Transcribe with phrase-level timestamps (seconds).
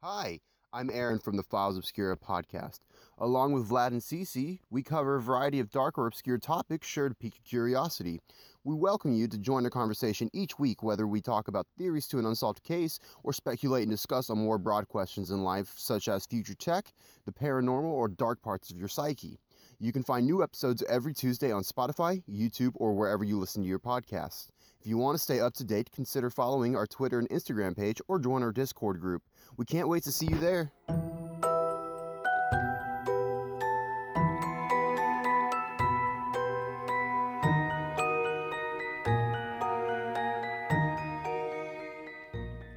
[0.00, 0.38] Hi,
[0.72, 2.78] I'm Aaron from the Files Obscura podcast.
[3.18, 7.08] Along with Vlad and Cece, we cover a variety of dark or obscure topics sure
[7.08, 8.20] to pique your curiosity.
[8.62, 12.20] We welcome you to join the conversation each week, whether we talk about theories to
[12.20, 16.26] an unsolved case or speculate and discuss on more broad questions in life, such as
[16.26, 16.92] future tech,
[17.24, 19.40] the paranormal, or dark parts of your psyche.
[19.80, 23.68] You can find new episodes every Tuesday on Spotify, YouTube, or wherever you listen to
[23.68, 24.50] your podcasts.
[24.88, 28.00] If you want to stay up to date, consider following our Twitter and Instagram page
[28.08, 29.22] or join our Discord group.
[29.58, 30.72] We can't wait to see you there.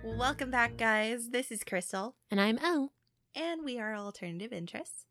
[0.04, 1.30] Welcome back, guys.
[1.30, 2.92] This is Crystal, And I'm Elle.
[3.34, 5.06] and we are Alternative Interests.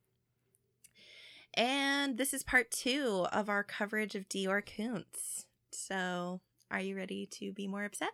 [1.54, 5.46] And this is part two of our coverage of DeOrr Kunz.
[5.72, 8.12] So, are you ready to be more upset?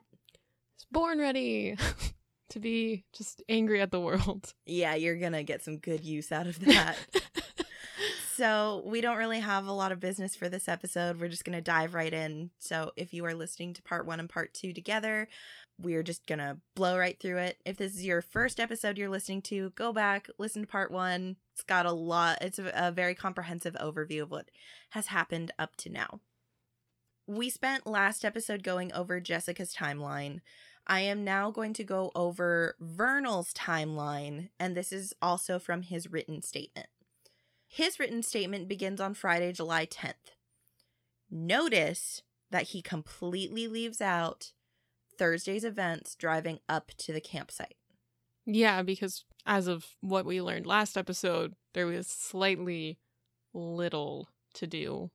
[0.77, 1.77] It's born ready
[2.51, 4.55] to be just angry at the world.
[4.65, 6.96] Yeah, you're gonna get some good use out of that.
[8.35, 11.21] so, we don't really have a lot of business for this episode.
[11.21, 12.51] We're just gonna dive right in.
[12.59, 15.29] So, if you are listening to part one and part two together,
[15.79, 17.59] we're just gonna blow right through it.
[17.66, 21.37] If this is your first episode you're listening to, go back, listen to part one.
[21.54, 24.51] It's got a lot, it's a, a very comprehensive overview of what
[24.91, 26.20] has happened up to now.
[27.29, 30.41] We spent last episode going over Jessica's timeline.
[30.87, 36.10] I am now going to go over Vernal's timeline, and this is also from his
[36.10, 36.87] written statement.
[37.66, 40.37] His written statement begins on Friday, July 10th.
[41.29, 44.52] Notice that he completely leaves out
[45.19, 47.77] Thursday's events driving up to the campsite.
[48.45, 53.01] Yeah, because as of what we learned last episode, there was slightly
[53.52, 55.10] little to do.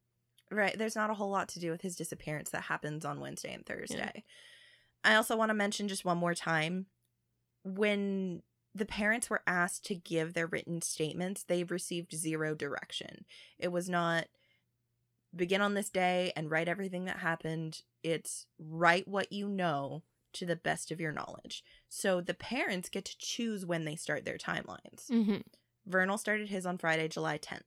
[0.51, 3.53] Right, there's not a whole lot to do with his disappearance that happens on Wednesday
[3.53, 4.23] and Thursday.
[5.03, 6.87] I also want to mention just one more time
[7.63, 8.41] when
[8.73, 13.25] the parents were asked to give their written statements, they received zero direction.
[13.59, 14.25] It was not
[15.35, 17.81] begin on this day and write everything that happened.
[18.03, 20.03] It's write what you know
[20.33, 21.63] to the best of your knowledge.
[21.89, 25.07] So the parents get to choose when they start their timelines.
[25.11, 25.37] Mm-hmm.
[25.85, 27.61] Vernal started his on Friday, July 10th.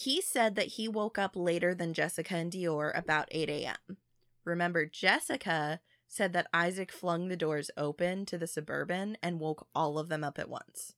[0.00, 3.96] He said that he woke up later than Jessica and DeOrr about 8 a.m.
[4.44, 9.98] Remember, Jessica said that Isaac flung the doors open to the suburban and woke all
[9.98, 10.94] of them up at once.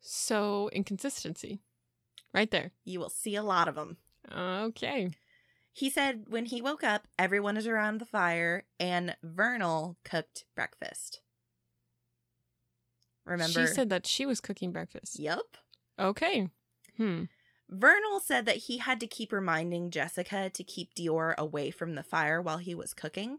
[0.00, 1.58] So, inconsistency.
[2.32, 2.70] Right there.
[2.84, 3.96] You will see a lot of them.
[4.32, 5.10] Okay.
[5.72, 11.22] He said when he woke up, everyone is around the fire and Vernal cooked breakfast.
[13.24, 13.66] Remember?
[13.66, 15.18] She said that she was cooking breakfast.
[15.18, 15.56] Yep.
[15.98, 16.50] Okay.
[16.96, 17.24] Hmm.
[17.68, 22.02] Vernal said that he had to keep reminding Jessica to keep DeOrr away from the
[22.02, 23.38] fire while he was cooking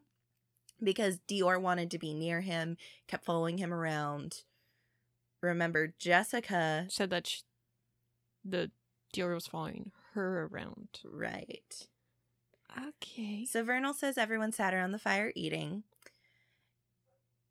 [0.83, 2.77] because DeOrr wanted to be near him,
[3.07, 4.43] kept following him around.
[5.41, 6.87] Remember, Jessica.
[6.89, 7.41] Said that sh
[8.43, 8.71] the
[9.13, 10.99] DeOrr was following her around.
[11.03, 11.87] Right.
[12.77, 13.45] Okay.
[13.45, 15.83] So Vernal says everyone sat around the fire eating.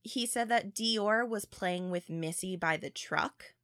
[0.03, 3.56] He said that DeOrr was playing with Missy by the truck.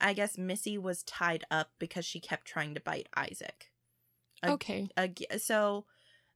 [0.00, 3.70] I guess Missy was tied up because she kept trying to bite Isaac.
[4.42, 4.88] Ag- Okay.
[4.96, 5.84] ag- so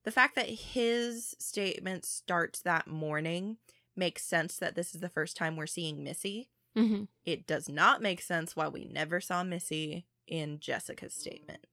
[0.05, 3.57] the fact that his statement starts that morning
[3.97, 6.51] makes sense that this is the first time we're seeing Missy.
[6.77, 7.05] Mm-hmm.
[7.25, 11.67] It does not make sense why we never saw Missy in Jessica's statement.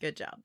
[0.00, 0.40] Good job.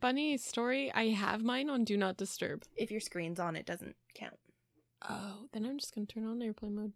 [0.00, 0.90] Bunny story.
[0.92, 2.64] I have mine on Do Not Disturb.
[2.76, 4.38] If your screen's on, it doesn't count.
[5.08, 6.92] Oh, then I'm just gonna turn on airplane mode.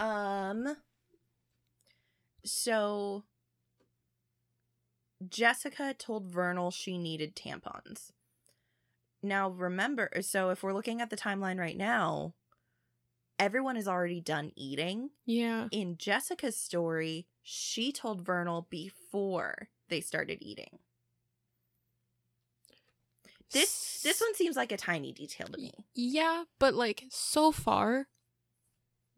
[0.00, 0.76] Um
[2.44, 3.24] so
[5.28, 8.10] Jessica told Vernal she needed tampons.
[9.22, 12.32] Now remember, so if we're looking at the timeline right now,
[13.38, 15.10] everyone is already done eating.
[15.26, 15.68] Yeah.
[15.70, 20.78] In Jessica's story, she told Vernal before they started eating.
[23.52, 25.72] This this one seems like a tiny detail to me.
[25.94, 28.06] Yeah, but like so far,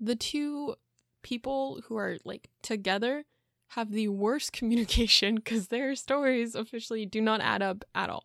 [0.03, 0.75] the two
[1.23, 3.25] people who are like together
[3.69, 8.25] have the worst communication because their stories officially do not add up at all.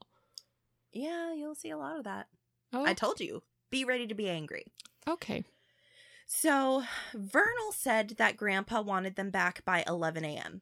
[0.92, 2.28] Yeah, you'll see a lot of that.
[2.74, 3.44] Oh, I told you.
[3.70, 4.66] Be ready to be angry.
[5.08, 5.44] okay.
[6.30, 6.84] So,
[7.14, 10.60] Vernal said that Grandpa wanted them back by 11 a.m.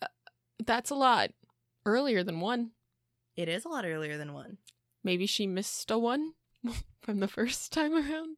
[0.00, 0.06] Uh,
[0.64, 1.30] that's a lot
[1.84, 2.70] earlier than one.
[3.34, 4.58] It is a lot earlier than one.
[5.02, 6.34] Maybe she missed a one
[7.02, 8.36] from the first time around.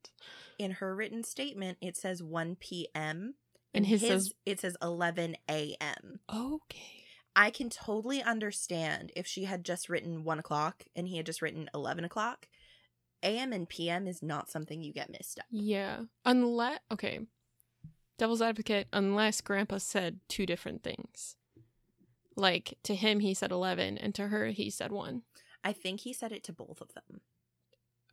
[0.58, 3.34] In her written statement, it says 1 p.m.
[3.72, 6.20] And In his says- it says 11 a.m.
[6.32, 7.05] Okay.
[7.37, 11.40] I can totally understand if she had just written one o'clock and he had just
[11.40, 12.49] written 11 o'clock.
[13.22, 15.46] AM and PM is not something you get missed up.
[15.50, 16.00] Yeah.
[16.25, 17.20] Unless okay.
[18.19, 21.37] Devil's advocate, unless grandpa said two different things.
[22.37, 25.23] Like to him he said 11 and to her he said 1.
[25.62, 27.20] I think he said it to both of them.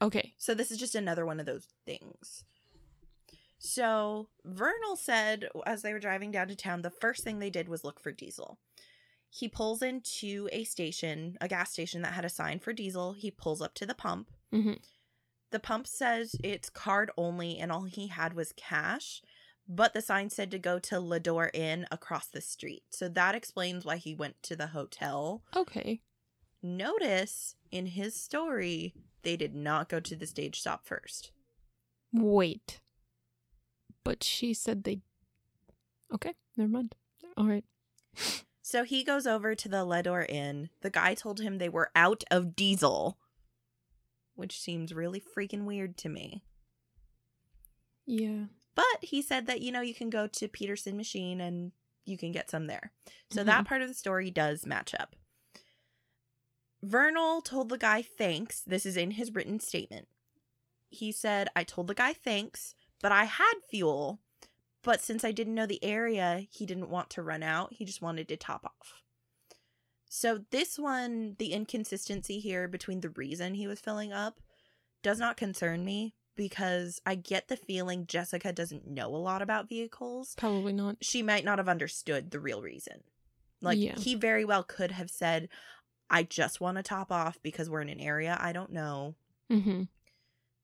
[0.01, 0.33] Okay.
[0.37, 2.43] So this is just another one of those things.
[3.59, 7.67] So Vernal said as they were driving down to town, the first thing they did
[7.67, 8.59] was look for diesel.
[9.29, 13.13] He pulls into a station, a gas station that had a sign for diesel.
[13.13, 14.31] He pulls up to the pump.
[14.53, 14.79] Mhm.
[15.49, 19.21] The pump says it's card only and all he had was cash,
[19.67, 22.83] but the sign said to go to Leadore Inn across the street.
[22.89, 25.43] So that explains why he went to the hotel.
[25.55, 26.01] Okay.
[26.61, 31.31] Notice in his story, they did not go to the stage stop first.
[32.13, 32.79] Wait.
[34.03, 35.01] But she said they
[36.13, 36.95] Okay, never mind.
[37.35, 37.65] All right.
[38.67, 40.67] So he goes over to the Leadore Inn.
[40.81, 43.17] The guy told him they were out of diesel,
[44.35, 46.43] which seems really freaking weird to me.
[48.05, 48.47] Yeah.
[48.75, 51.71] But he said that, you know, you can go to Peterson Machine and
[52.03, 52.91] you can get some there.
[53.29, 53.67] So that mm-hmm.
[53.67, 55.15] part of the story does match up.
[56.87, 58.61] Vernal told the guy thanks.
[58.61, 60.07] This is in his written statement.
[60.89, 64.19] He said, I told the guy thanks, but I had fuel.
[64.83, 67.73] But since I didn't know the area, he didn't want to run out.
[67.73, 69.01] He just wanted to top off.
[70.09, 74.39] So, this one, the inconsistency here between the reason he was filling up
[75.03, 79.67] does not concern me because I get the feeling Jessica doesn't know a lot about
[79.67, 80.97] vehicles Probably not.
[81.01, 83.01] she might not have understood the real reason.
[83.61, 83.95] Like Yeah.
[83.97, 85.49] he very well could have said,
[86.09, 89.15] I just want to top off because we're in an area I don't know.
[89.51, 89.83] Mm-hmm.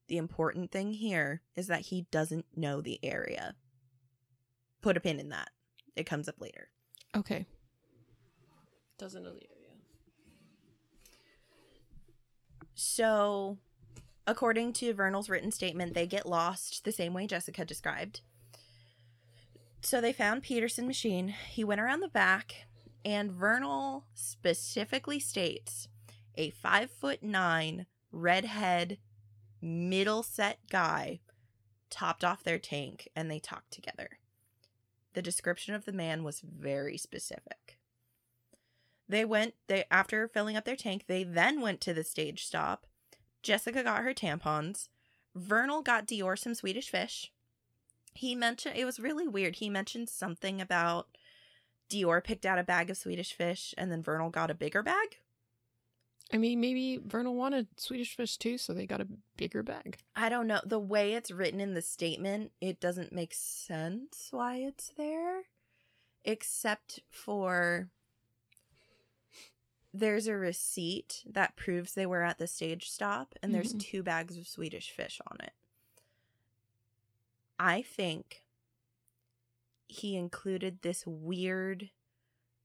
[0.07, 3.56] The important thing here is that he doesn't know the area.
[4.81, 5.50] Put a pin in that.
[5.95, 6.69] It comes up later.
[7.16, 7.45] Okay.
[8.98, 9.54] Doesn't know the area.
[12.75, 13.57] So,
[14.28, 18.22] according to Vernal's written statement, they get lost the same way Jessica described.
[19.81, 21.36] So they found Peterson machine.
[21.50, 22.66] He went around the back,
[23.06, 25.88] and Vernal specifically states
[26.36, 28.98] a five foot nine redhead
[29.62, 31.20] middle set guy
[31.90, 34.18] topped off their tank and they talked together.
[35.14, 37.78] The description of the man was very specific.
[39.08, 42.88] They went they after filling up their tank, they then went to the stage stop.
[43.44, 44.88] Jessica got her tampons.
[45.36, 47.32] Vernal got DeOrr some Swedish fish.
[48.14, 49.58] He mentioned it was really weird.
[49.58, 51.08] He mentioned something about
[51.90, 55.18] DeOrr picked out a bag of Swedish fish and then Vernal got a bigger bag.
[56.32, 59.08] I mean, maybe Vernal wanted Swedish fish too, so they got a
[59.38, 59.98] bigger bag.
[60.16, 60.62] I don't know.
[60.66, 65.44] The way it's written in the statement, it doesn't make sense why it's there.
[66.26, 67.90] Except for
[69.94, 73.82] there's a receipt that proves they were at the stage stop and there's Mhm.
[73.82, 75.54] two bags of Swedish fish on it.
[77.60, 78.43] I think
[79.88, 81.90] he included this weird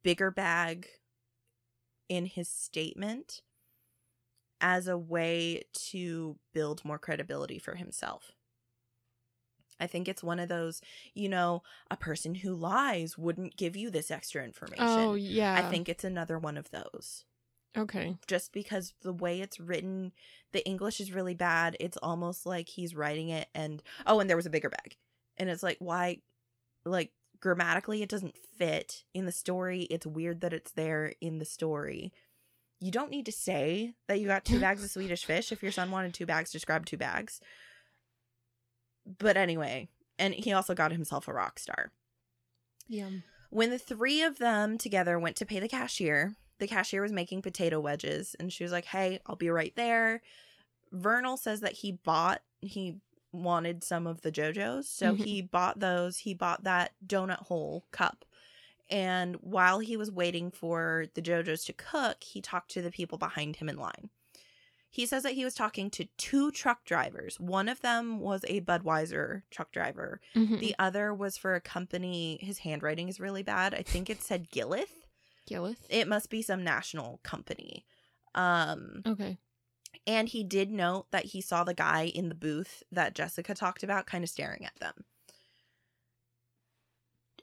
[0.02, 0.86] bigger bag
[2.08, 3.42] in his statement
[4.60, 8.32] as a way to build more credibility for himself.
[9.80, 10.80] I think it's one of those,
[11.14, 14.84] you know, a person who lies wouldn't give you this extra information.
[14.84, 15.54] Oh yeah.
[15.54, 17.24] I think it's another one of those.
[17.76, 18.16] Okay.
[18.26, 20.12] Just because the way it's written,
[20.52, 21.76] the English is really bad.
[21.78, 24.96] It's almost like he's writing it and oh, and there was a bigger bag.
[25.36, 26.18] And it's like, why
[26.84, 29.82] like grammatically it doesn't fit in the story.
[29.82, 32.12] It's weird that it's there in the story.
[32.80, 35.52] You don't need to say that you got two bags of Swedish fish.
[35.52, 37.40] If your son wanted two bags, just grab two bags.
[39.18, 41.90] But anyway, and he also got himself a rock star.
[42.88, 43.22] Yum.
[43.50, 47.42] When the three of them together went to pay the cashier, the cashier was making
[47.42, 50.22] potato wedges and she was like, Hey, I'll be right there.
[50.92, 52.96] Vernal says that he bought, he
[53.32, 54.88] wanted some of the JoJo's.
[54.88, 55.24] So Mhm.
[55.24, 56.18] he bought those.
[56.18, 58.24] He bought that donut hole cup.
[58.90, 63.18] And while he was waiting for the JoJo's to cook, he talked to the people
[63.18, 64.10] behind him in line.
[64.90, 67.38] He says that he was talking to two truck drivers.
[67.38, 70.22] One of them was a Budweiser truck driver.
[70.34, 70.58] Mhm.
[70.60, 72.38] The other was for a company.
[72.40, 73.74] His handwriting is really bad.
[73.74, 74.88] I think it said Gillith.
[75.46, 75.84] Gillith.
[75.90, 77.84] It must be some national company.
[78.34, 79.36] Um, okay.
[80.06, 83.82] And he did note that he saw the guy in the booth that Jessica talked
[83.82, 85.04] about kind of staring at them.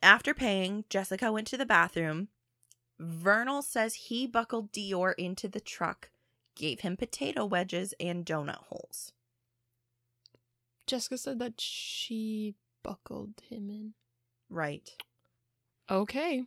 [0.01, 2.29] After paying, Jessica went to the bathroom.
[2.99, 6.09] Vernal says he buckled DeOrr into the truck,
[6.55, 9.11] gave him potato wedges and donut holes.
[10.87, 13.93] Jessica said that she buckled him in.
[14.49, 14.89] Right.
[15.89, 16.43] Okay.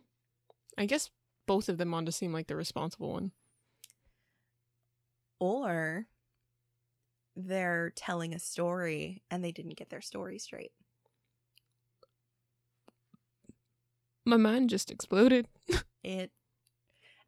[0.77, 1.09] I guess
[1.45, 3.31] both of them want to seem like the responsible one.
[5.39, 6.07] Or
[7.35, 10.71] they're telling a story and they didn't get their story straight.
[14.25, 15.47] My mind just exploded.
[16.01, 16.31] It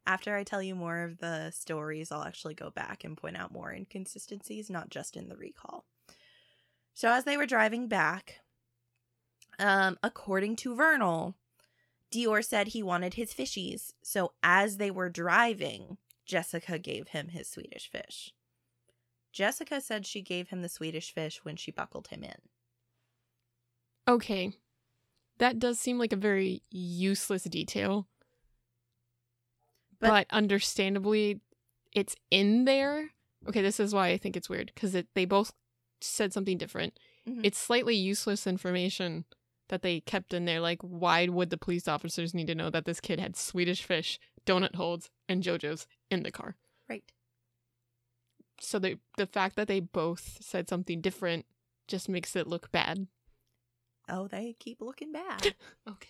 [0.06, 3.52] after I tell you more of the stories, I'll actually go back and point out
[3.52, 5.84] more inconsistencies, not just in the recall.
[6.94, 8.40] So as they were driving back,
[9.58, 11.34] um, according to Vernal,
[12.12, 13.92] DeOrr said he wanted his fishies.
[14.02, 18.32] So as they were driving, Jessica gave him his Swedish fish.
[19.32, 22.36] Jessica said she gave him the Swedish fish when she buckled him in.
[24.06, 24.52] Okay.
[25.38, 28.06] That does seem like a very useless detail.
[29.98, 31.40] But, But- understandably,
[31.92, 33.10] it's in there.
[33.48, 35.52] Okay, this is why I think it's weird because it, they both
[36.00, 36.98] said something different.
[37.26, 37.40] Mhm.
[37.44, 39.24] It's slightly useless information
[39.72, 40.60] that they kept in there.
[40.60, 44.20] Like, why would the police officers need to know that this kid had Swedish fish,
[44.44, 46.56] donut holes, and JoJo's in the car?
[46.90, 47.02] Right.
[48.60, 51.46] So the the fact that they both said something different
[51.88, 53.06] just makes it look bad.
[54.10, 55.54] Oh, they keep looking bad.
[55.88, 56.08] Okay.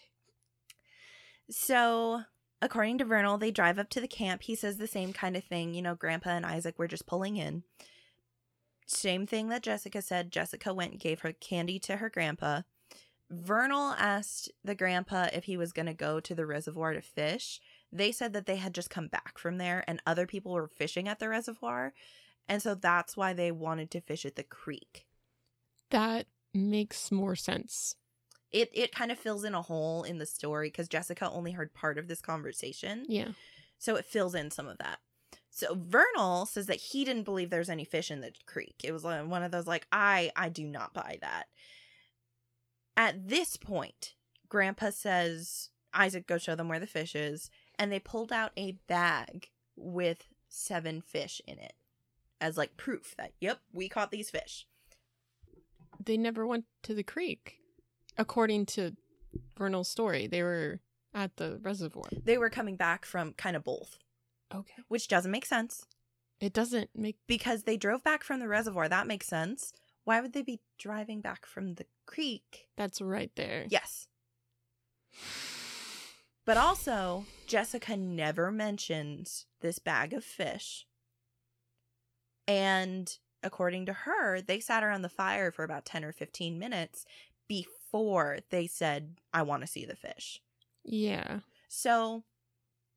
[1.48, 2.22] So,
[2.60, 4.42] according to Vernal, they drive up to the camp.
[4.42, 5.72] He says the same kind of thing.
[5.72, 7.62] You know, Grandpa and Isaac were just pulling in.
[8.86, 10.32] Same thing that Jessica said.
[10.32, 12.62] Jessica went and gave her candy to her grandpa.
[13.32, 17.60] Vernal asked the grandpa if he was going to go to the reservoir to fish.
[17.90, 21.08] They said that they had just come back from there and other people were fishing
[21.08, 21.94] at the reservoir.
[22.48, 25.06] And so that's why they wanted to fish at the creek.
[25.90, 27.96] That makes more sense.
[28.50, 31.72] It it kind of fills in a hole in the story because Jessica only heard
[31.72, 33.06] part of this conversation.
[33.08, 33.28] Yeah.
[33.78, 34.98] So it fills in some of that.
[35.48, 38.74] So Vernal says that he didn't believe there's any fish in the creek.
[38.84, 41.46] It was uh, one of those like I I do not buy that.
[42.96, 44.14] At this point,
[44.48, 48.72] Grandpa says Isaac go show them where the fish is, and they pulled out a
[48.86, 51.72] bag with seven fish in it
[52.40, 54.66] as like proof that yep we caught these fish.
[56.04, 57.58] They never went to the creek.
[58.18, 58.92] According to
[59.56, 60.80] Vernal's story, they were
[61.14, 62.04] at the reservoir.
[62.24, 63.98] They were coming back from kind of both,
[64.54, 64.82] Okay.
[64.88, 65.86] which doesn't make sense.
[66.40, 68.88] It doesn't make because they drove back from the reservoir.
[68.88, 69.72] That makes sense.
[70.04, 72.68] Why would they be driving back from the creek?
[72.76, 73.66] that's right there.
[73.68, 74.08] Yes.
[76.44, 80.86] But also, Jessica never mentions this bag of fish.
[82.48, 87.04] And according to her, they sat around the fire for about 10 or 15 minutes
[87.48, 90.40] before they said, I want to see the fish.
[90.84, 91.40] Yeah.
[91.68, 92.24] So,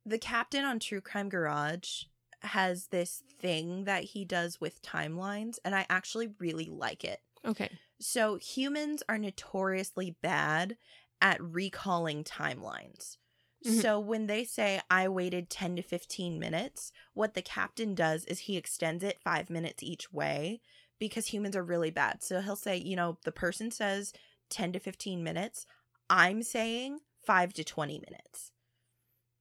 [0.06, 2.04] the captain on True Crime Garage
[2.46, 7.22] has this thing that he does with timelines, and I actually really like it.
[7.46, 7.70] Okay.
[8.00, 10.78] So, humans are notoriously bad
[11.22, 13.18] at recalling timelines.
[13.66, 13.82] Mhm.
[13.82, 18.40] So, when they say, I waited 10 to 15 minutes, what the captain does is
[18.42, 20.62] he extends it five minutes each way
[21.00, 22.22] because humans are really bad.
[22.24, 24.14] So, he'll say, you know, the person says
[24.50, 25.66] 10 to 15 minutes.
[26.10, 28.52] I'm saying 5 to 20 minutes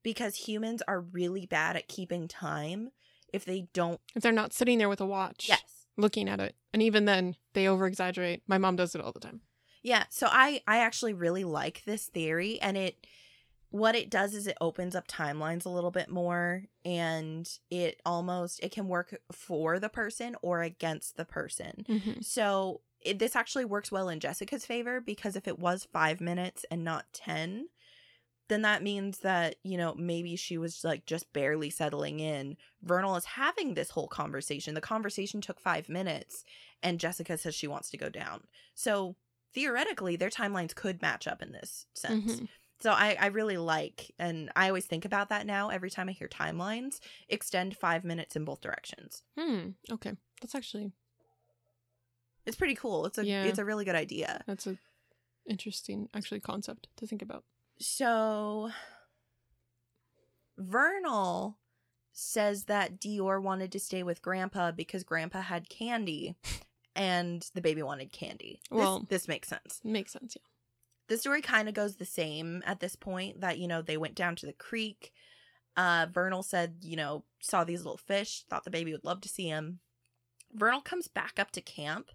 [0.04, 2.90] because humans are really bad at keeping time
[3.32, 4.00] if they don't.
[4.14, 5.86] If they're not sitting there with a watch Yes.
[5.96, 6.54] looking at it.
[6.72, 8.42] And even then, they over exaggerate.
[8.46, 9.40] My mom does it all the time.
[9.82, 13.06] Yeah, so I I actually really like this theory and it
[13.70, 18.60] what it does is it opens up timelines a little bit more and it almost
[18.62, 21.84] it can work for the person or against the person.
[21.88, 22.20] Mm-hmm.
[22.20, 26.64] So it, this actually works well in Jessica's favor because if it was 5 minutes
[26.70, 27.66] and not 10
[28.48, 32.56] then that means that, you know, maybe she was like just barely settling in.
[32.82, 34.74] Vernal is having this whole conversation.
[34.74, 36.44] The conversation took 5 minutes
[36.82, 38.42] and Jessica says she wants to go down.
[38.74, 39.16] So
[39.54, 42.40] theoretically their timelines could match up in this sense.
[42.40, 42.48] Mhm.
[42.80, 46.12] So I, I really like and I always think about that now every time I
[46.12, 49.22] hear timelines extend five minutes in both directions.
[49.38, 49.70] Hmm.
[49.90, 50.12] Okay.
[50.42, 50.92] That's actually
[52.44, 53.06] It's pretty cool.
[53.06, 53.44] It's a Yeah.
[53.44, 54.42] it's a really good idea.
[54.46, 54.76] that's a
[55.46, 57.44] interesting actually concept to think about.
[57.78, 58.70] So
[60.58, 61.58] Vernal
[62.12, 66.36] says that DeOrr wanted to stay with Grandpa because Grandpa had candy
[66.94, 68.60] and the baby wanted candy.
[68.70, 69.80] This- Well- this makes sense.
[69.82, 70.42] Makes sense, yeah.
[71.08, 74.14] the story kind of goes the same at this point that you know they went
[74.14, 75.12] down to the creek
[75.76, 79.28] uh vernal said you know saw these little fish thought the baby would love to
[79.28, 79.80] see him
[80.54, 82.10] vernal comes back up to camp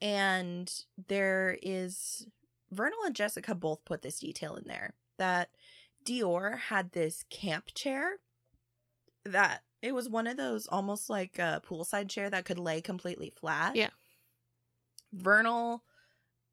[0.00, 2.26] and there is
[2.70, 5.50] vernal and jessica both put this detail in there that
[6.04, 8.18] deorr had this camp chair
[9.24, 13.32] that it was one of those almost like a poolside chair that could lay completely
[13.38, 13.90] flat Yeah.
[15.12, 15.82] vernal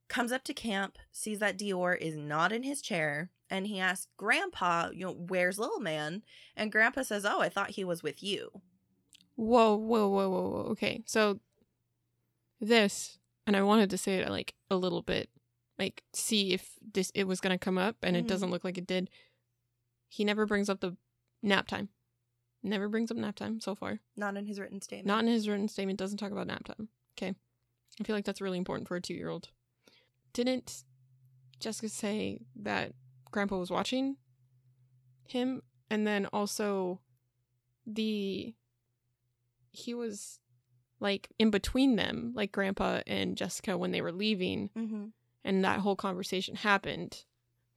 [0.08, 4.08] comes up to camp, sees that DeOrr is not in his chair, and he asks
[4.18, 6.22] Grandpa, you know, where's little man?
[6.56, 8.62] And Grandpa says, Oh, I thought he was with you.
[9.36, 10.62] Whoa, whoa, whoa, whoa, whoa.
[10.74, 11.40] Okay, so
[12.62, 13.18] this,
[13.48, 15.30] and I wanted to say it like a little bit,
[15.78, 18.30] like see if this it was gonna come up, and it Mhm.
[18.30, 19.10] doesn't look like it did.
[20.10, 20.96] He never brings up the
[21.42, 21.90] nap time.
[22.64, 24.00] Never brings up nap time so far.
[24.16, 25.08] Not in his written statement.
[25.08, 26.00] Not in his written statement.
[26.00, 26.90] Doesn't talk about nap time.
[27.18, 27.36] Okay,
[28.00, 29.50] I feel like that's really important for a two-year-old.
[30.34, 30.84] Didn't
[31.60, 32.94] Jessica say that
[33.32, 34.18] Grandpa was watching
[35.28, 37.02] him, and then also
[37.86, 38.56] the
[39.72, 40.40] he was
[41.00, 45.06] like in between them, like Grandpa and Jessica when they were leaving, mm-hmm.
[45.46, 47.24] And that whole conversation happened.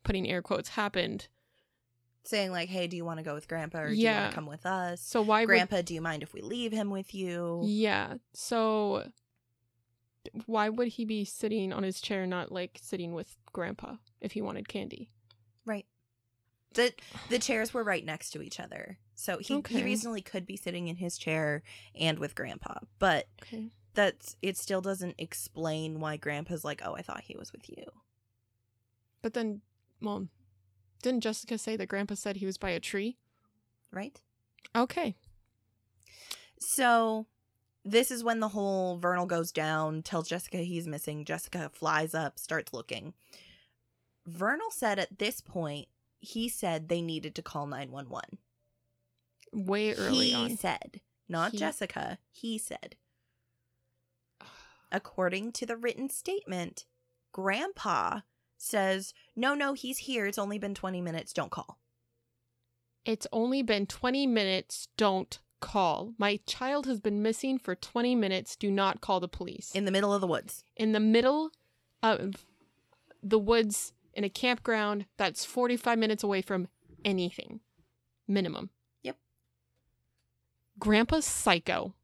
[0.03, 1.29] Putting air quotes happened.
[2.25, 4.35] Saying, like, hey, do you want to go with Grandpa or do you want to
[4.35, 5.01] come with us?
[5.01, 7.63] So why would Grandpa, do you mind if we leave him with you?
[7.65, 8.15] Yeah.
[8.35, 9.05] So
[10.47, 14.43] why would he be sitting on his chair, not like sitting with Grandpa if he
[14.43, 15.11] wanted candy?
[15.65, 15.87] Right.
[16.75, 16.93] The
[17.31, 18.99] the chairs were right next to each other.
[19.15, 21.63] So he, he reasonably could be sitting in his chair
[21.99, 22.75] and with grandpa.
[22.99, 23.71] But Okay.
[23.99, 27.85] That's it still doesn't explain why grandpa's like, "Oh, I thought he was with you."
[29.23, 29.63] But then,
[30.01, 30.29] well,
[31.03, 33.17] didn't Jessica say that Grandpa said he was by a tree?
[33.91, 34.21] Right?
[34.77, 35.17] Okay.
[36.61, 37.27] So
[37.85, 41.25] this is when the whole Vernal goes down, tells Jessica he's missing.
[41.25, 43.15] Jessica flies up, starts looking.
[44.27, 45.89] Vernal said at this point,
[46.21, 48.39] he said they needed to call 911.
[49.53, 50.57] Way early he on.
[50.57, 52.97] said, not He- Jessica, he said.
[54.91, 56.85] According to the written statement,
[57.33, 58.21] Grandpa
[58.57, 60.27] says, No, no, he's here.
[60.27, 61.33] It's only been 20 minutes.
[61.33, 61.79] Don't call.
[63.05, 64.89] It's only been 20 minutes.
[64.97, 66.15] Don't call.
[66.19, 68.57] My child has been missing for 20 minutes.
[68.57, 69.73] Do not call the police.
[69.75, 70.65] In the middle of the woods.
[70.77, 71.51] in the middle
[72.03, 72.47] of
[73.23, 76.69] the woods in a campground that's 45 minutes away from
[77.05, 77.61] anything
[78.29, 78.71] minimum
[79.03, 79.17] Yep.
[80.79, 81.95] grandpa's psycho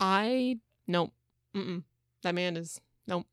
[0.00, 0.58] i
[0.88, 1.12] nope
[1.54, 1.84] Mm-mm.
[2.24, 3.26] That man is nope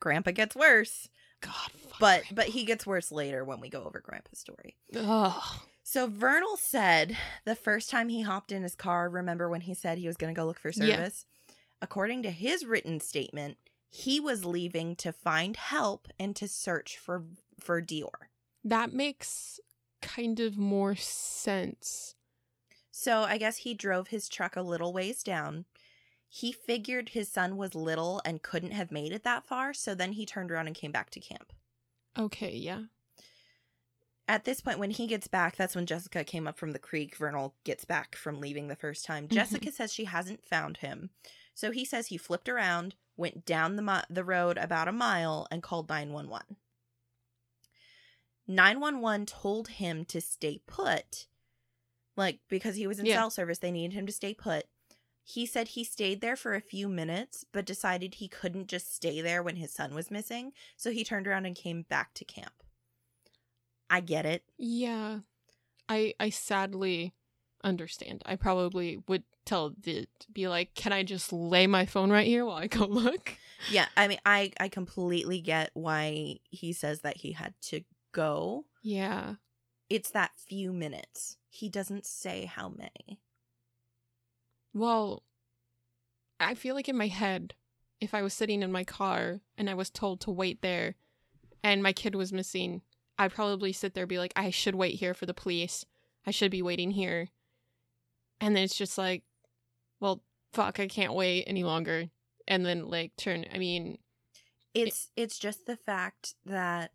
[0.00, 1.08] Grandpa gets worse.
[1.40, 2.34] god fuck But Grandpa.
[2.34, 4.76] but he gets worse later when we go over Grandpa's story.
[4.94, 5.42] Ugh.
[5.82, 9.96] So Vernal said the first time he hopped in his car, remember when he said
[9.98, 10.96] he was going to go look for Yeah.
[10.96, 11.24] service?
[11.80, 13.56] According to his written statement,
[13.88, 17.24] he was leaving to find help and to search for
[17.60, 18.28] for DeOrr.
[18.64, 19.60] that makes
[20.02, 22.14] kind of more sense
[22.90, 25.66] So I guess he drove his truck a little ways down.
[26.28, 30.12] He figured his son was little and couldn't have made it that far, so then
[30.12, 31.52] he turned around and came back to camp.
[32.18, 32.84] okay yeah
[34.28, 37.16] At this point, when he gets back, that's when Jessica came up from the creek.
[37.16, 39.28] Vernal gets back from leaving the first time.
[39.28, 39.32] Mhm.
[39.34, 41.10] Jessica says she hasn't found him.
[41.54, 45.46] So he says he flipped around, went down the, mi- the road about a mile,
[45.50, 46.56] and called 911.
[48.48, 51.26] 911 told him to stay put.
[52.16, 53.16] Like, because he was in Yeah.
[53.16, 54.66] cell service, they needed him to stay put.
[55.28, 59.20] He said he stayed there for a few minutes, but decided he couldn't just stay
[59.20, 60.52] there when his son was missing.
[60.76, 62.52] So he turned around and came back to camp.
[63.90, 64.44] I get it.
[64.58, 65.20] yeah
[65.88, 67.14] i i sadly
[67.62, 72.26] understand i probably would tell the be like can i just lay my phone right
[72.26, 73.34] here while i go look
[73.70, 78.66] Yeah, I mean, I I completely get why he says that he had to go.
[78.82, 79.34] yeah
[79.88, 81.38] It's that few minutes.
[81.48, 83.20] He doesn't say how many.
[84.76, 85.22] Well,
[86.38, 87.54] I feel like in my head,
[87.98, 90.96] if I was sitting in my car and I was told to wait there
[91.64, 92.82] and my kid was missing,
[93.18, 95.86] I'd probably sit there be like, I should wait here for the police.
[96.26, 97.30] I should be waiting here.
[98.38, 99.22] And then it's just like,
[99.98, 102.10] well, fuck, I can't wait any longer.
[102.46, 103.96] And then like turn, I mean,
[104.74, 106.90] It's it's just the fact that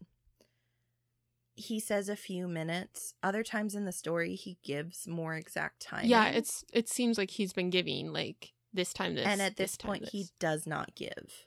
[1.55, 3.13] he says a few minutes.
[3.21, 6.05] Other times in the story, he gives more exact time.
[6.05, 9.25] yeah, it's it seems like he's been giving like this time this.
[9.25, 10.31] and at this, time point, he this.
[10.39, 11.45] does not give.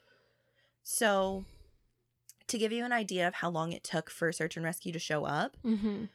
[0.83, 1.45] So,
[2.47, 4.99] to give you an idea of how long it took for search and rescue to
[4.99, 6.09] show up, Mhm.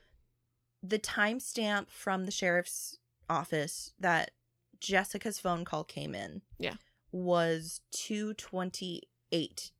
[0.83, 2.97] the timestamp from the sheriff's
[3.29, 4.31] office that
[4.79, 6.77] Jessica's phone call came in Yeah.
[7.13, 9.73] was 2:28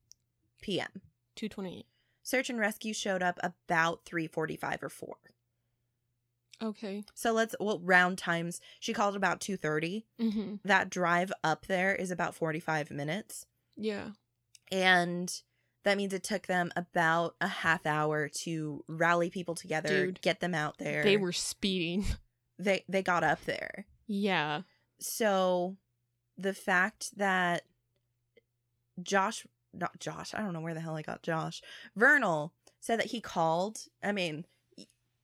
[0.61, 1.03] p.m.
[1.37, 1.87] 228.
[2.31, 5.17] Search and rescue showed up about 3:45 or 4.
[6.63, 7.05] Okay.
[7.15, 8.61] So let's well round times.
[8.81, 10.05] She called about 2:30.
[10.21, 10.55] Mm-hmm.
[10.65, 14.11] That drive up there is about 45 minutes Yeah.
[14.71, 15.43] and
[15.83, 20.21] that means it took them about a half hour to rally people together, Dude.
[20.21, 21.03] get them out there.
[21.03, 22.05] They were speeding.
[22.59, 23.87] they they got up there.
[24.07, 24.63] yeah.
[25.01, 25.77] So
[26.37, 27.63] the fact that
[29.03, 31.63] Josh, not Josh, I don't know where the hell I got Josh,
[31.97, 33.79] Vernal said that he called.
[34.03, 34.47] I mean,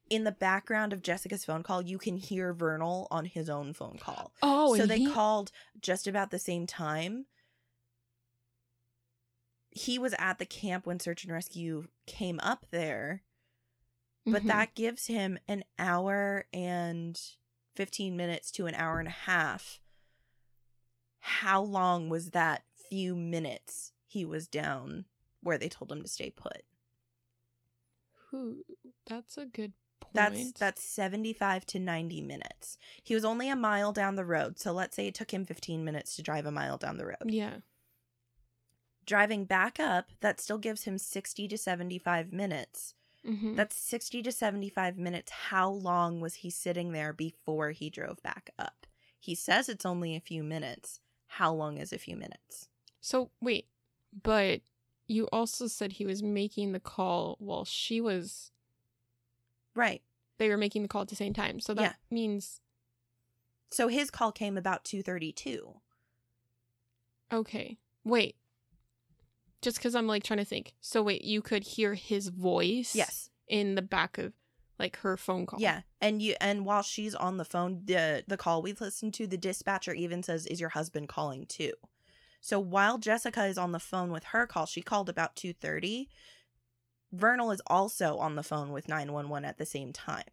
[0.09, 3.99] in the background of Jessica's phone call, you can hear Vernal on his own phone
[3.99, 4.33] call.
[4.43, 7.27] Oh, so they he- called just about the same time.
[9.71, 13.25] He was at the camp when search and rescue came up there,
[14.25, 14.47] but Mhm.
[14.49, 17.21] that gives him an hour and
[17.75, 19.81] 15 minutes to an hour and a half.
[21.19, 25.05] How long was that few minutes he was down
[25.43, 26.63] where they told him to stay put?
[28.31, 28.65] Who?
[29.07, 30.15] That's a good point.
[30.15, 32.79] That's that's 75 to 90 minutes.
[33.03, 35.85] He was only a mile down the road, so let's say it took him 15
[35.85, 37.27] minutes to drive a mile down the road.
[37.27, 37.59] yeah.
[39.05, 42.95] Driving back up, that still gives him 60 to 75 minutes.
[43.25, 45.31] hmm That's 60 to 75 minutes.
[45.31, 48.87] How long was he sitting there before he drove back up?
[49.21, 51.01] He says it's only a few minutes.
[51.29, 52.69] How long is a few minutes?
[53.01, 53.69] So wait,
[54.23, 54.61] but
[55.07, 58.51] you also said he was making the call while she was.
[59.75, 60.03] Right.
[60.39, 61.93] They were making the call at the same time, so that Yeah.
[62.11, 62.61] means
[63.71, 65.81] So his call came about 232.
[67.33, 67.79] okay.
[68.05, 68.37] Wait,
[69.63, 70.75] just because I'm like trying to think.
[70.81, 72.95] So wait, you could hear his voice.
[72.95, 73.31] Yes.
[73.49, 74.33] In the back of
[74.79, 75.61] like her phone call.
[75.61, 79.27] Yeah, and you and while she's on the phone, the the call we've listened to,
[79.27, 81.73] the dispatcher even says, "Is your husband calling too?"
[82.47, 86.09] So while Jessica is on the phone with her call, she called about two thirty.
[87.13, 90.31] Vernal is also on the phone with nine one one at the same time,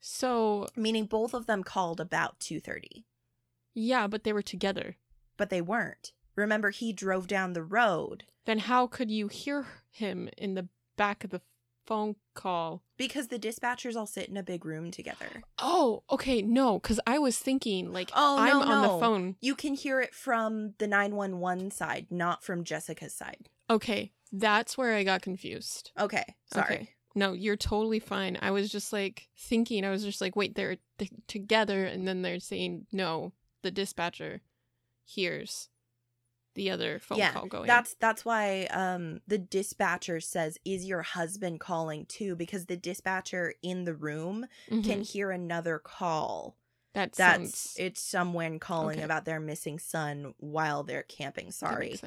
[0.00, 3.04] So meaning both of them called about two thirty,
[3.74, 4.96] yeah, but they were together.
[5.36, 6.12] but they weren't.
[6.36, 11.22] Remember, he drove down the road Then how could you hear him in the back
[11.22, 11.42] of the
[11.92, 12.82] phone call?
[12.96, 15.42] because the dispatchers all sit in a big room together.
[15.58, 18.82] Oh, okay, no, because I was thinking like Oh, I'm no, on no.
[18.94, 19.36] the phone.
[19.40, 23.48] You can hear it from the nine one one side, not from Jessica's side.
[23.68, 25.90] Okay, that's where I got confused.
[25.98, 26.74] Okay, sorry.
[26.74, 26.88] Okay.
[27.14, 28.38] No, you're totally fine.
[28.40, 29.84] I was just like thinking.
[29.84, 33.32] I was just like, wait, they're th- together, and then they're saying no.
[33.62, 34.40] The dispatcher
[35.04, 35.68] hears
[36.54, 37.66] the other phone yeah, call going.
[37.66, 43.54] That's that's why um the dispatcher says, "Is your husband calling too?" Because the dispatcher
[43.62, 44.84] in the room Mhm.
[44.84, 46.56] can hear another call.
[46.94, 49.04] that That's sounds it's someone calling Okay.
[49.04, 51.50] about their missing son while they're camping.
[51.50, 51.98] Sorry.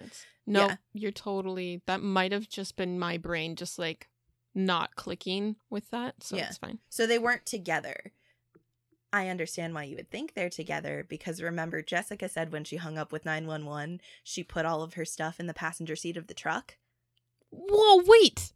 [0.45, 0.75] No, Yeah.
[0.93, 1.81] you're totally.
[1.87, 4.09] That might have just been my brain, just like
[4.53, 6.21] not clicking with that.
[6.23, 6.49] So Yeah.
[6.49, 6.77] it's fine.
[6.87, 8.13] So they weren't together.
[9.15, 12.97] I understand why you would think they're together because remember Jessica said when she hung
[12.97, 16.33] up with 911, she put all of her stuff in the passenger seat of the
[16.33, 16.75] truck.
[17.49, 18.51] Whoa, wait.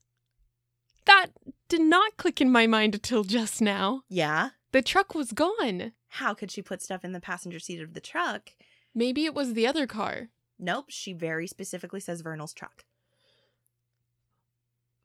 [1.05, 1.27] That
[1.69, 4.01] did not click in my mind until just now.
[4.09, 4.49] Yeah.
[4.73, 5.93] The truck was gone.
[6.09, 8.49] How could she put stuff in the passenger seat of the truck?
[8.93, 10.27] Maybe it was the other car.
[10.59, 12.83] Nope, she very specifically says Vernal's truck.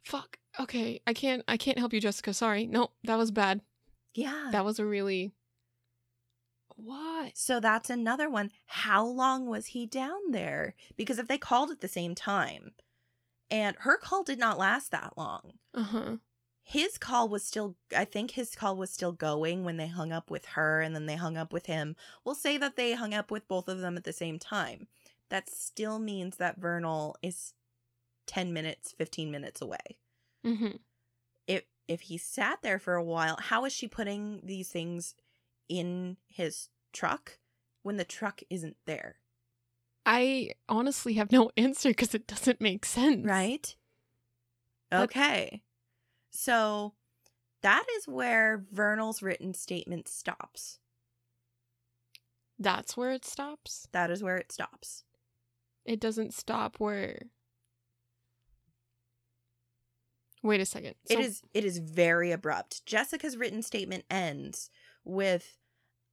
[0.03, 0.39] Fuck.
[0.59, 1.45] Okay, I can't.
[1.47, 2.35] I can't help you, Jessica.
[2.35, 2.67] Sorry.
[2.67, 3.61] No, that was bad.
[4.15, 4.49] Yeah.
[4.51, 5.33] That was a really.
[6.77, 7.37] What?
[7.37, 8.51] so that's another one.
[8.67, 10.75] How long was he down there?
[10.97, 12.73] Because if they called at the same time,
[13.51, 15.53] and her call did not last that long.
[15.73, 16.17] Uh huh.
[16.63, 20.31] His call was still, I think his call was still going when they hung up
[20.31, 21.95] with her and then they hung up with him.
[22.25, 24.89] We'll say that they hung up with both of them at the same time.
[25.29, 27.53] That still means that Vernal is
[28.27, 29.99] 10 minutes, 15 minutes away.
[30.45, 30.77] Mm-hmm.
[31.47, 35.15] if if he sat there for a while, how is she putting these things
[35.69, 37.39] in his truck
[37.83, 39.17] when the truck isn't there?
[40.07, 43.27] I honestly have no answer because it doesn't make sense.
[43.27, 43.75] Right?
[44.91, 45.63] But- Okay.
[46.31, 46.95] So
[47.63, 50.79] that is where Vernal's written statement stops.
[52.59, 53.89] That's where it stops.
[53.93, 55.05] That is where it stops.
[55.85, 57.23] It doesn't stop where.
[60.43, 60.95] Wait a second.
[61.09, 62.85] it So- is it is very abrupt.
[62.85, 64.69] Jessica's written statement ends
[65.05, 65.59] with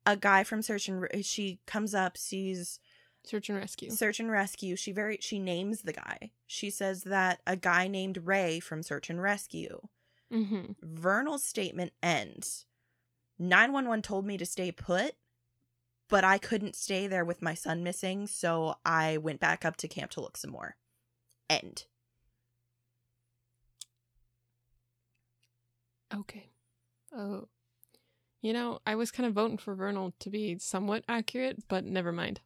[0.05, 2.79] a guy from search and Re- she comes up, sees
[3.23, 3.91] search and rescue.
[3.91, 8.17] search and rescue she very she names the guy she says that a guy named
[8.25, 9.79] ray from search and rescue
[10.33, 10.71] Mm-hmm.
[10.81, 12.65] vernal's statement ends
[13.37, 15.13] 911 told me to stay put
[16.09, 19.87] but i couldn't stay there with my son missing so i went back up to
[19.87, 20.75] camp to look some more
[21.47, 21.85] end
[26.13, 26.49] Okay.
[27.15, 27.47] Oh.
[28.41, 32.11] You know, I was kind of voting for Vernal to be somewhat accurate, but never
[32.11, 32.41] mind.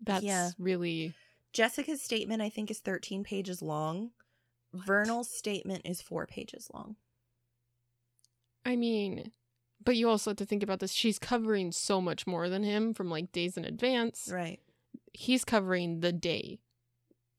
[0.00, 0.50] That's Yeah.
[0.58, 1.14] really
[1.50, 4.10] jessica's statement i think is 13 pages long
[4.74, 6.96] vernal's statement is four pages long
[8.64, 9.32] I mean,
[9.82, 10.92] but you also have to think about this.
[10.92, 14.28] She's covering so much more than him from like days in advance.
[14.30, 14.60] right
[15.14, 16.60] He's covering the day,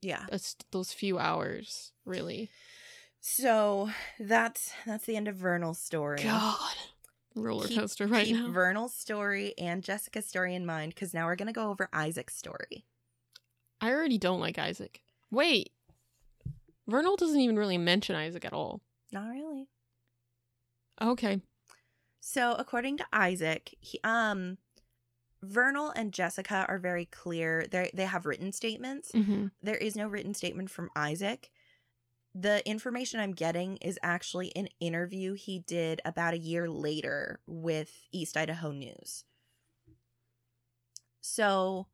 [0.02, 2.50] yeah That's those few hours, really.
[3.22, 6.24] So that's that's the end of Vernal's story.
[6.24, 6.76] God.
[7.36, 8.52] Roller Keep- coaster right Keep now.
[8.52, 12.86] Vernal's story and Jessica's story in mind because now we're gonna go over Isaac's story.
[13.82, 15.02] I already don't like Isaac.
[15.32, 15.72] Wait.
[16.88, 18.82] Vernal doesn't even really mention Isaac at all.
[19.12, 19.68] Not really.
[21.02, 21.42] Okay.
[22.20, 24.58] So according to Isaac, he, um,
[25.42, 27.66] Vernal and Jessica are very clear.
[27.72, 29.12] They they have written statements.
[29.14, 31.50] hmm There is no written statement from Isaac.
[32.36, 37.92] The information I'm getting is actually an interview he did about a year later with
[38.12, 39.24] East Idaho News.
[41.22, 41.88] So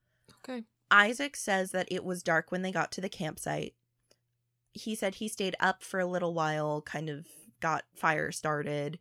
[0.47, 0.63] Okay.
[0.91, 3.73] Isaac says that it was dark when they got to the campsite.
[4.73, 7.25] He said he stayed up for a little while, kind of
[7.61, 8.99] got fire started.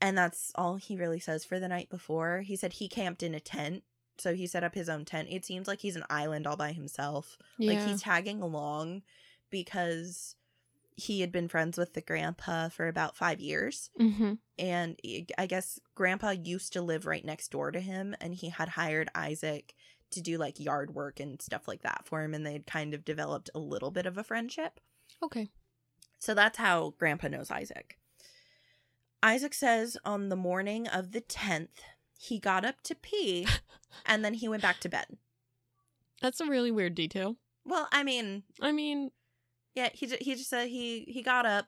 [0.00, 2.40] And that's all he really says for the night before.
[2.40, 3.84] He said he camped in a tent.
[4.18, 5.28] So he set up his own tent.
[5.30, 7.38] It seems like he's an island all by himself.
[7.58, 7.72] Yeah.
[7.72, 9.02] Like he's tagging along
[9.52, 10.34] because
[10.96, 15.46] he had been friends with the grandpa for about five years hmm and I- I
[15.46, 19.74] guess grandpa used to live right next door to him and he had hired Isaac
[20.10, 23.04] to do like yard work and stuff like that for him and they'd kind of
[23.04, 24.78] developed a little bit of a friendship.
[25.22, 25.48] Okay.
[26.18, 27.96] So that's how grandpa knows Isaac.
[29.22, 31.80] Isaac says on the morning of the 10th,
[32.18, 33.46] he got up to pee
[34.06, 35.06] and then he went back to bed.
[36.20, 37.36] That's a really weird detail.
[37.64, 39.10] Well, I mean, I mean,
[39.74, 41.66] Yeah, he ju- he just said he he got up.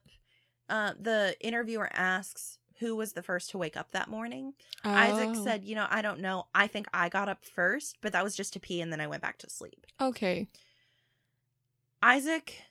[0.69, 4.55] Uh, the interviewer asks who was the first to wake up that morning.
[4.83, 6.47] Isaac oh, said, "You know, I don't know.
[6.55, 9.07] I think I got up first, but that was just to pee, and then I
[9.07, 10.49] went back to sleep." Okay.
[12.03, 12.63] Isaac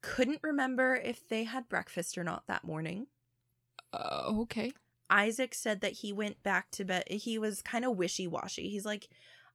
[0.00, 3.06] couldn't remember if they had breakfast or not that morning.
[3.92, 4.72] Uh, okay.
[5.08, 7.04] Isaac said that he went back to bed.
[7.08, 8.70] He was kind of wishy washy.
[8.70, 9.08] He's like,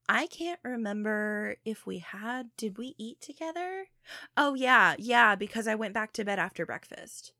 [0.10, 2.50] I can't remember if we had.
[2.56, 3.88] Did we eat together?
[4.38, 7.34] Oh, yeah, yeah, because I went back to bed after breakfast.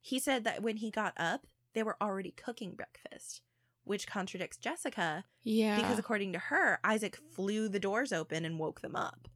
[0.00, 3.42] He said that when he got up, they were already cooking breakfast,
[3.84, 5.76] which contradicts Jessica Yeah.
[5.76, 9.28] because, according to her, Isaac flew the doors open and woke them up.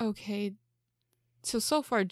[0.00, 0.54] okay.
[1.42, 2.04] So so far,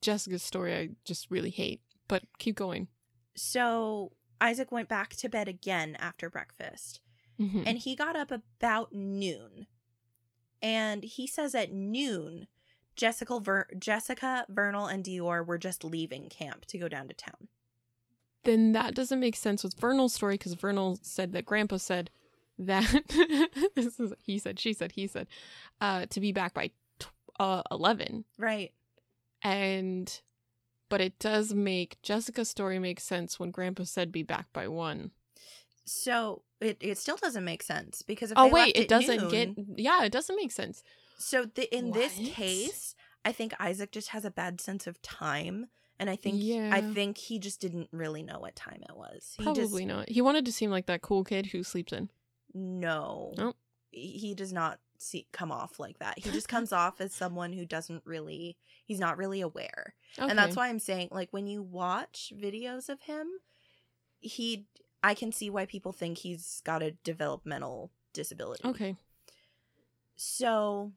[0.00, 1.80] Jessica's story I just really hate.
[2.08, 2.88] But keep going.
[3.36, 7.00] So Isaac went back to bed again after breakfast.
[7.48, 9.66] Hmm and he got up about noon.
[10.62, 12.46] And he says at noon,
[12.96, 17.48] Jessica, Ver- Jessica, Vernal, and DeOrr were just leaving camp to go down to town.
[18.44, 22.10] then that doesn't make sense with Vernal's story because Vernal said that Grandpa said
[22.58, 22.84] that
[23.74, 25.26] this is he said, she said, he said,
[25.80, 28.72] uh, to be back by tw- uh, eleven, Right.
[29.42, 30.20] and
[30.90, 35.12] but it does make Jessica's story make sense when Grandpa said be back by one.
[35.86, 39.78] So it, it still doesn't make sense because if oh wait, it doesn't noon- get
[39.78, 40.82] yeah, it doesn't make sense.
[41.18, 42.94] So the, in this case,
[43.24, 45.66] I think Isaac just has a bad sense of time,
[45.98, 46.70] and I think yeah.
[46.72, 49.34] I think he just didn't really know what time it was.
[49.36, 50.08] He Probably just, not.
[50.08, 52.10] He wanted to seem like that cool kid who sleeps in.
[52.54, 53.32] No.
[53.36, 53.56] Nope.
[53.90, 56.18] He he does not see come off like that.
[56.18, 59.94] He just comes off as someone who doesn't really he's not really aware.
[60.18, 63.26] And that's why I'm saying like when you watch videos of him,
[64.20, 64.66] he
[65.02, 68.66] I can see why people think he's got a developmental disability.
[68.66, 68.96] Okay.
[70.16, 70.92] So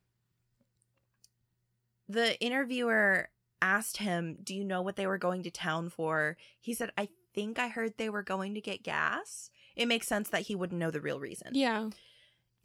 [2.09, 3.29] the interviewer
[3.61, 7.09] asked him, "Do you know what they were going to town for?" He said, "I
[7.33, 10.79] think I heard they were going to get gas." It makes sense that he wouldn't
[10.79, 11.49] know the real reason.
[11.53, 11.89] Yeah.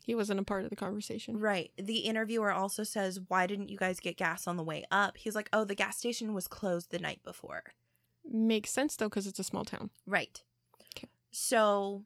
[0.09, 1.38] He wasn't a part of the conversation.
[1.38, 1.70] Right.
[1.77, 5.18] The interviewer also says, Why didn't you guys get gas on the way up?
[5.18, 7.62] He's like, Oh, the gas station was closed the night before.
[8.24, 9.90] Makes sense though because it's a small town.
[10.07, 10.42] Right.
[11.31, 11.37] Okay.
[11.38, 12.05] So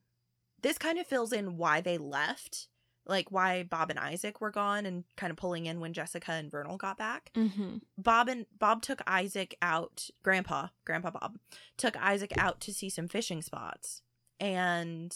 [0.63, 2.69] this kind of fills in why they left,
[3.07, 6.51] like why Bob and Isaac were gone and kind of pulling in when Jessica and
[6.51, 7.31] Vernal got back.
[7.35, 7.79] Mm-hmm.
[7.99, 11.39] Bob and Bob took Isaac out, Grandpa, Grandpa Bob,
[11.77, 14.03] took Isaac out to see some fishing spots.
[14.39, 15.15] And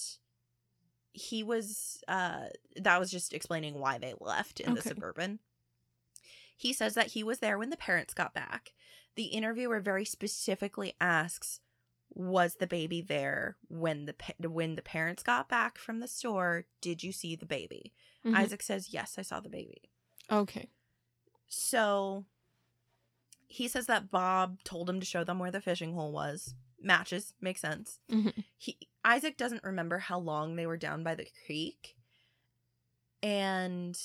[1.12, 5.38] he was uh that was just explaining why they left in the suburban.
[6.58, 8.72] He says that he was there when the parents got back.
[9.14, 11.60] The interviewer very specifically asks
[12.14, 14.14] was the baby there when the
[14.48, 16.64] when the parents got back from the store?
[16.80, 17.92] Did you see the baby?
[18.24, 18.34] Mhm.
[18.34, 19.90] Isaac says, "Yes, I saw the baby."
[20.30, 20.68] Okay.
[21.48, 22.24] So
[23.46, 26.54] he says that Bob told him to show them where the fishing hole was.
[26.80, 28.00] Matches, makes sense.
[28.08, 28.44] Mhm.
[28.58, 31.96] He Isaac doesn't remember how long they were down by the creek.
[33.22, 33.98] And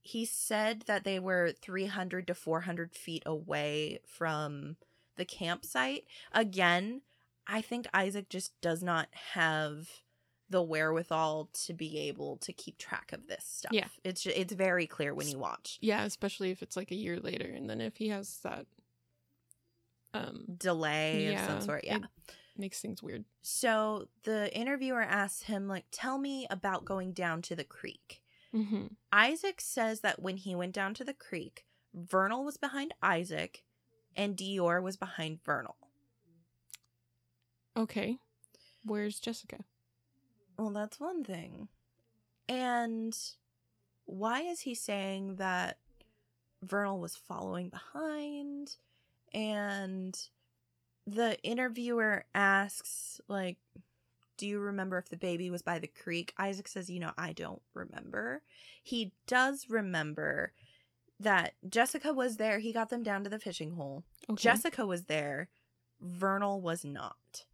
[0.00, 4.76] he said that they were 300 to 400 feet away from
[5.16, 6.06] the campsite.
[6.32, 7.02] Again,
[7.46, 9.88] I think Isaac just does not have
[10.48, 13.72] the wherewithal to be able to keep track of this stuff.
[13.72, 13.88] Yeah.
[14.04, 15.78] It's ju- it's very clear when you watch.
[15.80, 18.66] Yeah, especially if it's like a year later, and then if he has that,
[20.14, 21.84] um, Delay of some sort.
[21.84, 21.98] Yeah.
[22.56, 23.24] makes things weird.
[23.42, 28.22] So the interviewer asks him, like, tell me about going down to the creek.
[28.54, 28.86] Mm-hmm.
[29.12, 33.64] Isaac says that when he went down to the creek, Vernal was behind Isaac
[34.14, 35.76] and DeOrr was behind Vernal.
[37.76, 38.18] Okay,
[38.84, 39.58] where's Jessica?
[40.58, 41.68] Well, that's one thing.
[42.48, 43.16] And
[44.06, 45.78] why is he saying that
[46.62, 48.76] Vernal was following behind?
[49.34, 50.18] And
[51.06, 53.58] the interviewer asks, like,
[54.38, 56.32] do you remember if the baby was by the creek?
[56.38, 58.42] Isaac says, you know, I don't remember.
[58.82, 60.52] He does remember
[61.20, 62.58] that Jessica was there.
[62.58, 64.04] He got them down to the fishing hole.
[64.30, 64.42] Okay.
[64.42, 65.48] Jessica was there.
[66.00, 67.44] Vernal was not.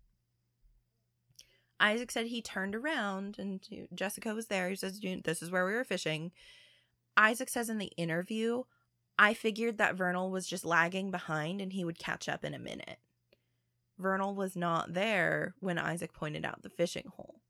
[1.83, 3.61] Isaac said he turned around and
[3.93, 4.71] Jessica was there.
[4.71, 6.31] He says, This is where we were fishing.
[7.17, 8.63] Isaac says in the interview,
[9.19, 12.59] I figured that Vernal was just lagging behind and he would catch up in a
[12.59, 12.99] minute.
[13.99, 17.41] Vernal was not there when Isaac pointed out the fishing hole.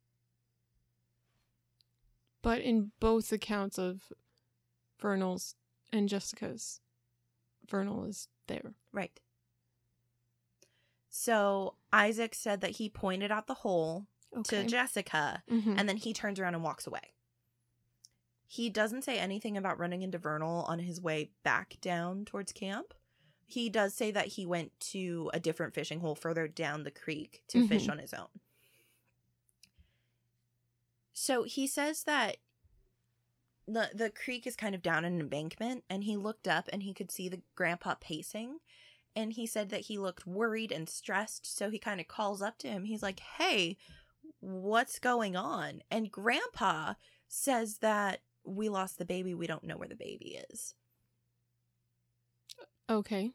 [2.40, 4.12] But in both accounts of
[4.98, 5.54] Vernal's
[5.92, 6.80] and Jessica's,
[7.68, 8.72] Vernal is there.
[8.92, 9.20] Right.
[11.10, 14.62] So Isaac said that he pointed out the hole Okay.
[14.62, 15.78] to Jessica Mhm.
[15.78, 17.12] and then he turns around and walks away.
[18.46, 22.94] He doesn't say anything about running into Vernal on his way back down towards camp.
[23.46, 27.44] He does say that he went to a different fishing hole further down the creek
[27.48, 27.92] to fish Mhm.
[27.92, 28.28] on his own.
[31.12, 32.38] So he says that
[33.66, 36.92] the the creek is kind of down an embankment and he looked up and he
[36.92, 38.58] could see the grandpa pacing
[39.14, 42.58] and he said that he looked worried and stressed so he kind of calls up
[42.58, 43.76] to him he's like hey
[44.40, 46.94] what's going on and grandpa
[47.28, 50.74] says that we lost the baby we don't know where the baby is
[52.90, 53.30] okay.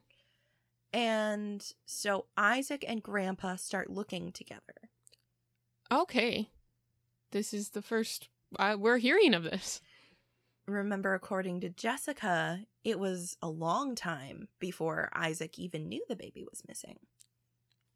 [0.94, 4.74] and so isaac and grandpa start looking together
[5.90, 6.50] Okay.
[7.32, 8.28] This is the first
[8.60, 9.82] uh, we're hearing of this.
[10.68, 16.44] remember according to jessica it was a long time before isaac even knew the baby
[16.50, 16.98] was missing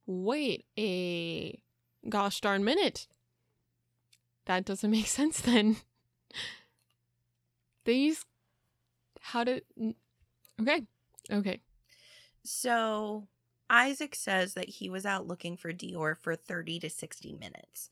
[0.07, 1.61] Wait a
[2.09, 3.07] gosh darn minute.
[4.45, 5.77] That doesn't make sense then.
[7.85, 8.25] These
[9.21, 9.63] how did
[10.59, 10.85] Okay.
[11.31, 11.61] Okay.
[12.43, 13.27] So
[13.69, 17.89] Isaac says that he was out looking for DeOrr for 30 to 60 minutes.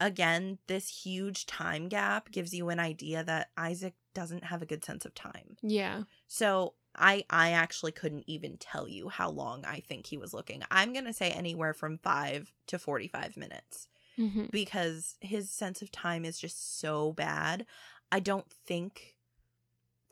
[0.00, 4.84] Again, this huge time gap gives you an idea that Isaac doesn't have a good
[4.84, 5.56] sense of time.
[5.62, 6.04] Yeah.
[6.26, 10.62] So I I actually couldn't even tell you how long I think he was looking.
[10.70, 15.90] I'm going to say anywhere from 5 to 45 minutes hmm because his sense of
[15.90, 17.66] time is just so bad.
[18.12, 19.16] I don't think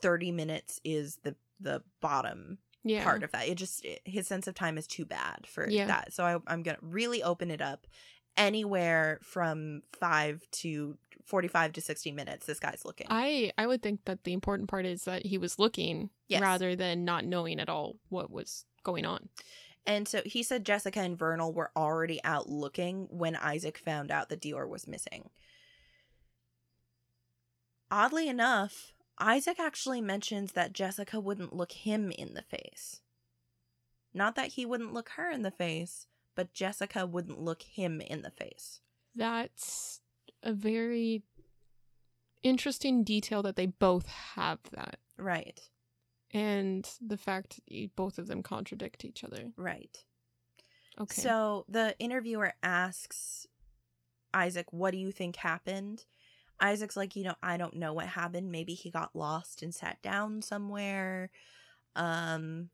[0.02, 3.04] 30 minutes is the the bottom Yeah.
[3.04, 3.48] part of that.
[3.48, 5.86] It just it- his sense of time is too bad for Yeah.
[5.86, 6.12] that.
[6.12, 7.86] So I, I'm gonna really open it up
[8.36, 12.46] anywhere from five to forty-five to sixty minutes.
[12.46, 13.06] This guy's looking.
[13.10, 16.40] I I would think that the important part is that he was looking Yes.
[16.42, 19.28] rather than not knowing at all what was going on.
[19.86, 24.28] and so he said Jessica and Vernal were already out looking when Isaac found out
[24.28, 25.30] that DeOrr was missing.
[27.90, 33.00] Oddly enough, Isaac actually mentions that Jessica wouldn't look him in the face.
[34.14, 38.22] Not that he wouldn't look her in the face, but Jessica wouldn't look him in
[38.22, 38.80] the face.
[39.14, 39.99] That's
[40.42, 41.22] a very
[42.42, 44.98] interesting detail that they both have that.
[45.18, 45.60] Right.
[46.32, 47.60] And the fact
[47.96, 49.50] both of them contradict each other.
[49.56, 49.96] Right.
[51.00, 51.22] Okay.
[51.22, 53.46] So the interviewer asks
[54.32, 56.04] Isaac, What do you think happened?
[56.60, 58.50] Isaac's like, You know, I don't know what happened.
[58.50, 61.30] Maybe he got lost and sat down somewhere.
[61.96, 62.70] Um,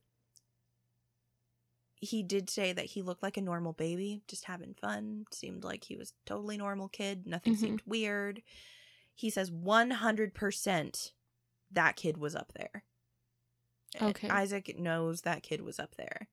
[1.98, 5.24] he did say that he looked like a normal baby, just having fun.
[5.32, 7.26] Seemed like he was totally normal kid.
[7.26, 7.58] Nothing Mhm.
[7.60, 8.42] seemed weird.
[9.14, 11.12] He says 100%
[11.70, 12.84] that kid was up there.
[14.00, 14.28] Okay.
[14.28, 16.28] Isaac knows that kid was up there.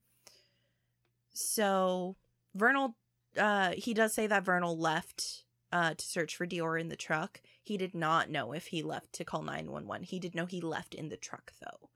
[1.32, 2.16] So
[2.54, 2.96] Vernal,
[3.36, 7.40] uh, he does say that Vernal left uh, to search for DeOrr in the truck.
[7.60, 10.04] He did not know if he left to call 911.
[10.04, 11.88] He did know he left in the truck though.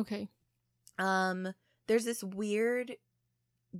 [0.00, 0.28] okay.
[0.98, 1.52] Um,
[1.88, 2.96] there's this weird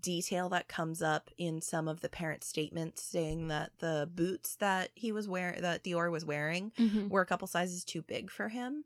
[0.01, 4.91] detail that comes up in some of the parent statements saying that the boots that
[4.95, 8.49] he was wearing, that DeOrr was wearing, hmm were a couple sizes too big for
[8.49, 8.85] him.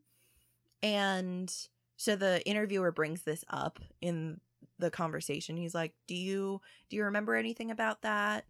[0.83, 1.55] And
[1.97, 4.41] so the interviewer brings this up in
[4.79, 5.57] the conversation.
[5.57, 8.45] He's like, "Do you do you remember anything about that?"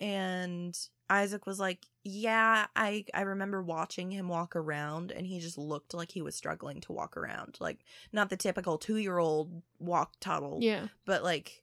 [0.00, 0.76] And
[1.10, 5.94] Isaac was like, Yeah, I I remember watching him walk around and he just looked
[5.94, 7.56] like he was struggling to walk around.
[7.60, 7.80] Like
[8.12, 10.88] not the typical 2-year-old walk toddle, Yeah.
[11.04, 11.62] but like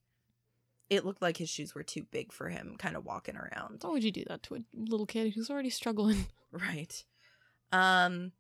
[0.92, 3.80] it looked like his shoes were too big for him kind of walking around.
[3.82, 6.28] Why would you do that to a little kid who's already struggling?
[6.54, 7.06] Right.
[7.72, 8.34] Um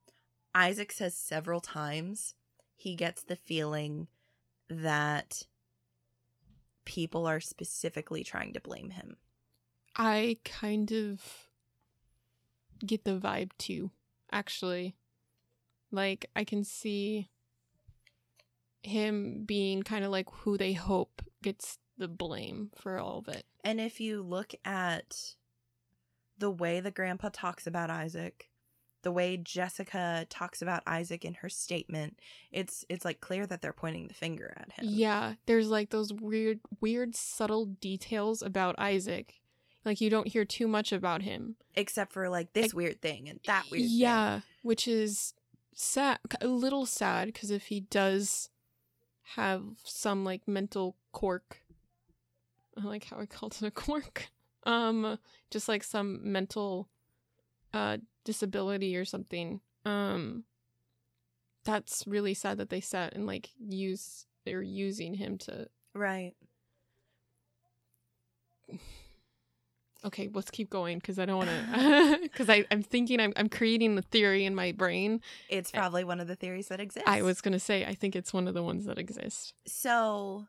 [0.54, 2.34] Isaac says several times
[2.76, 4.10] he gets the feeling
[4.70, 5.44] that
[6.84, 9.16] people are specifically trying to blame him.
[9.96, 11.22] I kind of
[12.86, 13.92] get the vibe too,
[14.30, 14.98] actually.
[15.90, 17.30] Like, I can see
[18.84, 23.46] him being kind of like who they hope gets the blame for all of it.
[23.64, 25.36] And if you look at
[26.38, 28.50] the way the grandpa talks about Isaac,
[29.04, 32.20] the way Jessica talks about Isaac in her statement,
[32.52, 34.86] it's it's like clear that they're pointing the finger at him.
[34.88, 39.36] Yeah, there's like those weird, weird, subtle details about Isaac.
[39.84, 41.56] Like, you don't hear too much about him.
[41.76, 43.98] Except for like this Like- weird thing and that weird thing.
[44.00, 45.34] yeah which is
[45.74, 48.50] sad a little sad because if he does
[49.36, 51.61] have some like mental quirk
[52.78, 54.28] i like how i called it a quirk
[54.66, 55.18] um
[55.50, 56.88] just like some mental
[57.74, 60.44] uh disability or something um
[61.64, 66.34] that's really sad that they sat and like use they're using him to Right.
[70.04, 73.96] okay let's keep going because i don't want to because i'm thinking I'm, I'm creating
[73.96, 77.42] the theory in my brain It's probably one of the theories that exist I was
[77.42, 79.54] gonna say I think it's one of the ones that exist.
[79.68, 80.48] So,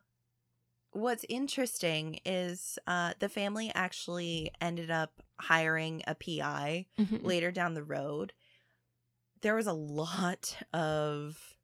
[0.93, 7.23] what's interesting is uh, the family actually ended up hiring a PI Mhm.
[7.23, 8.33] later down the road.
[9.41, 11.55] There was a lot of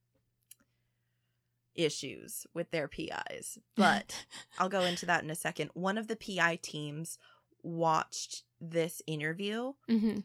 [1.75, 4.25] issues with their PIs, but
[4.57, 5.71] I'll go into that in a second.
[5.73, 7.17] One of the PI teams
[7.63, 9.73] watched this interview.
[9.89, 10.23] Mhm.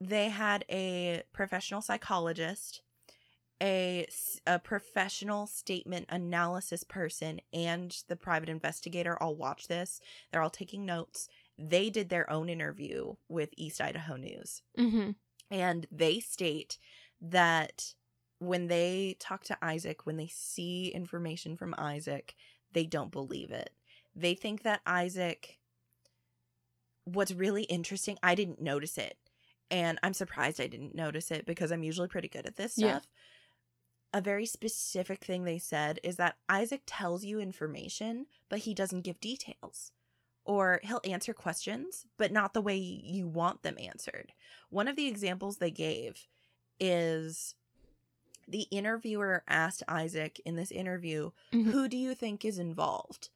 [0.00, 2.82] They had a professional psychologist,
[3.62, 4.06] a,
[4.46, 10.00] a professional statement analysis person, and the private investigator all watch this.
[10.30, 11.28] They're all taking notes.
[11.58, 14.62] They did their own interview with East Idaho News.
[14.78, 15.16] Mhm.
[15.50, 16.78] And they state
[17.20, 17.94] that
[18.38, 22.36] when they talk to Isaac, when they see information from Isaac,
[22.72, 23.70] they don't believe it.
[24.14, 25.58] They think that Isaac,
[27.04, 29.16] what's really interesting, I didn't notice it.
[29.70, 33.00] And I'm surprised I didn't notice it because I'm usually pretty good at this Yeah.
[34.12, 39.02] A very specific thing they said is that Isaac tells you information, but he doesn't
[39.02, 39.92] give details.
[40.44, 44.32] Or he'll answer questions, but not the way you want them answered.
[44.70, 46.26] One of the examples they gave
[46.80, 47.54] is
[48.46, 51.66] the interviewer asked Isaac in this interview, Mhm.
[51.72, 53.28] Who do you think is involved?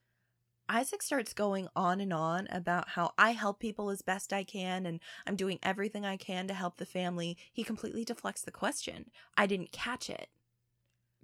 [0.70, 4.86] Isaac starts going on and on about how I help people as best I can
[4.86, 7.36] and I'm doing everything I can to help the family.
[7.52, 9.10] He completely deflects the question.
[9.36, 10.30] I didn't catch it.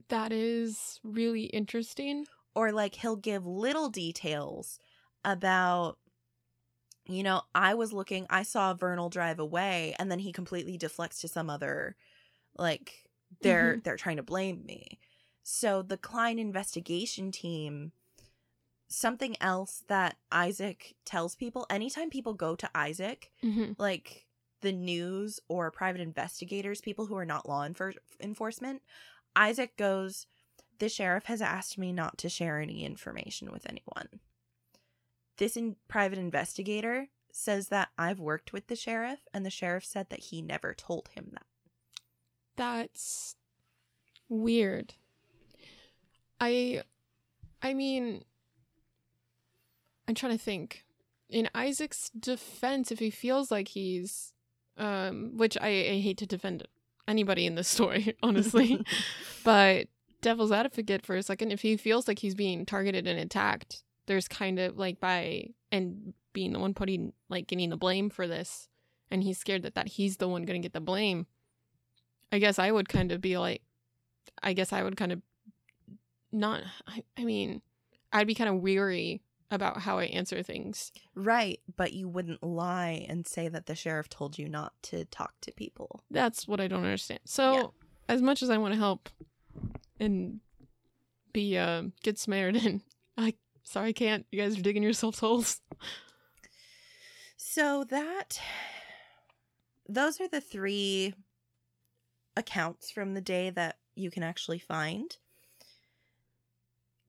[0.09, 2.27] That is really interesting.
[2.55, 4.79] Or like he'll give little details
[5.25, 5.99] about
[7.07, 11.21] you know, I was looking, I saw Vernal drive away and then he completely deflects
[11.23, 11.97] to some other
[12.59, 13.05] like
[13.43, 14.99] they're they're trying to blame me.
[15.43, 17.93] So the Klein investigation team
[18.89, 23.77] something else that Isaac tells people anytime people go to Isaac, Mhm.
[23.79, 24.27] like
[24.63, 28.83] the news or private investigators, people who are not law enfor- enforcement,
[29.37, 30.27] Isaac goes,
[30.79, 34.21] The sheriff has asked me not to share any information with anyone.
[35.37, 40.11] This in- private investigator says that I've worked with the sheriff, and the sheriff said
[40.11, 41.47] that he never told him that.
[42.57, 43.37] That's
[44.29, 44.95] weird.
[46.41, 46.83] I
[47.63, 48.25] I mean
[50.07, 50.85] I'm trying to think.
[51.29, 54.33] In Isaac's defense, if he feels like he's
[54.77, 56.67] um which I, I hate to defend
[57.09, 58.85] anybody in this story, honestly.
[59.45, 59.89] but
[60.21, 64.29] devil's advocate for a second, if he feels like he's being targeted and attacked, there's
[64.29, 68.69] kind of like by and being the one putting like getting the blame for this,
[69.11, 71.27] and he's scared that that he's the one going to get the blame.
[72.31, 73.63] I guess I would kind of be like,
[74.43, 75.23] I guess I would kind of
[76.31, 76.63] not.
[76.87, 77.63] I, I mean,
[78.13, 80.93] I'd be kind of weary about how I answer things.
[81.15, 85.35] Right, but you wouldn't lie and say that the sheriff told you not to talk
[85.43, 86.03] to people.
[86.11, 87.21] That's what I don't understand.
[87.25, 87.67] So, Yeah.
[88.09, 89.09] as much as I want to help
[89.99, 90.41] and
[91.33, 92.83] be a good Samaritan,
[93.17, 94.27] I sorry I can't.
[94.31, 95.61] You guys are digging yourselves holes.
[97.37, 98.41] So that
[99.89, 101.15] those are the three
[102.37, 105.17] accounts from the day that you can actually find.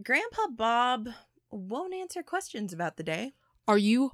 [0.03, 1.09] Grandpa Bob
[1.51, 3.33] won't answer questions about the day.
[3.67, 4.11] Are you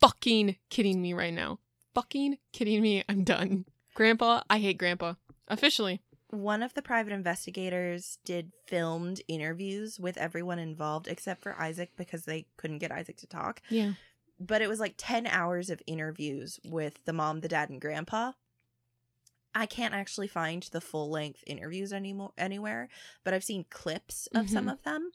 [0.00, 1.58] fucking kidding me right now?
[1.94, 3.04] fucking kidding me?
[3.08, 3.64] I'm done.
[3.94, 5.14] Grandpa, I hate Grandpa.
[5.46, 6.02] Officially.
[6.30, 12.24] One of the private investigators did filmed interviews with everyone involved except for Isaac because
[12.24, 13.62] they couldn't get Isaac to talk.
[13.70, 13.92] Yeah.
[14.40, 18.32] But it was like 10 hours of interviews with the mom, the dad, and grandpa.
[19.54, 22.88] I can't actually find the full length interviews anymore anywhere,
[23.22, 24.72] but I've seen clips of some Mhm.
[24.72, 25.12] of them.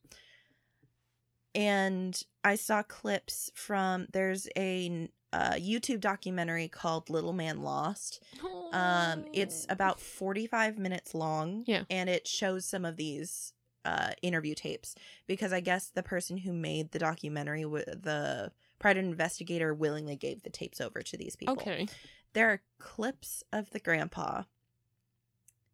[1.56, 8.24] And I saw clips from there's a uh, YouTube documentary called Little Man Lost.
[8.72, 11.64] Um, it's about 45 minutes long.
[11.68, 11.84] Yeah.
[11.90, 13.54] And it shows some of these
[13.86, 14.96] uh, interview tapes
[15.28, 20.44] because I guess the person who made the documentary, w- the private investigator, willingly gave
[20.44, 21.54] the tapes over to these people.
[21.54, 21.88] Okay.
[22.34, 24.44] There are clips of the grandpa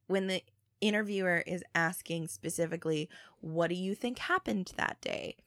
[0.08, 0.42] when the
[0.82, 3.10] interviewer is asking specifically,
[3.42, 5.38] What do you think happened that day?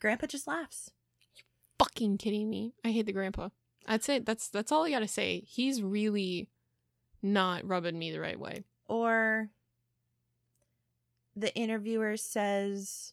[0.00, 0.90] Grandpa just laughs.
[1.36, 1.44] You
[1.78, 2.74] fucking kidding me.
[2.84, 3.48] I hate the grandpa.
[3.86, 4.26] That's it.
[4.26, 5.42] That's that's all I gotta say.
[5.46, 6.48] He's really
[7.22, 8.64] not rubbing me the right way.
[8.86, 9.50] Or
[11.34, 13.12] the interviewer says,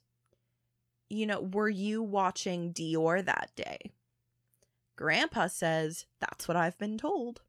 [1.09, 3.91] You know, were you watching DeOrr that day?
[4.95, 7.41] Grandpa says, That's what I've been told.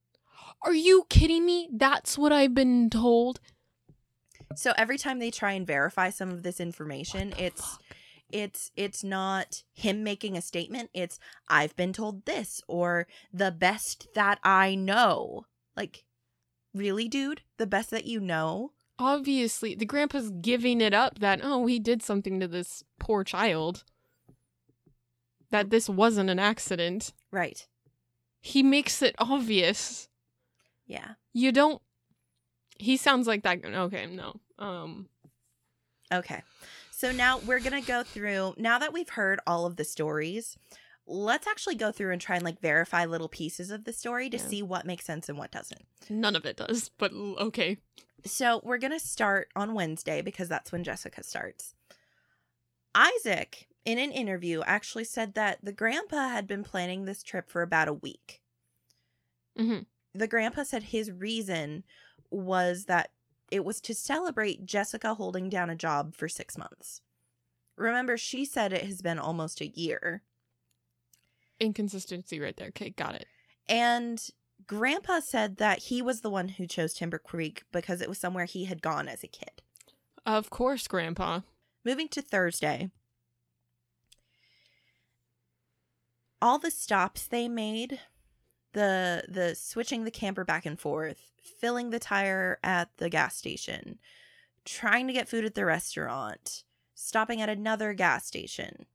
[0.62, 1.68] Are you kidding me?
[1.72, 3.40] That's what I've been told.
[4.56, 7.82] So every time they try and verify some of this information, it's fuck?
[8.34, 14.08] It's it's not him making a statement it's i've been told this or the best
[14.14, 15.46] that i know.
[15.76, 16.04] Like
[16.74, 17.42] really dude?
[17.58, 18.72] The best that you know?
[18.98, 23.84] Obviously the grandpa's giving it up that oh he did something to this poor child.
[25.50, 27.12] That this wasn't an accident.
[27.30, 27.66] Right.
[28.40, 30.08] He makes it obvious.
[30.86, 31.12] Yeah.
[31.32, 31.80] You don't
[32.78, 35.08] he sounds like that okay no um
[36.12, 36.42] okay
[36.96, 40.56] so now we're gonna go through now that we've heard all of the stories
[41.06, 44.36] let's actually go through and try and like verify little pieces of the story to
[44.38, 44.42] Yeah.
[44.46, 47.78] see what makes sense and what doesn't none of it does but okay
[48.24, 51.74] So we're going to start on Wednesday because that's when Jessica starts.
[52.94, 57.60] Isaac, in an interview, actually said that the grandpa had been planning this trip for
[57.60, 58.40] about a week.
[59.58, 59.80] hmm
[60.14, 61.84] The grandpa said his reason
[62.30, 63.10] was that
[63.54, 67.02] it was to celebrate Jessica holding down a job for six months.
[67.76, 70.22] Remember, she said it has been almost a year.
[71.60, 73.26] inconsistency right there okay got it
[73.68, 74.20] And
[74.66, 78.44] grandpa said that he was the one who chose Timber Creek because it was somewhere
[78.46, 79.62] he had gone as a kid.
[80.26, 81.40] of course grandpa
[81.84, 82.90] Moving to Thursday.
[86.40, 88.00] All the stops they made,
[88.74, 93.98] the the switching the camper back and forth, filling the tire at the gas station,
[94.64, 96.64] trying to get food at the restaurant,
[96.94, 98.86] stopping at another gas station.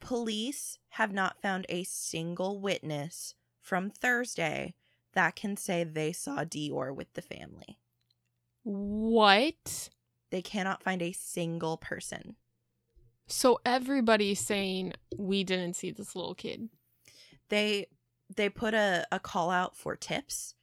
[0.00, 4.74] Police have not found a single witness from Thursday
[5.12, 7.78] that can say they saw DeOrr with the family.
[8.62, 9.90] what
[10.30, 12.36] They cannot find a single person.
[13.26, 16.68] so everybody's saying we didn't see this little kid
[17.48, 17.86] they
[18.36, 20.54] they put a, a call out for tips.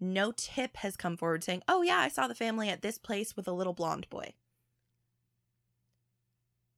[0.00, 3.36] No tip has come forward saying oh yeah i saw the family at this place
[3.36, 4.34] with a little blonde boy.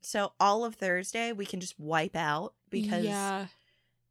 [0.02, 3.46] So all of thursday we can just wipe out because yeah.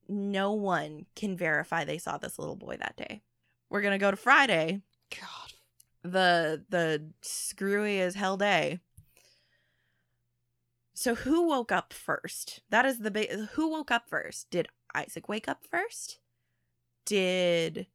[0.08, 3.22] no one can verify they saw this little boy that day.
[3.70, 4.82] We're gonna go to friday.
[5.12, 5.54] God.
[6.02, 8.80] The the screwy as hell day.
[10.96, 12.62] So who woke up first?
[12.70, 14.50] That is the big who woke up first?
[14.50, 16.20] Did isaac wake up first
[17.06, 17.88] did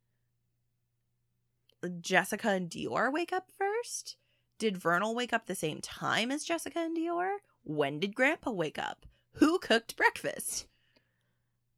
[2.01, 4.17] jessica and deorr wake up first
[4.59, 8.79] did vernal wake up the same time as jessica and deorr when did grandpa wake
[8.79, 10.67] up who cooked breakfast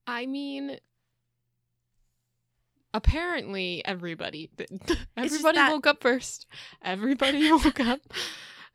[0.07, 0.79] I mean,
[2.93, 4.51] apparently everybody
[5.17, 6.47] everybody that- woke up first.
[6.83, 8.01] Everybody woke up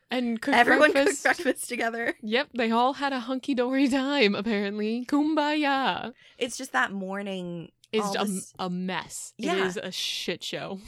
[0.10, 1.24] and cooked everyone breakfast.
[1.24, 4.36] cooked breakfast together Yep, they all had a hunky dory time.
[4.36, 9.34] Apparently, kumbaya it's just that morning is a, this- a mess.
[9.38, 9.56] Yeah.
[9.56, 10.80] It is a shit show.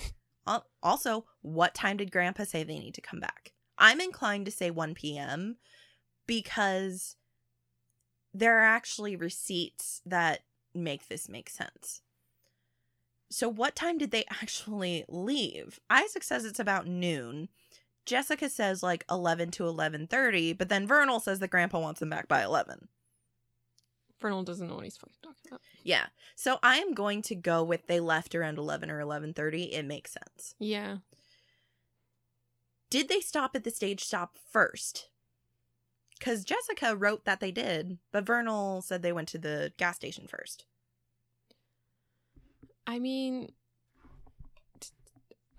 [0.82, 3.51] Also, what time did Grandpa say they need to come back?
[3.78, 5.58] I'm inclined to say 1 p.m.
[6.26, 7.16] because
[8.34, 10.41] there are actually receipts that
[10.74, 12.01] make this make sense.
[13.30, 15.80] So, what time did they actually leave?
[15.89, 17.49] Isaac says it's about noon.
[18.05, 22.30] Jessica says like 11 to 11:30, but then Vernal says that Grandpa wants them back
[22.30, 22.88] by 11.
[24.20, 25.61] Vernal doesn't know what he's fucking talking about.
[25.84, 26.07] Yeah.
[26.36, 29.74] So I am going to go with they left around 11 or 11:30.
[29.74, 30.55] It makes sense.
[30.59, 30.97] Yeah.
[32.89, 35.09] did they stop at the stage stop first?
[36.18, 40.26] Because Jessica wrote that they did, but Vernal said they went to the gas station
[40.28, 40.65] first.
[42.88, 43.51] I mean,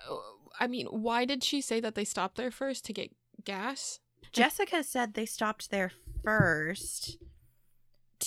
[0.09, 0.23] oh,
[0.59, 4.01] I mean, why did she say that they stopped there first to get gas?
[4.33, 5.93] Jessica said they stopped there
[6.25, 7.19] first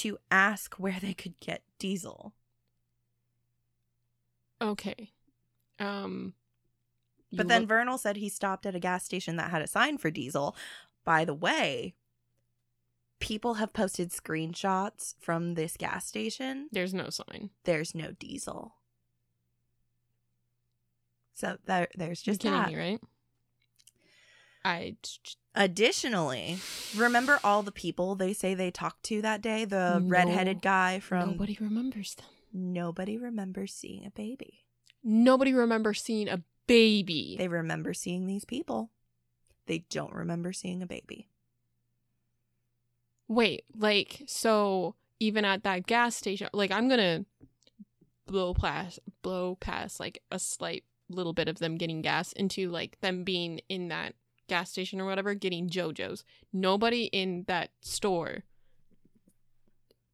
[0.01, 2.33] to ask where they could get diesel.
[4.61, 5.11] Okay.
[5.79, 6.33] Um.
[7.33, 9.97] But then look- Vernal said he stopped at a gas station that had a sign
[9.97, 10.55] for diesel.
[11.05, 11.95] By the way,
[13.19, 16.67] people have posted screenshots from this gas station.
[16.71, 17.51] there's no sign.
[17.63, 18.75] There's no diesel.
[21.33, 22.69] So there, there's You're just kidding that.
[22.69, 22.99] me, right?
[24.63, 24.95] I
[25.53, 26.59] Additionally,
[26.95, 29.65] remember all the people they say they talked to that day?
[29.65, 30.09] The No.
[30.09, 32.25] redheaded guy from nobody remembers them.
[32.53, 34.65] Nobody remembers seeing a baby.
[35.03, 37.35] Nobody remembers seeing a baby.
[37.37, 38.91] They remember seeing these people.
[39.65, 41.27] They don't remember seeing a baby.
[43.27, 47.25] Wait, like so even at that gas station, like I'm gonna
[48.25, 52.99] blow past blow past like a slight little bit of them getting gas into like
[53.01, 54.15] them being in that
[54.51, 56.23] gas station or whatever getting JoJo's.
[56.51, 58.43] Nobody in that store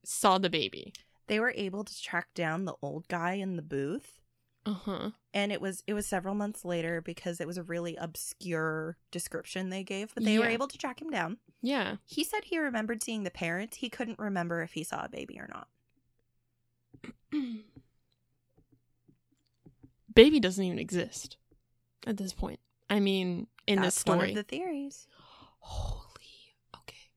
[0.06, 0.94] saw the baby.
[1.28, 4.22] They were able to track down the old guy in the booth,
[4.66, 5.10] Uh huh.
[5.34, 9.70] and it was it was several months later because it was a really obscure description
[9.70, 11.38] they gave, but they were able to track him down.
[11.62, 11.96] Yeah.
[12.06, 13.78] He said he remembered seeing the parents.
[13.78, 15.68] He couldn't remember if he saw a baby or not.
[20.14, 21.38] baby doesn't even exist
[22.06, 22.60] at this point.
[22.90, 24.18] I mean, in That's this story.
[24.18, 25.08] one of the theories.
[25.60, 26.56] Holy.
[26.76, 27.08] Okay.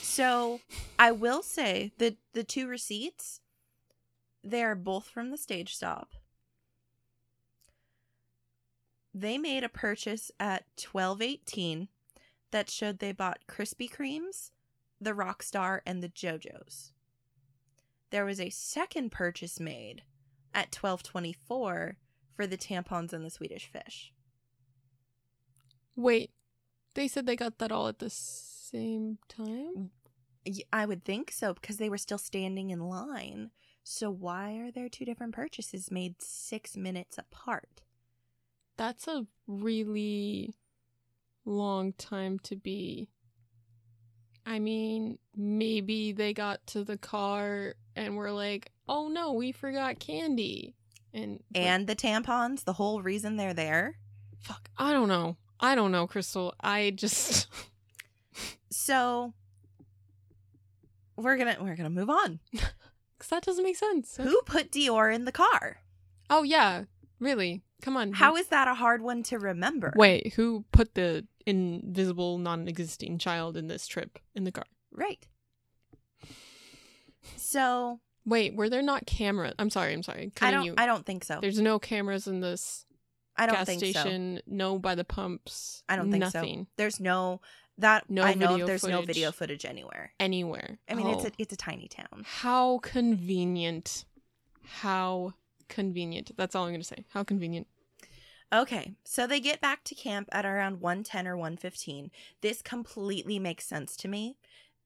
[0.00, 0.60] So
[0.98, 3.40] I will say that the two receipts,
[4.42, 6.14] they are both from the stage stop.
[9.12, 11.88] They made a purchase at twelve eighteen
[12.52, 14.50] that showed they bought Krispy Kremes,
[15.00, 16.92] the Rockstar, and the JoJo's.
[18.10, 20.02] There was a second purchase made
[20.54, 21.96] at twelve twenty four
[22.36, 24.12] for the tampons and the Swedish fish.
[25.96, 26.30] Wait,
[26.94, 29.90] they said they got that all at the same time?
[30.72, 33.50] I would think so because they were still standing in line.
[33.82, 37.82] So why are there two different purchases made six minutes apart?
[38.76, 40.54] That's a really
[41.44, 43.08] long time to be.
[44.46, 49.98] I mean, maybe they got to the car and were like, "Oh no, we forgot
[49.98, 50.74] candy."
[51.12, 53.98] And like, And the tampons, the whole reason they're there.
[54.40, 55.36] fuck, I don't know.
[55.60, 56.54] I don't know, Crystal.
[56.60, 57.48] I just
[58.70, 59.34] So
[61.16, 62.40] we're gonna we're gonna move on.
[63.18, 64.16] cuz that doesn't make sense.
[64.16, 65.82] Who put DeOrr in the car?
[66.28, 66.84] Oh yeah,
[67.18, 67.62] really?
[67.82, 68.12] Come on.
[68.12, 69.92] How is that a hard one to remember?
[69.96, 74.64] Wait, who put the invisible, non-existing child in this trip in the car?
[74.92, 75.26] Right.
[77.36, 79.54] So Wait, were there not cameras?
[79.58, 80.26] I'm sorry, I'm sorry.
[80.26, 80.74] I Cutting don't you.
[80.76, 81.38] I don't think so.
[81.40, 82.84] There's no cameras in this
[83.36, 83.90] I don't gas think so.
[83.90, 84.40] station.
[84.46, 85.82] No by the pumps.
[85.88, 86.66] I don't think so.
[86.76, 87.40] There's no
[87.78, 90.12] that No I know there's no video footage anywhere.
[90.20, 90.78] anywhere.
[90.88, 92.24] I mean, it's Oh, a it's a tiny town.
[92.24, 94.04] how convenient.
[94.64, 95.34] How
[95.68, 96.36] convenient.
[96.36, 97.04] That's all I'm gonna say.
[97.10, 97.66] How convenient.
[98.52, 102.10] Okay, so they get back to camp at around 110 or 115.
[102.40, 104.36] This completely makes sense to me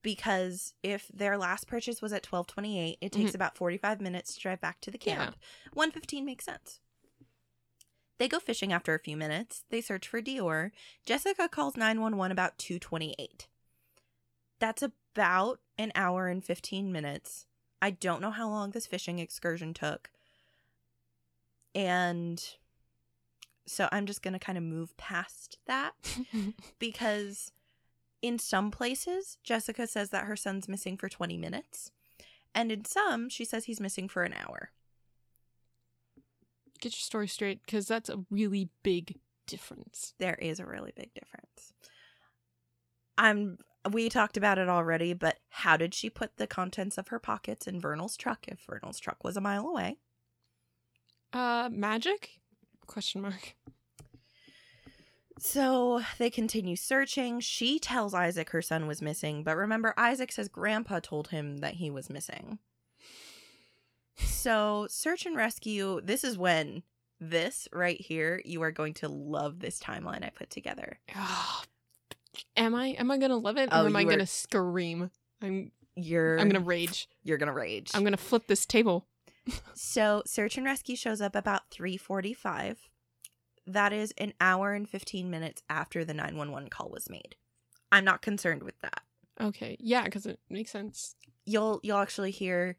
[0.02, 3.36] because if their last purchase was at 1228, it takes mm-hmm.
[3.36, 5.16] about 45 minutes to drive back to the Yeah.
[5.16, 5.36] camp.
[5.72, 6.78] 115 makes sense.
[8.18, 9.64] They go fishing after a few minutes.
[9.70, 10.70] They search for DeOrr.
[11.04, 13.48] Jessica calls 911 about 228.
[14.60, 17.46] That's about an hour and 15 minutes.
[17.82, 20.10] I don't know how long this fishing excursion took.
[21.74, 22.42] And
[23.66, 25.92] so I'm just going to kind of move past that
[26.78, 27.50] because
[28.22, 31.90] in some places, Jessica says that her son's missing for 20 minutes.
[32.54, 34.70] And in some, she says he's missing for an hour.
[36.84, 40.12] Get your story straight, because that's a really big difference.
[40.18, 41.72] There is a really big difference.
[43.16, 43.56] I'm
[43.90, 47.66] we talked about it already, but how did she put the contents of her pockets
[47.66, 49.96] in Vernal's truck if Vernal's truck was a mile away?
[51.32, 52.32] Uh, magic?
[52.86, 53.56] Question mark.
[55.38, 57.40] So they continue searching.
[57.40, 61.76] She tells Isaac her son was missing, but remember, Isaac says grandpa told him that
[61.76, 62.58] he was missing.
[64.16, 66.00] So, search and rescue.
[66.02, 66.82] This is when
[67.20, 70.98] this right here, you are going to love this timeline I put together.
[71.14, 71.62] Ah,
[72.56, 72.88] am I?
[72.88, 75.10] Am I gonna love it, or Oh, am I are- gonna scream?
[75.42, 75.72] I'm.
[75.96, 77.08] You're I'm gonna rage.
[77.22, 77.92] you're gonna rage.
[77.94, 79.06] I'm gonna flip this table.
[79.74, 82.76] So, search and rescue shows up about 3:45.
[83.66, 87.36] That is an hour and 15 minutes after the 911 call was made.
[87.92, 89.02] I'm not concerned with that.
[89.40, 89.76] Okay.
[89.80, 91.14] Yeah, because it makes sense.
[91.46, 92.76] You'll you'll actually hear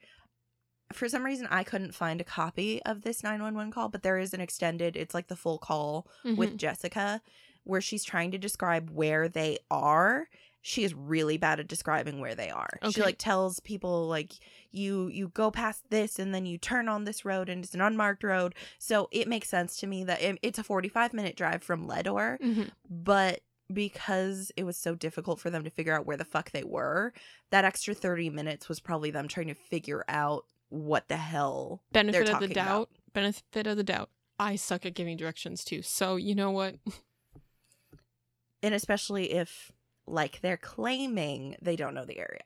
[0.96, 4.34] for some reason I couldn't find a copy of this 911 call, but there is
[4.34, 6.58] an extended, it's like the full call with Mhm.
[6.58, 7.22] Jessica
[7.64, 10.30] where she's trying to describe where they are.
[10.62, 12.80] She is really bad at describing where they are.
[12.92, 14.34] She like tells people like
[14.72, 17.82] you you go past this and then you turn on this road and it's an
[17.82, 18.54] unmarked road.
[18.80, 22.38] So it makes sense to me that it, it's a 45 minute drive from Leadore,
[22.42, 22.70] Mhm.
[22.90, 23.42] but
[23.74, 27.14] because it was so difficult for them to figure out where the fuck they were,
[27.50, 32.22] that extra 30 minutes was probably them trying to figure out what the hell benefit
[32.22, 32.66] of the talking about.
[32.66, 32.90] doubt.
[33.14, 34.10] Benefit of the doubt.
[34.38, 35.82] I suck at giving directions too.
[35.82, 36.76] So you know what?
[38.64, 39.72] and especially if
[40.08, 42.44] like they're claiming they don't know the area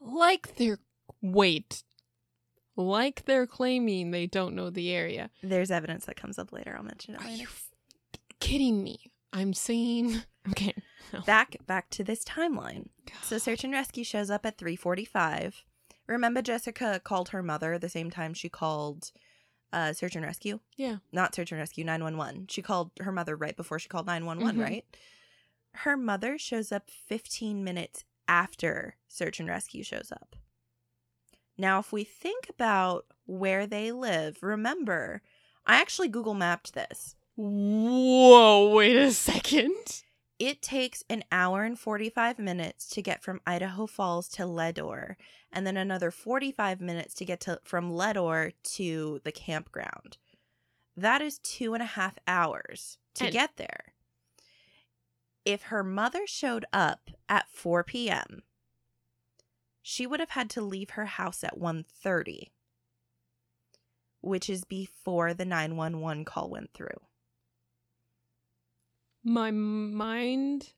[0.00, 0.78] Like they're
[1.22, 1.82] wait.
[2.76, 5.30] Like they're claiming they don't know the area.
[5.42, 7.70] there's evidence that comes up later i'll mention it Are later you f-
[8.40, 8.98] kidding me?
[9.32, 10.74] I'm saying okay.
[11.12, 11.20] No.
[11.20, 12.88] back back to this timeline
[13.22, 15.64] so search and rescue shows up at 345
[16.06, 19.10] remember jessica called her mother the same time she called
[19.72, 20.96] uh search and rescue Yeah.
[21.12, 24.62] not search and rescue 911 she called her mother right before she called 911 Mhm.
[24.64, 24.84] right
[25.74, 30.36] her mother shows up 15 minutes after search and rescue shows up
[31.58, 35.22] now if we think about where they live remember
[35.66, 40.02] i actually google mapped this Whoa, wait a second.
[40.38, 45.16] It takes an hour and 45 minutes to get from Idaho Falls to Leadore,
[45.50, 50.18] and then another 45 minutes to get to from Leadore to the campground.
[50.94, 53.94] That is two and a half hours to And- get there.
[55.44, 58.42] If her mother showed up at 4 p.m.,
[59.80, 62.50] she would have had to leave her house at 1.30,
[64.20, 67.05] which is before the 911 call went through.
[69.28, 70.74] My mind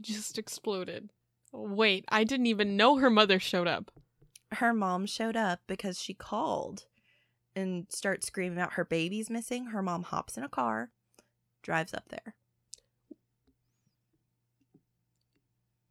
[0.00, 1.10] just exploded.
[1.52, 3.90] Wait, I didn't even know her mother showed up.
[4.52, 6.86] her mom showed up because she called
[7.54, 9.66] and starts screaming out her baby's missing.
[9.66, 10.92] Her mom hops in a car,
[11.62, 12.34] drives up there.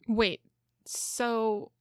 [0.08, 0.42] Wait,
[0.86, 1.72] so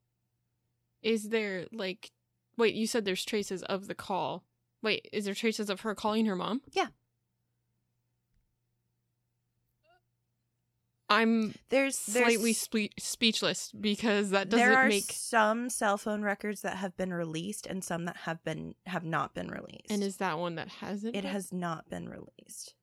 [1.03, 2.11] is there like
[2.59, 4.45] wait, you said there's traces of the call.
[4.83, 6.61] Wait, is there traces of her calling her mom?
[6.71, 6.89] Yeah.
[11.11, 16.61] I'm There's there's slightly spe- speechless because that doesn't are make some cell phone records
[16.63, 19.91] that have been released and some that have been have not been released.
[19.91, 21.17] And is that one that hasn't?
[21.17, 21.33] it been?
[21.33, 22.75] has not been released.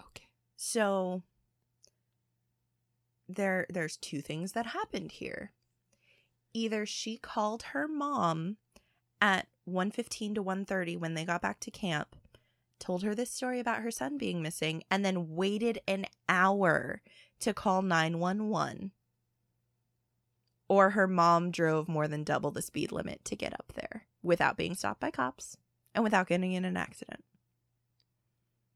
[0.00, 0.24] Okay.
[0.56, 1.22] So
[3.28, 5.52] there there's two things that happened here.
[6.54, 8.56] Either she called her mom
[9.20, 12.16] at 1:15 to 1:30 when they got back to camp,
[12.80, 17.02] told her this story about her son being missing and then waited an hour
[17.40, 18.92] to call 911.
[20.68, 24.56] Or her mom drove more than double the speed limit to get up there without
[24.56, 25.56] being stopped by cops
[25.94, 27.24] and without getting in an accident.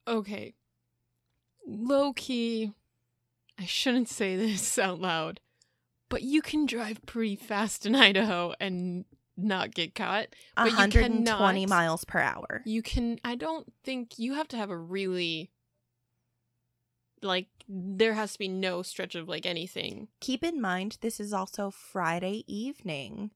[0.06, 0.54] Okay.
[1.66, 2.72] Low key,
[3.58, 5.40] I shouldn't say this out loud,
[6.08, 9.04] but you can drive pretty fast in Idaho and
[9.36, 10.28] not get caught.
[10.56, 12.62] But you 120 cannot- miles per hour.
[12.64, 15.50] You can, I don't think you have to have a really,
[17.22, 20.08] like, there has to be no stretch of like anything.
[20.20, 23.30] Keep in mind, this is also Friday evening.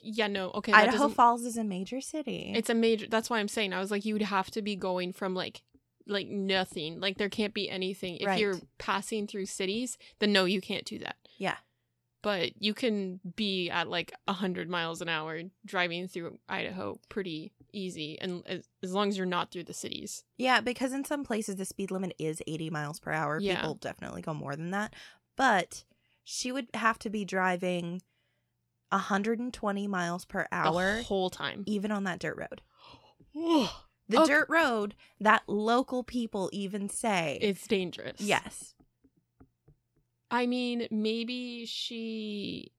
[0.00, 0.72] Yeah, no, okay.
[0.72, 2.52] Idaho Falls is a major city.
[2.56, 3.06] It's a major.
[3.08, 5.62] That's why I'm saying I was like, you would have to be going from like,
[6.06, 6.98] like nothing.
[6.98, 8.16] Like there can't be anything.
[8.16, 11.16] If you're passing through cities, then no, you can't do that.
[11.38, 11.56] Yeah.
[12.22, 18.18] But you can be at like hundred miles an hour driving through Idaho pretty easy,
[18.20, 20.22] and as, as long as you're not through the cities.
[20.36, 23.38] yeah, because in some places the speed limit is 80 miles per hour.
[23.40, 23.56] Yeah.
[23.56, 24.94] People definitely go more than that.
[25.36, 25.84] But
[26.22, 28.02] she would have to be driving
[28.90, 31.64] 120 miles per hour the whole time.
[31.66, 32.60] even on that dirt road.
[34.08, 34.32] The Okay.
[34.34, 37.38] dirt road that local people even say.
[37.40, 38.20] It's dangerous.
[38.20, 38.74] yes.
[40.32, 42.72] I mean, maybe she.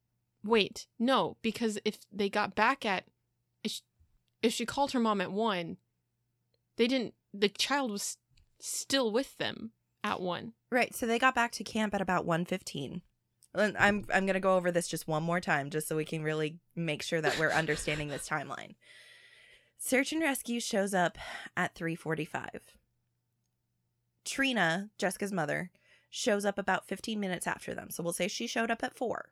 [0.44, 3.06] Wait, no, because if they got back at,
[3.64, 3.82] if she,
[4.42, 5.78] if she called her mom at one,
[6.76, 7.14] they didn't.
[7.34, 8.18] The child was
[8.60, 9.72] still with them
[10.04, 10.54] at one.
[10.72, 10.94] Right.
[10.94, 13.02] So they got back to camp at about 1:15.
[13.56, 16.06] And I'm I'm going to go over this just one more time just so we
[16.06, 18.76] can really make sure that we're understanding this timeline.
[19.78, 21.20] Search and rescue shows up
[21.56, 22.48] at 3:45.
[24.26, 25.70] Trina, Jessica's mother,
[26.16, 27.90] shows up about 15 minutes after them.
[27.90, 29.32] So we'll say she showed up at 4.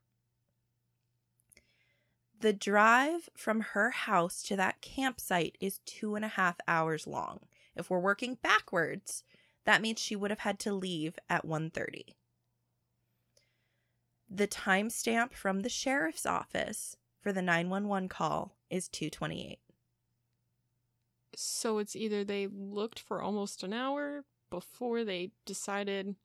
[2.39, 7.41] The drive from her house to that campsite is two and a half hours long.
[7.75, 9.23] If we're working backwards,
[9.63, 12.15] that means she would have had to leave at 1:30.
[14.27, 19.59] The timestamp from the sheriff's office for the 911 call is 228.
[21.35, 26.15] So it's either they looked for almost an hour before they decided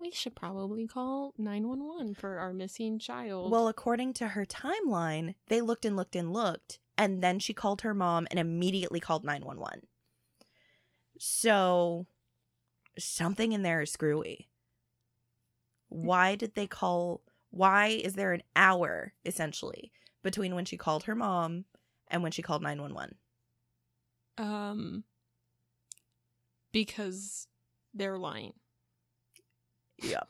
[0.00, 3.50] we should probably call 911 for our missing child.
[3.50, 7.82] Well, according to her timeline, they looked and looked and looked, and then she called
[7.82, 9.82] her mom and immediately called 911.
[11.18, 12.06] So
[12.98, 14.48] something in there is screwy.
[15.88, 17.22] Why did they call?
[17.50, 19.90] Why is there an hour essentially
[20.22, 21.64] between when she called her mom
[22.08, 23.16] and when she called 911?
[24.38, 25.02] um
[26.72, 27.48] because
[27.92, 28.52] they're lying.
[30.02, 30.28] Yep.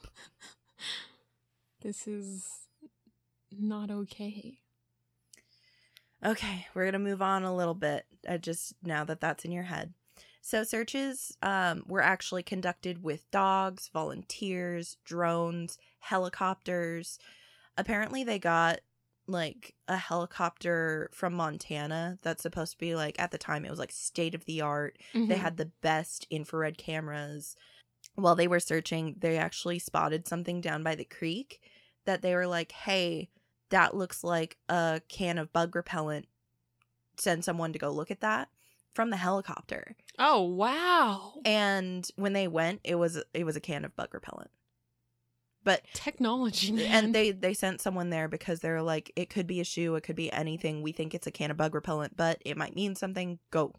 [1.82, 2.48] This is
[3.56, 4.58] not okay.
[6.24, 8.04] Okay, we're gonna move on a little bit.
[8.28, 9.94] I just now that that's in your head.
[10.40, 17.18] So searches um, were actually conducted with dogs, volunteers, drones, helicopters.
[17.76, 18.80] Apparently, they got
[19.28, 23.78] like a helicopter from Montana that's supposed to be like at the time it was
[23.78, 24.98] like state of the art.
[25.12, 25.38] They Mhm.
[25.38, 27.54] had the best infrared cameras.
[28.14, 31.60] While they were searching, they actually spotted something down by the creek
[32.04, 33.28] that they were like, hey,
[33.70, 36.26] that looks like a can of bug repellent.
[37.16, 38.48] Send someone to go look at that
[38.94, 39.94] from the helicopter.
[40.18, 41.34] Oh wow.
[41.44, 44.50] And when they went, it was it was a can of bug repellent.
[45.64, 47.04] But Technology man.
[47.04, 50.02] and they they sent someone there because they're like it could be a shoe, it
[50.02, 50.82] could be anything.
[50.82, 53.38] We think it's a can of bug repellent, but it might mean something.
[53.50, 53.74] Go.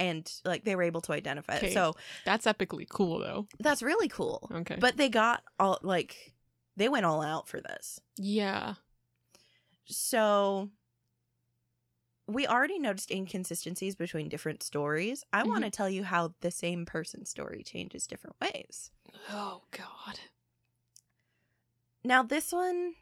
[0.00, 1.68] And like they were able to identify Okay.
[1.68, 1.74] it.
[1.74, 1.94] So
[2.24, 3.46] That's epically cool though.
[3.60, 4.48] that's really cool.
[4.52, 4.76] Okay.
[4.80, 6.32] But they got all like
[6.76, 8.00] they went all out for this.
[8.16, 8.74] yeah.
[9.86, 10.70] So
[12.26, 15.24] we already noticed inconsistencies between different stories.
[15.32, 15.70] I want to mm-hmm.
[15.72, 18.90] tell you how the same person's story changes different ways.
[19.30, 20.20] Oh god.
[22.04, 22.94] Now, this one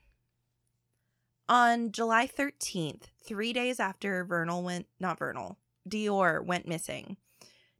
[1.48, 5.56] on July 13th, three days after Vernal went, not Vernal,
[5.88, 7.16] DeOrr went missing,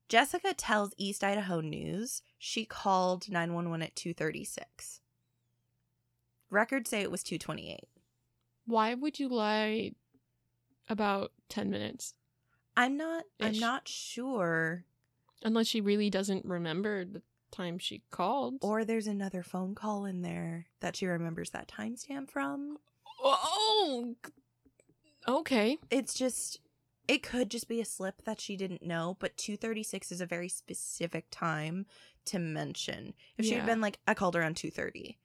[0.09, 5.00] Jessica tells East Idaho News she called 911 at 236.
[6.50, 7.80] Records say it was 228.
[8.66, 9.92] Why would you lie
[10.88, 12.14] about 10 minutes?
[12.76, 14.84] I'm not I'm not sure
[15.42, 18.56] Unless she really doesn't remember the time she called.
[18.61, 22.78] or there's another phone call in there that she remembers that timestamp from.
[23.22, 24.14] Oh.
[25.26, 25.78] Okay.
[25.90, 26.61] It's just
[27.09, 30.48] it could just be a slip that she didn't know, but 236 is a very
[30.48, 31.86] specific time
[32.26, 33.14] to mention.
[33.38, 35.18] If she had been like I called around 230,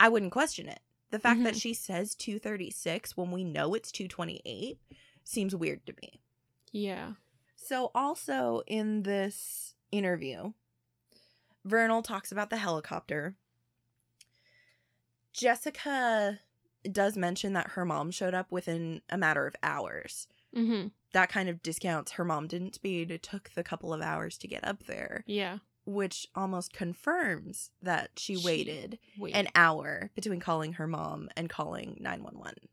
[0.00, 0.80] I wouldn't question it.
[1.10, 1.60] The fact that Mhm.
[1.60, 4.80] she says 236 when we know it's 228
[5.22, 6.20] seems weird to me.
[6.72, 7.14] Yeah.
[7.54, 10.54] So, also in this interview,
[11.64, 13.36] Vernal talks about the helicopter.
[15.32, 16.40] Jessica
[16.90, 20.26] does mention that her mom showed up within a matter of hours.
[20.56, 20.88] Mm-hmm.
[21.12, 23.10] That kind of discounts her mom didn't speed.
[23.10, 25.58] It took the couple of hours to get up there, Yeah.
[25.84, 29.34] which almost confirms that she, She waited Wait.
[29.34, 32.68] an hour between calling her mom and calling 911.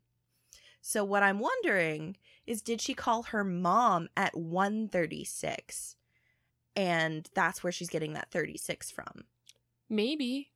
[0.80, 2.16] So what I'm wondering
[2.46, 5.96] is did she call her mom at 136
[6.76, 9.24] and that's where she's getting that 36 from.
[9.88, 10.49] Maybe.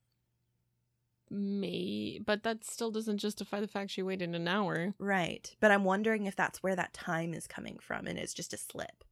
[1.34, 4.94] May, but that still doesn't justify the fact she waited an hour.
[4.98, 5.54] Right.
[5.60, 8.56] But I'm wondering if that's where that time is coming from and it's just a
[8.56, 9.04] slip.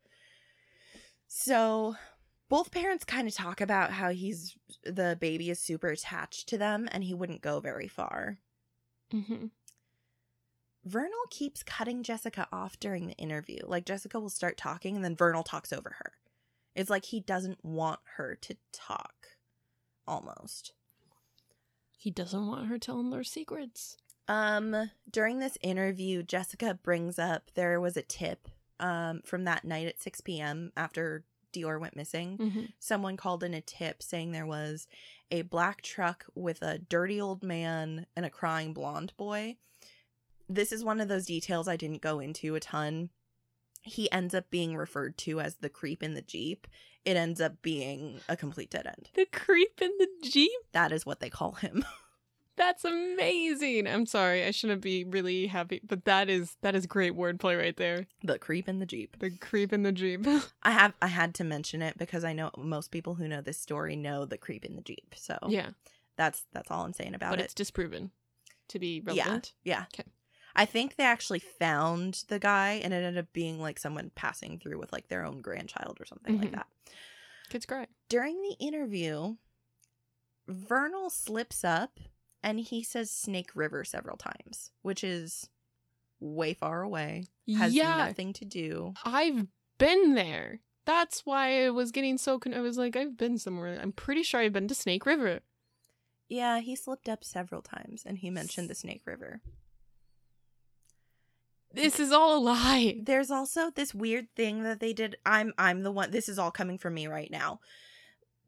[1.26, 1.96] So
[2.48, 6.88] both parents kind of talk about how he's the baby is super attached to them
[6.92, 8.38] and he wouldn't go very far.
[9.12, 9.46] Mm-hmm.
[10.84, 13.60] Vernal keeps cutting Jessica off during the interview.
[13.64, 16.12] Like Jessica will start talking and then Vernal talks over her.
[16.74, 19.14] It's like he doesn't want her to talk
[20.06, 20.72] almost.
[22.02, 23.96] He doesn't want her telling their secrets.
[24.26, 28.48] Um during this interview Jessica brings up there was a tip
[28.80, 30.72] um from that night at 6 p.m.
[30.76, 32.38] after DeOrr went missing.
[32.38, 32.64] Mm-hmm.
[32.80, 34.88] Someone called in a tip saying there was
[35.30, 39.56] a black truck with a dirty old man and a crying blonde boy.
[40.48, 43.10] This is one of those details I didn't go into a ton.
[43.82, 46.66] He ends up being referred to as the creep in the Jeep.
[47.04, 49.10] It ends up being a complete dead end.
[49.14, 50.50] The creep in the Jeep?
[50.72, 51.84] That is what they call him.
[52.56, 53.86] That's amazing.
[53.86, 57.76] I'm sorry, I shouldn't be really happy, but that is that is great wordplay right
[57.76, 58.06] there.
[58.22, 59.16] the creep in the Jeep.
[59.18, 60.26] The creep in the Jeep.
[60.62, 63.58] I have I had to mention it because I know most people who know this
[63.58, 65.14] story know the creep in the Jeep.
[65.16, 65.70] So yeah,
[66.16, 67.38] that's that's all I'm saying about but it.
[67.38, 68.10] But it's disproven
[68.68, 69.54] to be relevant.
[69.64, 69.78] Yeah.
[69.78, 69.84] Yeah.
[69.92, 70.04] 'Kay.
[70.54, 74.58] I think they actually found the guy and it ended up being like someone passing
[74.58, 76.54] through with like their own grandchild or something like Mhm.
[76.56, 76.66] that.
[77.48, 77.86] Kids cry.
[78.08, 79.36] During the interview,
[80.48, 81.98] Vernal slips up
[82.42, 85.48] and he says Snake River several times, which is
[86.20, 87.24] way far away,
[87.56, 88.94] has yeah, nothing to do.
[89.04, 89.46] I've
[89.78, 90.60] been there.
[90.84, 92.38] That's why I was getting so.
[92.40, 93.78] Con- I was like, I've been somewhere.
[93.80, 95.40] I'm pretty sure I've been to Snake River.
[96.28, 99.40] Yeah, he slipped up several times and he mentioned the Snake River.
[101.74, 102.96] This is all a lie.
[103.02, 105.16] There's also this weird thing that they did.
[105.24, 107.60] I'm I'm the one this is all coming from me right now.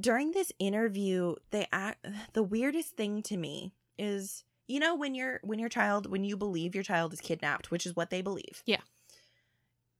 [0.00, 5.40] During this interview, they act the weirdest thing to me is you know when your
[5.42, 8.62] when your child when you believe your child is kidnapped, which is what they believe.
[8.66, 8.80] Yeah.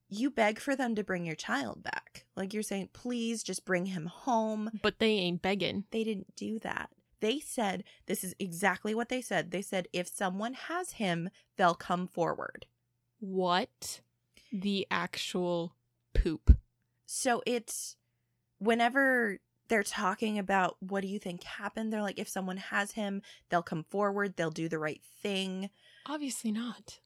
[0.09, 2.27] You beg for them to bring your child back.
[2.37, 4.71] Like you're saying, please just bring him home.
[4.83, 5.85] But they ain't begging.
[5.91, 6.91] They didn't do that.
[7.21, 9.51] They said, this is exactly what they said.
[9.51, 12.67] They said, if someone has him, they'll come forward.
[13.21, 14.01] What
[14.53, 15.75] the actual
[16.15, 16.57] poop?
[17.07, 17.97] So it's
[18.59, 19.39] whenever
[19.69, 23.63] they're talking about what do you think happened, they're like, if someone has him, they'll
[23.63, 25.71] come forward, they'll do the right thing.
[26.07, 27.01] Obviously not.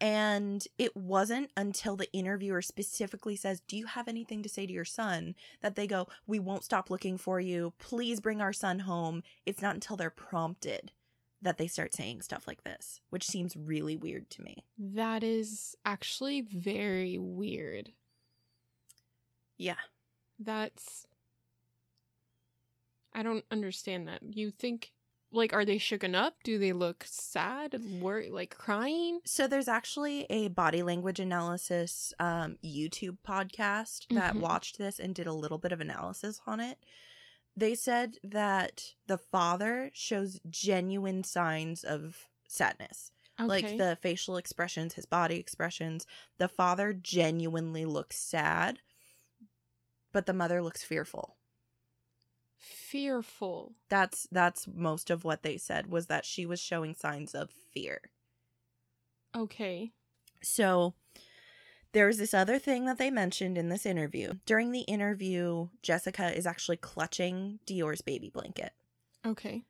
[0.00, 4.72] And it wasn't until the interviewer specifically says, Do you have anything to say to
[4.72, 5.34] your son?
[5.62, 7.72] that they go, We won't stop looking for you.
[7.78, 9.22] Please bring our son home.
[9.46, 10.92] It's not until they're prompted
[11.44, 14.64] that they start saying stuff like this, which seems really weird to me.
[14.78, 17.90] That is actually very weird.
[19.56, 19.76] Yeah.
[20.38, 21.06] That's.
[23.14, 24.20] I don't understand that.
[24.28, 24.90] You think,
[25.30, 26.34] like, are they shooken up?
[26.42, 29.20] Do they look sad, worried, like crying?
[29.24, 34.40] So there's actually a body language analysis um, YouTube podcast that Mhm.
[34.40, 36.78] watched this and did a little bit of analysis on it.
[37.56, 43.12] They said that the father shows genuine signs of sadness.
[43.38, 46.06] Like the facial expressions, his body expressions.
[46.38, 48.80] The father genuinely looks sad,
[50.12, 51.36] but the mother looks fearful.
[52.56, 53.74] fearful.
[53.88, 58.00] That's that's most of what they said was that she was showing signs of fear.
[59.34, 59.92] Okay.
[60.42, 60.94] So
[61.94, 64.34] there was this other thing that they mentioned in this interview.
[64.46, 68.72] During the interview, Jessica is actually clutching DeOrr's baby blanket.
[69.24, 69.62] Okay.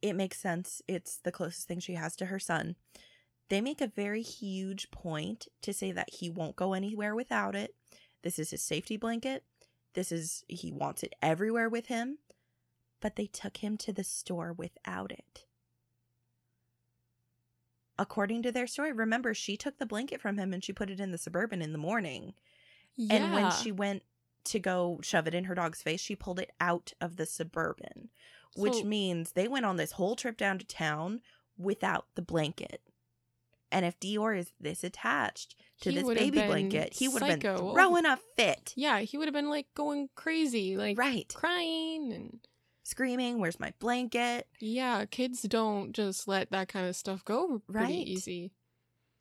[0.00, 0.80] It makes sense.
[0.86, 2.76] It's the closest thing she has to her son.
[3.50, 7.74] They make a very huge point to say that he won't go anywhere without it.
[8.22, 9.42] This is his safety blanket.
[9.94, 12.18] This is, he wants it everywhere with him.
[13.00, 15.46] But they took him to the store without it.
[17.98, 21.00] According to their story, remember, she took the blanket from him and she put it
[21.00, 22.34] in the suburban in the morning.
[22.96, 23.16] Yeah.
[23.16, 24.02] And when she went
[24.44, 28.08] to go shove it in her dog's face, she pulled it out of the suburban,
[28.56, 31.20] which So- means they went on this whole trip down to town
[31.56, 32.82] without the blanket.
[33.70, 38.04] And if DeOrr is this attached to this baby blanket, he would have been throwing
[38.04, 38.74] a fit.
[38.76, 41.32] Yeah, he would have been like going crazy, like right.
[41.32, 42.46] crying and
[42.84, 44.46] Screaming, Where's my blanket?
[44.60, 48.06] yeah, kids don't just let that kind of stuff go pretty Right.
[48.08, 48.52] easy.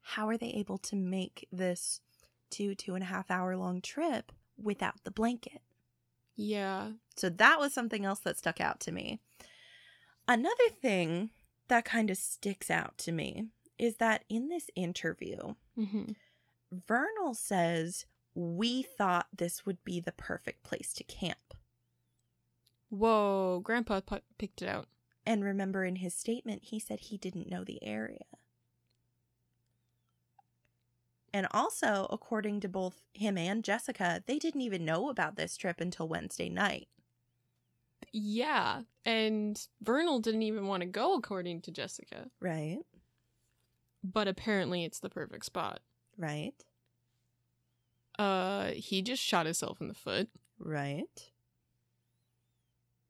[0.01, 2.01] How are they able to make this
[2.49, 5.61] two, two and a half hour long trip without the blanket?
[6.35, 6.93] Yeah.
[7.15, 9.19] So that was something else that stuck out to me.
[10.27, 11.29] Another thing
[11.67, 13.47] that kind of sticks out to me
[13.77, 16.11] is that in this interview, hmm
[16.87, 21.53] Vernal says, We thought this would be the perfect place to camp.
[22.91, 24.87] Whoa, Grandpa pu- picked it out.
[25.25, 28.25] And remember, in his statement, he said he didn't know the area.
[31.33, 35.79] And also, according to both him and Jessica, they didn't even know about this trip
[35.79, 36.89] until Wednesday night.
[38.11, 42.29] Yeah, and Vernal didn't even want to go, according to Jessica.
[42.41, 42.79] Right?
[44.03, 45.79] But apparently, it's the perfect spot.
[46.17, 46.55] Right?
[48.19, 50.27] Uh, he just shot himself in the foot.
[50.59, 51.30] Right?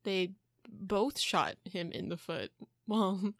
[0.04, 0.32] They
[0.68, 2.50] both shot him in the foot.
[2.86, 3.34] Well,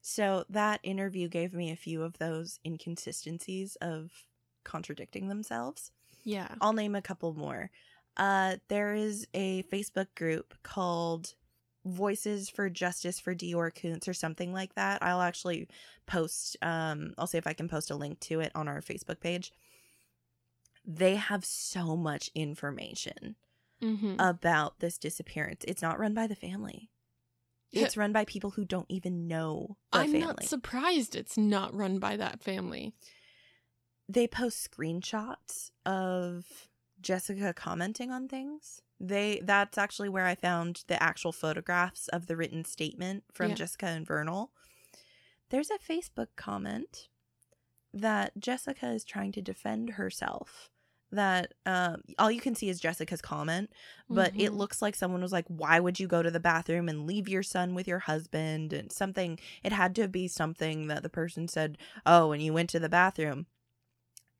[0.00, 4.10] So that interview gave me a few of those inconsistencies of
[4.64, 5.90] contradicting themselves.
[6.24, 6.48] yeah.
[6.60, 7.70] I'll name a couple more.
[8.16, 11.34] Uh, there is a Facebook group called
[11.84, 15.02] Voices for Justice for DeOrr Kunz or something like that.
[15.02, 15.68] I'll actually
[16.06, 19.20] post, um, I'll see if I can post a link to it on our Facebook
[19.20, 19.52] page.
[20.86, 23.36] They have so much information
[23.82, 24.16] Mm-hmm.
[24.18, 25.64] about this disappearance.
[25.68, 26.90] It's not run by the family.
[27.72, 30.20] It's run by people who don't even know the I'm family.
[30.20, 32.94] not surprised it's not run by that family.
[34.08, 36.68] they post screenshots of
[37.00, 38.80] Jessica commenting on things.
[39.00, 43.54] They that's actually where I found the actual photographs of the written statement from Yeah.
[43.56, 44.52] Jessica and Vernal.
[45.50, 47.08] There's a Facebook comment
[47.92, 50.70] that Jessica is trying to defend herself
[51.14, 53.72] that um, all you can see is Jessica's comment,
[54.08, 54.56] but it Mhm.
[54.56, 57.42] looks like someone was like, "Why would you go to the bathroom and leave your
[57.42, 59.38] son with your husband?" And something.
[59.62, 62.88] It had to be something that the person said, "Oh, and you went to the
[62.88, 63.46] bathroom."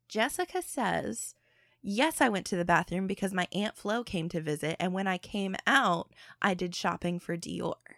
[0.08, 1.34] Jessica says,
[1.82, 5.06] "Yes, I went to the bathroom because my aunt Flo came to visit, and when
[5.06, 6.12] I came out,
[6.42, 7.96] I did shopping for DeOrr."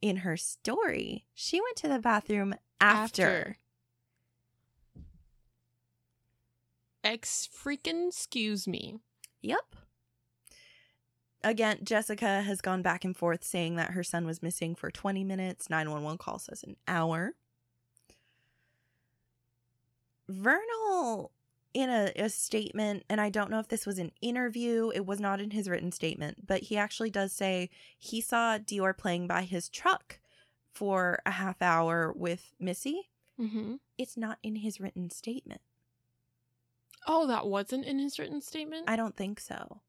[0.00, 3.58] In her story, she went to the bathroom after.
[7.04, 8.96] Ex freaking excuse me.
[9.42, 9.76] Yep.
[11.44, 15.22] Again, Jessica has gone back and forth saying that her son was missing for 20
[15.22, 15.68] minutes.
[15.68, 17.34] 911 call says an hour.
[20.26, 21.32] Vernal,
[21.74, 25.20] in a, a statement, and I don't know if this was an interview, it was
[25.20, 29.42] not in his written statement, but he actually does say he saw DeOrr playing by
[29.42, 30.20] his truck
[30.72, 33.10] for a half hour with Missy.
[33.38, 33.74] Mm-hmm.
[33.98, 35.60] It's not in his written statement.
[37.06, 38.88] Oh, that wasn't in his written statement?
[38.88, 39.80] I don't think so.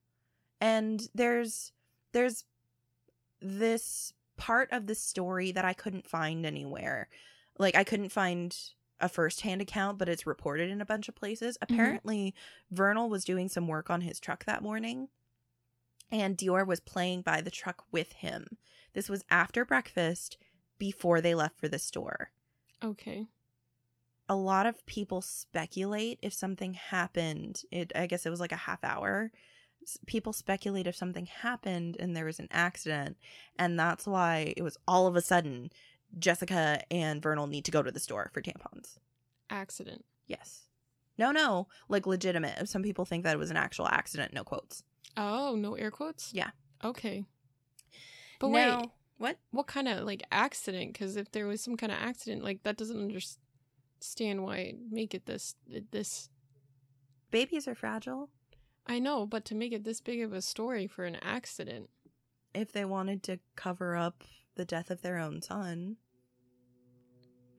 [0.61, 1.71] And there's
[2.13, 2.45] there's
[3.41, 7.09] this part of the story that I couldn't find anywhere.
[7.57, 8.57] Like I couldn't find
[9.01, 11.57] a first-hand account, but it's reported in a bunch of places.
[11.57, 11.73] Mm-hmm.
[11.73, 12.35] Apparently,
[12.71, 15.09] Vernal was doing some work on his truck that morning,
[16.09, 18.57] and DeOrr was playing by the truck with him.
[18.93, 20.37] This was after breakfast,
[20.77, 22.31] before they left for the store
[22.85, 23.27] okay.
[24.27, 28.55] A lot of people speculate if something happened it i guess it was like a
[28.57, 29.31] half hour
[30.07, 33.17] people speculate if something happened and there was an accident
[33.59, 35.69] and that's why it was all of a sudden
[36.17, 38.97] jessica and vernal need to go to the store for tampons
[39.49, 40.03] Accident.
[40.27, 40.63] yes
[41.17, 44.83] no no like legitimate some people think that it was an actual accident no quotes
[45.17, 46.33] Oh, no air quotes?
[46.33, 46.49] Yeah.
[46.83, 47.23] Okay.
[48.39, 50.91] But Now- wait, what what kind of like accident?
[50.91, 53.44] Because if there was some kind of accident, like that doesn't understand
[54.19, 55.55] why make it this
[55.91, 56.29] this.
[57.31, 58.29] babies are fragile
[58.87, 61.89] I know, but to make it this big of a story for an accident,
[62.53, 64.23] if they wanted to cover up
[64.55, 65.97] the death of their own son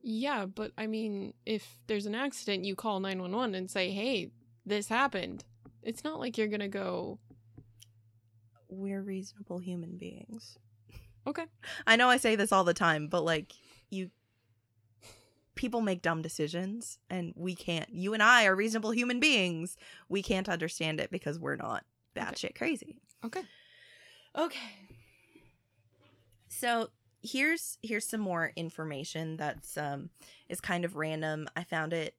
[0.09, 0.45] yeah.
[0.45, 4.31] But I mean, if there's an accident, you call nine one one and say, "Hey,
[4.65, 5.43] this happened."
[5.83, 7.19] It's not like you're gonna go.
[8.69, 10.57] we're reasonable human beings
[11.25, 11.45] Okay.
[11.87, 13.53] I know I say this all the time, but like
[13.89, 14.09] you
[15.57, 19.75] people make dumb decisions and we can't you and I are reasonable human beings.
[20.07, 21.83] We can't understand it because we're not
[22.15, 23.01] batshit crazy.
[23.25, 23.43] Okay.
[24.37, 24.59] Okay.
[26.47, 26.89] So
[27.21, 30.09] here's here's some more information that's um
[30.47, 31.47] is kind of random.
[31.55, 32.15] I found it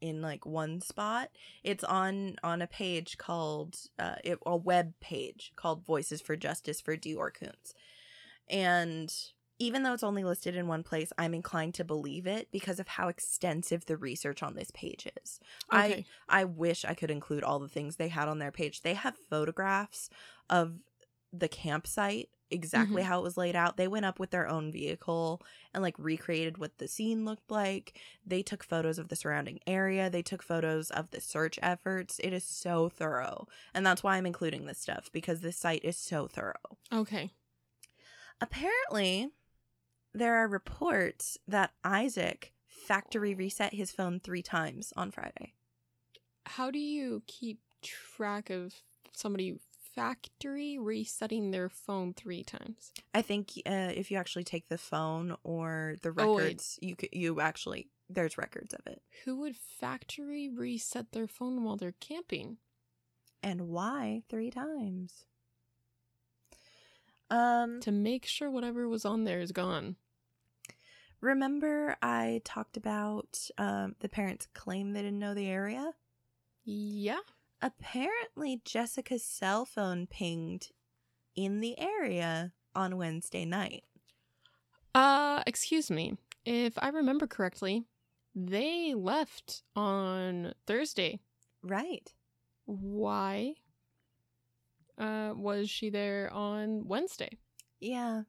[0.00, 1.30] in like one spot.
[1.64, 6.80] It's on on a page called uh it, a web page called Voices for Justice
[6.80, 7.74] for DeOrr Kunz.
[8.48, 9.12] And
[9.60, 12.88] even though it's only listed in one place, I'm inclined to believe it because of
[12.88, 15.38] how extensive the research on this page is.
[15.70, 16.06] I Okay.
[16.28, 18.82] I wish I could include all the things they had on their page.
[18.82, 20.10] They have photographs
[20.48, 20.78] of
[21.32, 23.06] the campsite, exactly Mhm.
[23.06, 23.76] how it was laid out.
[23.76, 25.40] They went up with their own vehicle
[25.72, 27.96] and like recreated what the scene looked like.
[28.26, 30.10] They took photos of the surrounding area.
[30.10, 32.18] They took photos of the search efforts.
[32.18, 33.46] It is so thorough.
[33.74, 36.78] And that's why I'm including this stuff because this site is so thorough.
[36.92, 37.30] okay.
[38.40, 39.30] Apparently,
[40.12, 45.54] there are reports that Isaac factory reset his phone three times on Friday.
[46.46, 48.74] How do you keep track of
[49.12, 49.58] somebody
[49.94, 52.92] factory resetting their phone three times?
[53.14, 57.10] I think uh, if you actually take the phone or the Oh, records, you could,
[57.12, 59.02] you actually there's records of it.
[59.24, 62.56] Who would factory reset their phone while they're camping?
[63.42, 65.24] And why three times?
[67.30, 69.96] Um, To make sure whatever was on there is gone.
[71.20, 75.92] Remember I talked about um the parents claim they didn't know the area.
[76.64, 77.20] Yeah.
[77.62, 80.68] Apparently, Jessica's cell phone pinged
[81.36, 83.84] in the area on Wednesday night.
[84.94, 86.16] Uh, excuse me.
[86.44, 87.84] If I remember correctly,
[88.34, 91.20] they left on Thursday.
[91.62, 92.12] Right.
[92.64, 93.54] Why?
[94.96, 97.38] Uh, was she there on Wednesday?
[97.78, 98.22] Yeah.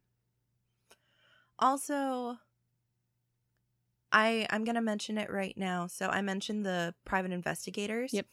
[1.59, 2.37] Also,
[4.11, 5.87] I I'm gonna mention it right now.
[5.87, 8.13] So I mentioned the private investigators.
[8.13, 8.25] Yep.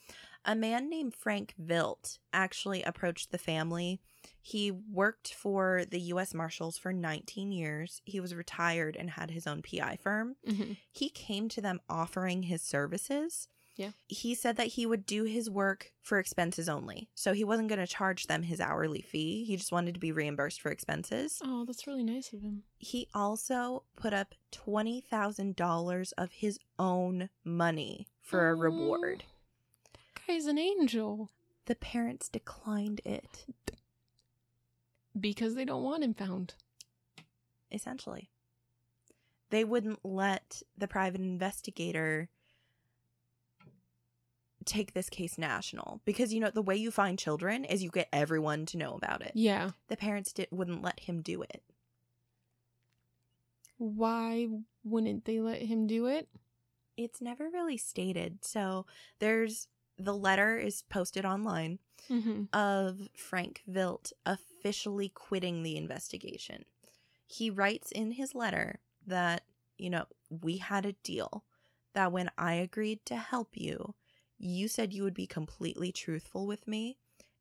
[0.44, 4.00] A man named Frank Vilt actually approached the family.
[4.40, 6.32] He worked for the U.S.
[6.32, 8.00] Marshals for 19 years.
[8.04, 10.36] He was retired and had his own PI firm.
[10.48, 10.72] Mm-hmm.
[10.90, 13.48] He came to them offering his services.
[13.78, 13.92] Yeah.
[14.08, 17.08] He said that he would do his work for expenses only.
[17.14, 19.44] So he wasn't going to charge them his hourly fee.
[19.44, 21.38] He just wanted to be reimbursed for expenses.
[21.44, 22.64] Oh, that's really nice of him.
[22.78, 29.22] He also put up $20,000 of his own money for a reward.
[29.96, 31.30] Oh, guy's an angel
[31.66, 33.46] The parents declined it,
[35.18, 36.54] because they don't want him found.
[37.70, 38.28] essentially.
[39.50, 42.28] They wouldn't let the private investigator
[44.68, 48.08] take this case national because you know the way you find children is you get
[48.12, 49.32] everyone to know about it.
[49.34, 49.70] Yeah.
[49.88, 51.62] The parents did wouldn't let him do it.
[53.78, 54.48] Why
[54.84, 56.28] wouldn't they let him do it?
[56.96, 58.44] It's never really stated.
[58.44, 58.86] So
[59.20, 59.68] there's
[59.98, 61.78] the letter is posted online
[62.10, 62.44] Mm-hmm.
[62.54, 66.64] of Frank Vilt officially quitting the investigation.
[67.26, 69.42] He writes in his letter that,
[69.76, 71.44] you know, we had a deal
[71.92, 73.94] that when I agreed to help you,
[74.38, 76.96] you said you would be completely truthful with me,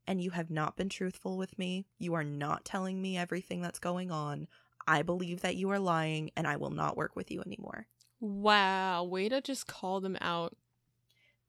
[0.06, 1.86] and you have not been truthful with me.
[1.98, 4.48] You are not telling me everything that's going on.
[4.86, 7.86] I believe that you are lying, and I will not work with you anymore.
[8.20, 10.56] Wow, way to just call them out.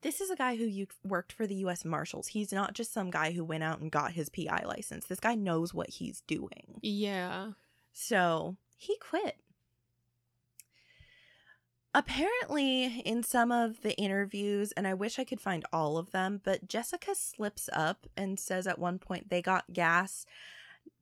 [0.02, 2.28] This is a guy who you worked for the US Marshals.
[2.28, 5.06] He's not just some guy who went out and got his PI license.
[5.06, 6.80] This guy knows what he's doing.
[6.82, 7.52] Yeah.
[7.92, 9.38] So he quit.
[11.94, 16.40] Apparently, in some of the interviews, and I wish I could find all of them,
[16.44, 20.26] but Jessica slips up and says at one point they got gas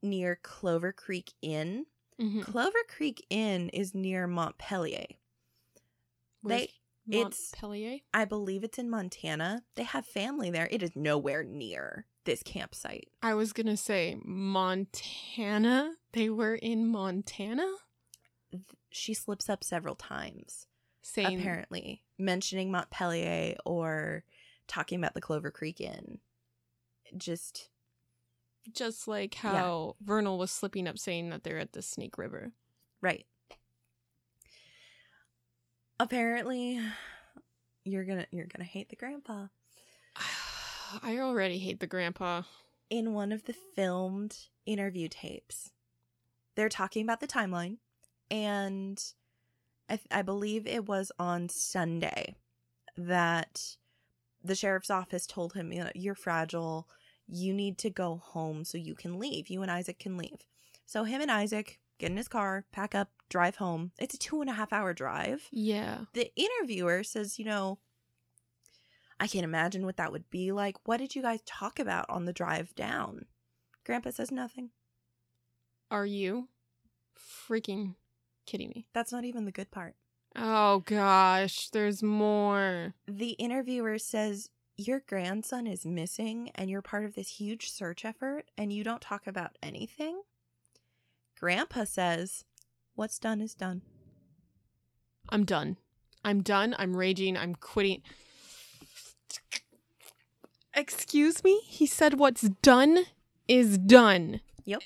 [0.02, 1.86] near Clover Creek Inn.
[2.20, 2.40] Mm-hmm.
[2.40, 5.06] Clover Creek Inn is near Montpelier.
[6.42, 6.70] They-
[7.10, 7.98] it's- Montpelier.
[8.14, 9.62] I believe it's in Montana.
[9.76, 10.68] They have family there.
[10.70, 13.08] It is nowhere near this campsite.
[13.22, 15.94] I was gonna say Montana.
[16.12, 17.66] They were in Montana.
[18.90, 20.66] She slips up several times.
[21.02, 24.24] Saying apparently mentioning Montpelier or
[24.66, 26.18] talking about the Clover Creek Inn.
[27.16, 27.70] Just
[28.72, 32.52] just like how Vernal was slipping up saying that they're at the Snake River.
[33.00, 33.24] right.
[36.00, 36.80] Apparently
[37.84, 39.46] you're going to you're going to hate the grandpa.
[41.02, 42.42] I already hate the grandpa.
[42.90, 45.72] In one of the filmed interview tapes,
[46.56, 47.76] they're talking about the timeline
[48.30, 49.02] and
[49.88, 52.36] I, th- I believe it was on Sunday
[52.96, 53.76] that
[54.42, 56.88] the sheriff's office told him, you know, you're fragile.
[57.26, 59.48] You need to go home so you can leave.
[59.48, 60.46] You and Isaac can leave.
[60.86, 63.92] So him and Isaac get in his car, pack up, drive home.
[63.98, 65.48] It's a two and a half hour drive.
[65.50, 66.04] Yeah.
[66.14, 67.78] The interviewer says, you know,
[69.20, 70.76] I can't imagine what that would be like.
[70.86, 73.26] What did you guys talk about on the drive down?
[73.84, 74.70] Grandpa says nothing.
[75.90, 76.48] Are you
[77.16, 77.94] freaking
[78.48, 78.86] kidding me?
[78.92, 79.94] That's not even the good part.
[80.36, 82.94] Oh gosh, there's more.
[83.06, 88.44] the interviewer says your grandson is missing and you're part of this huge search effort
[88.56, 90.22] and you don't talk about anything
[91.40, 92.44] grandpa says
[92.94, 93.82] what's done is done
[95.30, 95.76] I'm done.
[96.24, 96.74] I'm done.
[96.78, 97.36] I'm raging.
[97.36, 98.00] I'm quitting.
[100.74, 101.60] Excuse me?
[101.66, 103.04] He said what's done
[103.46, 104.40] is done.
[104.64, 104.82] yep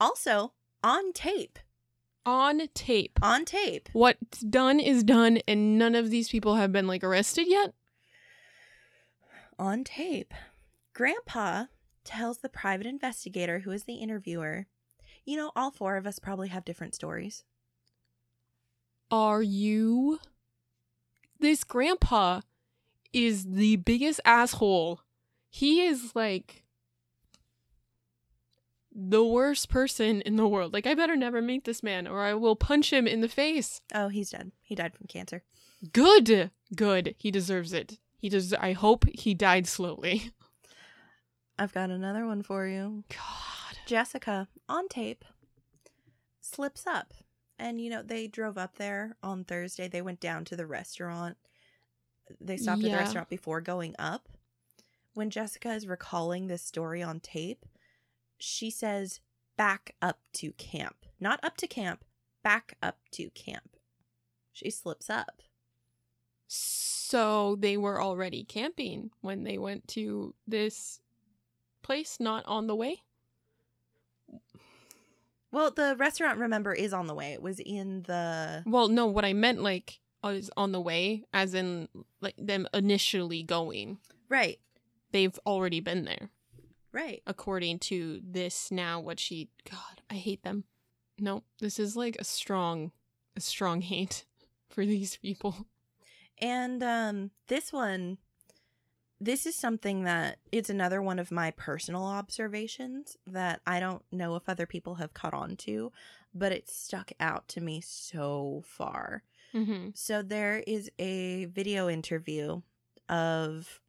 [0.00, 0.52] also
[0.82, 1.58] on tape
[2.26, 3.18] On tape.
[3.22, 7.46] on tape What's done is done, and none of these people have been like arrested
[7.48, 7.74] yet?
[9.58, 10.32] on tape
[10.94, 11.66] grandpa
[12.04, 14.66] tells the private investigator who is the interviewer
[15.24, 17.44] you know all four of us probably have different stories
[19.10, 20.18] Are you?
[21.38, 22.40] This grandpa
[23.12, 25.00] is the biggest asshole.
[25.50, 26.61] He is like
[28.94, 30.72] the worst person in the world.
[30.72, 33.80] Like, I better never meet this man or I will punch him in the face.
[33.94, 35.42] oh he's dead he died from cancer
[35.92, 36.50] Good.
[36.76, 37.14] Good.
[37.18, 37.98] He deserves it.
[38.16, 38.54] He does.
[38.54, 40.30] I hope he died slowly.
[41.58, 43.78] i've got another one for you God.
[43.86, 45.24] Jessica on tape
[46.40, 47.12] slips up.
[47.58, 49.88] And you know, they drove up there on Thursday.
[49.88, 51.36] They went down to the restaurant.
[52.40, 54.28] They stopped at the restaurant before going up.
[55.14, 57.66] When Jessica is recalling this story on tape,
[58.42, 59.20] she says
[59.56, 61.06] back up to camp.
[61.20, 62.04] Not up to camp,
[62.42, 63.76] back up to camp.
[64.52, 65.42] She slips up.
[66.46, 71.00] So they were already camping when they went to this
[71.82, 73.02] place, not on the way?
[75.50, 77.32] Well, the restaurant, remember, is on the way.
[77.32, 78.62] It was in the.
[78.66, 81.88] Well, no, what I meant like is on the way, as in
[82.20, 83.98] like them initially going.
[84.28, 84.58] Right,
[85.12, 86.30] They've already been there,
[86.92, 87.22] right.
[87.26, 89.00] according to this now.
[89.00, 90.64] What she, God, I hate them.
[91.18, 92.92] No, this is like a strong,
[93.36, 94.24] a strong hate
[94.68, 95.66] for these people.
[96.38, 98.18] And um this one
[99.22, 104.34] this is something that it's another one of my personal observations that I don't know
[104.34, 105.92] if other people have caught on to,
[106.34, 109.22] but it stuck out to me so far.
[109.54, 109.90] Mm-hmm.
[109.94, 112.62] So there is a video interview
[113.08, 113.80] of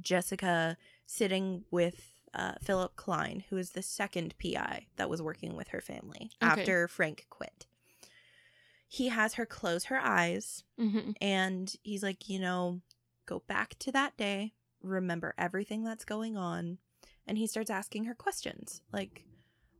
[0.00, 0.76] Jessica
[1.06, 5.80] sitting with uh, Philip Klein, who is the second PI that was working with her
[5.80, 6.60] family Okay.
[6.60, 7.66] after Frank quit.
[8.86, 11.10] He has her close her eyes Mm-hmm.
[11.20, 12.80] and he's like, you know,
[13.26, 16.78] go back to that day, remember everything that's going on.
[17.26, 19.24] And he starts asking her questions like,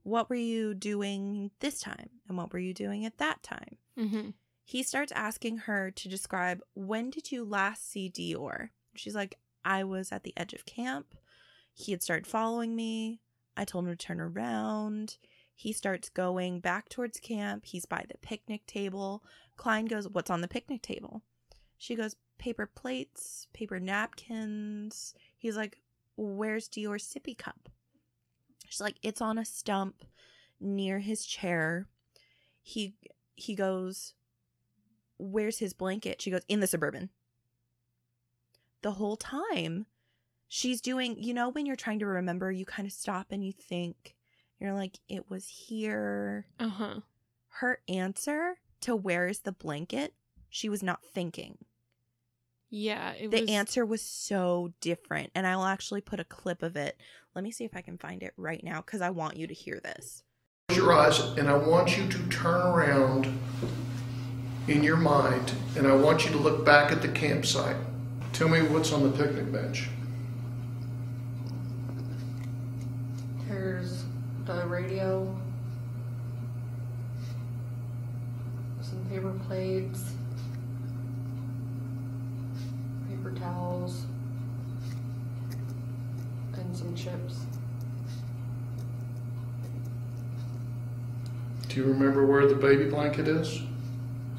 [0.02, 2.10] what were you doing this time?
[2.28, 3.76] And what were you doing at that time?
[3.98, 4.30] Mm-hmm.
[4.64, 8.68] He starts asking her to describe when did you last see DeOrr?
[8.96, 11.14] She's like, I was at the edge of camp.
[11.78, 13.20] He had started following me.
[13.56, 15.16] I told him to turn around.
[15.54, 17.64] He starts going back towards camp.
[17.66, 19.22] He's by the picnic table.
[19.56, 21.22] Klein goes, What's on the picnic table?
[21.78, 25.14] She goes, Paper plates, paper napkins.
[25.36, 25.78] He's like,
[26.16, 27.68] Where's DeOrr's sippy cup?
[28.66, 30.02] She's like, It's on a stump
[30.60, 31.86] near his chair.
[32.60, 32.96] He
[33.36, 34.14] he goes,
[35.16, 36.20] Where's his blanket?
[36.20, 37.10] She goes, In the suburban.
[38.82, 39.86] The whole time,
[40.48, 43.52] she's doing, you know, when you're trying to remember, you kind of stop and you
[43.52, 44.14] think,
[44.58, 46.94] you're like, It was here Uh huh.
[47.60, 50.14] her answer to where is the blanket
[50.50, 51.58] she was not thinking
[52.70, 53.50] Yeah, it the was.
[53.50, 56.96] answer was so different and i'll actually put a clip of it
[57.34, 59.54] let me see if i can find it right now because i want you to
[59.54, 60.22] hear this
[60.68, 63.26] Close your eyes, and I want you to turn around
[64.68, 67.76] in your mind, and I want you to look back at the campsite.
[68.34, 69.88] Tell me what's on the picnic bench.
[73.48, 74.04] There's
[74.54, 75.38] the radio,
[78.80, 80.14] some paper plates,
[83.08, 84.06] paper towels,
[86.54, 87.40] and some chips.
[91.68, 93.60] Do you remember where the baby blanket is?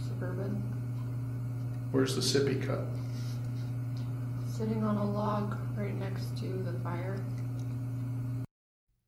[0.08, 0.62] Suburban,
[1.92, 2.82] Where's the sippy cup?
[4.52, 7.16] sitting on a log right next to the fire.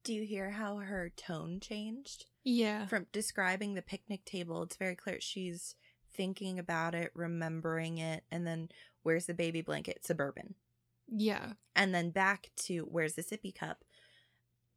[0.03, 2.85] Do you hear how her tone changed yeah.
[2.87, 5.75] from describing the picnic table it's very clear she's
[6.13, 8.69] thinking about it remembering it and then
[9.03, 10.55] where's the baby blanket suburban
[11.07, 11.53] Yeah.
[11.75, 13.83] and then back to where's the sippy cup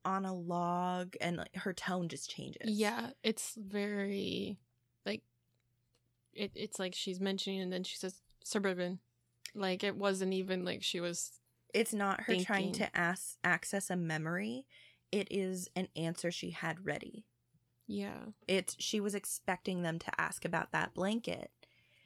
[0.04, 3.10] on a log and like, her tone just changes Yeah.
[3.22, 4.58] It's very
[5.06, 5.22] like
[6.34, 6.52] it.
[6.54, 8.98] It's like she's mentioning, and then she says suburban.
[9.54, 11.32] Like it wasn't even like she was.
[11.72, 14.66] it's not her trying to ask, access a memory
[15.14, 17.24] it is an answer she had ready
[17.86, 18.20] Yeah.
[18.48, 21.50] it's she was expecting them to ask about that blanket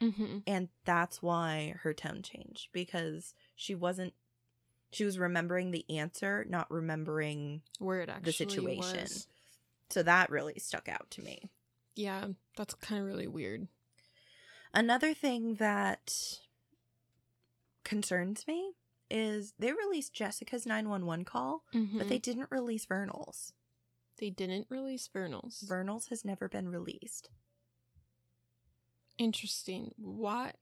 [0.01, 0.39] Mm-hmm.
[0.47, 4.13] and that's why her tone changed because she wasn't
[4.93, 9.01] she was remembering the answer not remembering Where it actually the situation.
[9.03, 9.27] was.
[9.91, 11.51] so that really stuck out to me
[11.97, 12.27] Yeah,
[12.57, 13.67] that's kind of really weird.
[14.73, 16.13] another thing that
[17.85, 18.73] concerns me
[19.11, 21.99] is they released jessica's 911 call Mm-hmm.
[21.99, 23.53] but they didn't release vernal's
[24.19, 25.61] they didn't release Vernal's.
[25.67, 27.31] vernal's has never been released
[29.19, 29.93] Interesting.
[29.97, 30.53] Why?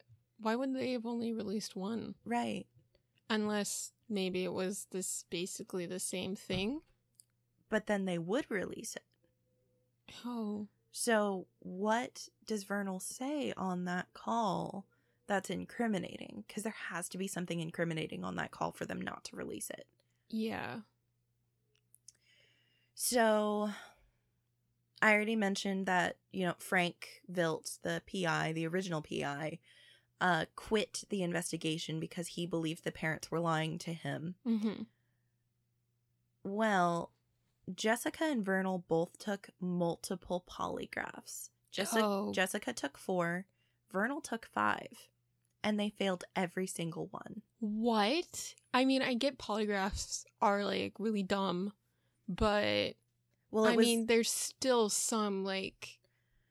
[0.40, 2.14] Why would they have only released one?
[2.24, 2.66] right
[3.28, 6.80] Unless maybe it was this basically the same thing.
[7.68, 9.02] but then they would release it
[10.24, 14.86] Oh, So, what does Vernal say on that call
[15.26, 16.44] that's incriminating?
[16.46, 19.70] Because there has to be something incriminating on that call for them not to release
[19.70, 19.86] it.
[20.28, 20.80] yeah.
[22.98, 23.68] So,
[25.02, 29.58] I already mentioned that, you know, Frank Vilt, the PI, the original PI,
[30.20, 34.36] uh, quit the investigation because he believed the parents were lying to him.
[34.48, 34.84] Mm-hmm.
[36.44, 37.10] Well,
[37.74, 41.50] Jessica and Vernal both took multiple polygraphs.
[41.70, 42.32] Jessica, Oh.
[42.32, 43.44] Jessica took four,
[43.92, 45.08] Vernal took five,
[45.66, 47.42] and they failed every single one.
[47.58, 48.54] What?
[48.72, 51.72] I mean, I get polygraphs are like really dumb,
[52.28, 52.94] but
[53.50, 55.98] Well, I was, mean, there's still some like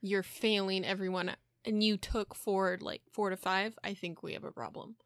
[0.01, 1.31] you're failing everyone,
[1.63, 3.77] and you took four like four to five.
[3.83, 4.97] I think we have a problem.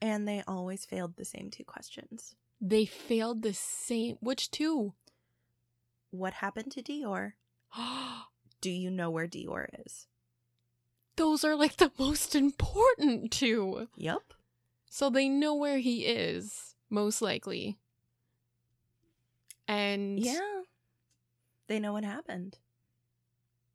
[0.00, 2.34] and they always failed the same two questions.
[2.60, 4.16] They failed the same.
[4.20, 4.94] Which two?
[6.10, 7.32] What happened to DeOrr?
[8.60, 10.06] Do you know where DeOrr is?
[11.16, 13.88] Those are like the most important two.
[13.96, 14.22] Yep.
[14.90, 17.78] So they know where he is, most likely.
[19.68, 20.62] And Yeah.
[21.68, 22.58] They know what happened.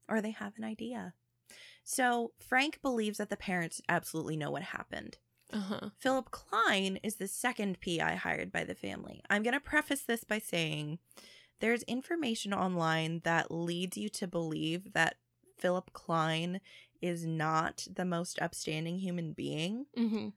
[0.10, 1.14] Or they have an idea.
[1.84, 5.18] So Frank believes that the parents absolutely know what happened.
[5.52, 5.90] uh-huh.
[5.98, 9.22] Philip Klein is the second PI hired by the family.
[9.30, 11.00] I'm going to preface this by saying
[11.62, 15.16] there's information online that leads you to believe that
[15.58, 16.60] Philip Klein
[17.02, 19.86] is not the most upstanding human being.
[19.96, 20.30] hmm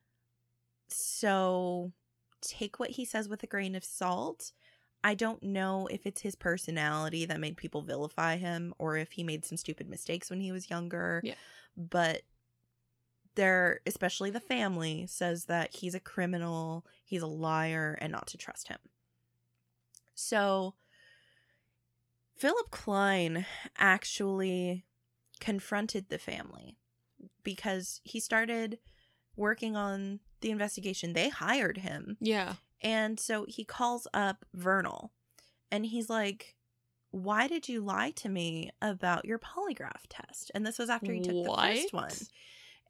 [0.92, 1.92] so
[2.40, 4.52] take what he says with a grain of salt.
[5.02, 9.22] I don't know if it's his personality that made people vilify him or if he
[9.22, 11.20] made some stupid mistakes when he was younger.
[11.24, 11.34] Yeah.
[11.76, 12.22] But
[13.34, 18.36] there, especially the family, says that he's a criminal, he's a liar, and not to
[18.36, 18.78] trust him.
[20.14, 20.74] So
[22.36, 23.46] Philip Klein
[23.78, 24.84] actually
[25.40, 26.76] confronted the family
[27.42, 28.78] because he started
[29.36, 31.12] working on the investigation.
[31.12, 32.16] They hired him.
[32.20, 32.54] Yeah.
[32.82, 35.12] And so he calls up Vernal
[35.70, 36.56] and he's like,
[37.10, 40.50] Why did you lie to me about your polygraph test?
[40.54, 42.12] And this was after he took the first one.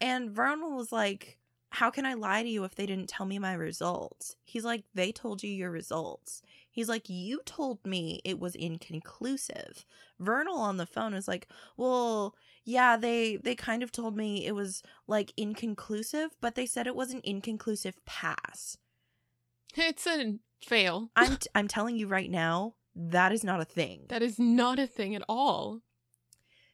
[0.01, 1.39] And Vernal was like,
[1.71, 4.37] How can I lie to you if they didn't tell me my results?
[4.45, 6.43] He's like, They told you your results.
[6.81, 9.85] He's like, You told me it was inconclusive.
[10.19, 11.47] Vernal on the phone was like,
[11.77, 12.35] Well,
[12.65, 16.97] yeah, they they kind of told me it was like inconclusive, but they said it
[16.97, 18.79] was an inconclusive pass.
[19.77, 21.11] It's a fail.
[21.15, 24.07] I'm t- I'm telling you right now, that is not a thing.
[24.09, 25.83] That is not a thing at all.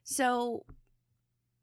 [0.05, 0.67] So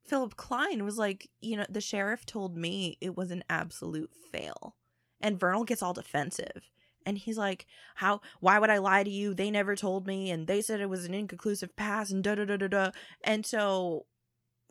[0.06, 4.76] Philip Klein was like, you know, the sheriff told me it was an absolute fail.
[5.22, 6.70] And Vernal gets all defensive.
[7.06, 7.66] And he's like,
[7.96, 9.34] How why would I lie to you?
[9.34, 12.46] They never told me and they said it was an inconclusive pass and da da
[12.46, 12.92] da da da.
[13.24, 14.06] And so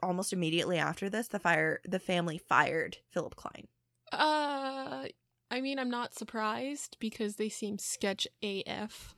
[0.03, 3.69] almost immediately after this, the fire the family fired Philip Klein.
[4.13, 5.07] Uh,
[5.51, 9.15] I mean, I'm not surprised because they seem sketch AF,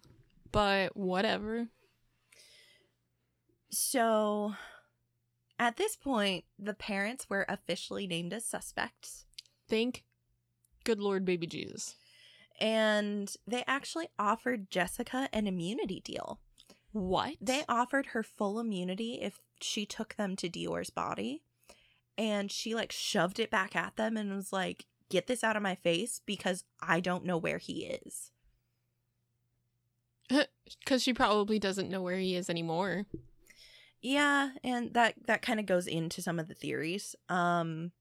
[0.53, 1.69] but whatever.
[3.70, 4.55] So
[5.59, 9.27] at this point, the parents were officially named as suspects.
[9.69, 10.05] Thank
[10.85, 11.97] good Lord, baby Jesus.
[12.60, 16.40] And they actually offered Jessica an immunity deal.
[16.93, 17.35] What?
[17.40, 21.43] They offered her full immunity if she took them to DeOrr's body,
[22.16, 25.62] and she like shoved it back at them and was like, "Get this out of
[25.62, 28.31] my face because I don't know where he is."
[30.82, 33.05] Because she probably doesn't know where he is anymore.
[34.01, 37.14] Yeah, and that that kind of goes into some of the theories.
[37.28, 37.93] Um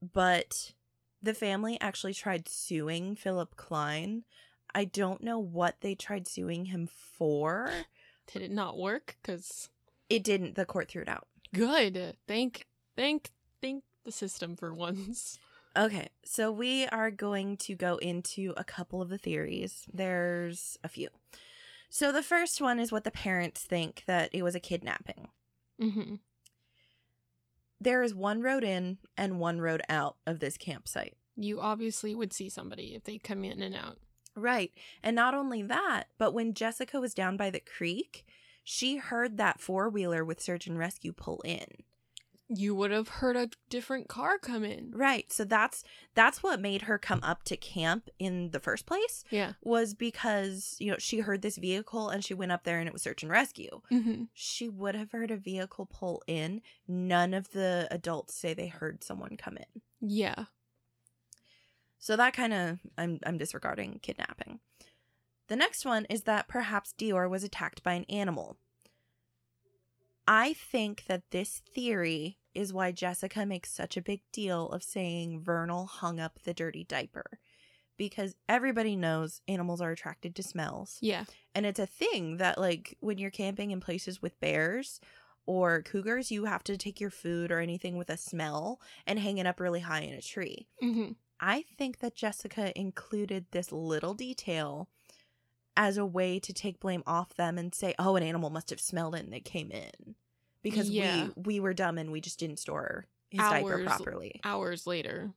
[0.00, 0.72] but
[1.22, 4.24] the family actually tried suing Philip Klein.
[4.74, 7.70] I don't know what they tried suing him for.
[8.32, 9.16] Did it not work?
[9.20, 9.68] Because
[10.08, 10.54] It didn't.
[10.54, 11.26] The court threw it out.
[11.52, 12.16] good.
[12.28, 12.66] Thank,
[12.96, 13.30] thank,
[13.60, 15.38] thank the system for once.
[15.76, 19.86] Okay, so we are going to go into a couple of the theories.
[19.92, 21.08] There's a few.
[21.88, 25.28] So the first one is what the parents think that it was a kidnapping.
[25.80, 26.14] Mm-hmm.
[27.80, 31.16] There is one road in and one road out of this campsite.
[31.36, 33.98] You obviously would see somebody if they come in and out.
[34.36, 34.72] Right.
[35.02, 38.26] And not only that, but when Jessica was down by the creek,
[38.62, 41.66] she heard that four wheeler with search and rescue pull in.
[42.52, 44.90] You would have heard a different car come in.
[44.92, 45.32] Right.
[45.32, 49.52] So that's that's what made her come up to camp in the first place Yeah.
[49.62, 52.92] was because, you know, she heard this vehicle and she went up there and it
[52.92, 53.82] was search and rescue.
[53.92, 54.24] Mm-hmm.
[54.34, 56.60] She would have heard a vehicle pull in.
[56.88, 59.82] None of the adults say they heard someone come in.
[60.00, 60.46] Yeah.
[62.00, 64.58] So that kind of I'm I'm disregarding kidnapping.
[65.46, 68.56] The next one is that perhaps DeOrr was attacked by an animal.
[70.26, 75.42] I think that this theory is why Jessica makes such a big deal of saying
[75.42, 77.38] Vernal hung up the dirty diaper.
[77.96, 80.96] Because everybody knows animals are attracted to smells.
[81.02, 81.24] Yeah.
[81.54, 85.00] And it's a thing that, like, when you're camping in places with bears
[85.44, 89.36] or cougars, you have to take your food or anything with a smell and hang
[89.36, 90.66] it up really high in a tree.
[90.82, 91.12] Mm-hmm.
[91.40, 94.88] I think that Jessica included this little detail
[95.76, 98.80] as a way to take blame off them and say, "Oh, an animal must have
[98.80, 100.14] smelled it and it came in."
[100.62, 101.28] Because Yeah.
[101.36, 104.40] we we were dumb and we just didn't store his diaper properly.
[104.44, 105.32] Hours later.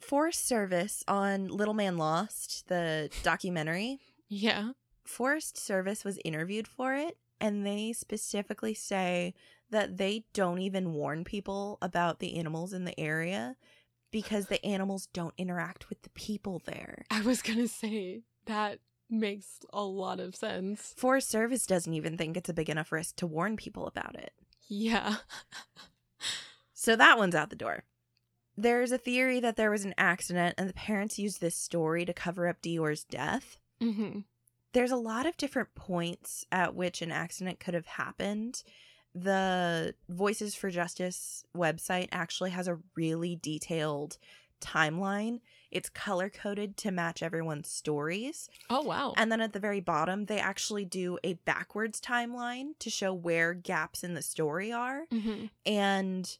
[0.00, 3.98] Forest Service on Little Man Lost, the documentary,
[4.28, 4.72] Yeah.
[5.04, 9.34] Forest Service was interviewed for it and they specifically say
[9.70, 13.56] that they don't even warn people about the animals in the area
[14.10, 17.04] because the animals don't interact with the people there.
[17.10, 20.94] I was gonna say that makes a lot of sense.
[20.96, 24.32] Forest Service doesn't even think it's a big enough risk to warn people about it.
[24.68, 25.16] Yeah.
[26.78, 27.84] So that one's out the door.
[28.56, 32.12] There's a theory that there was an accident and the parents used this story to
[32.12, 33.58] cover up DeOrr's death.
[33.82, 34.20] mm-hmm.
[34.72, 38.62] There's a lot of different points at which an accident could have happened.
[39.14, 44.18] The Voices for Justice website actually has a really detailed
[44.60, 45.40] timeline.
[45.70, 48.48] It's color coded to match everyone's stories.
[48.70, 49.14] Oh wow.
[49.16, 53.52] And then at the very bottom, they actually do a backwards timeline to show where
[53.54, 55.46] gaps in the story are mm-hmm.
[55.64, 56.38] and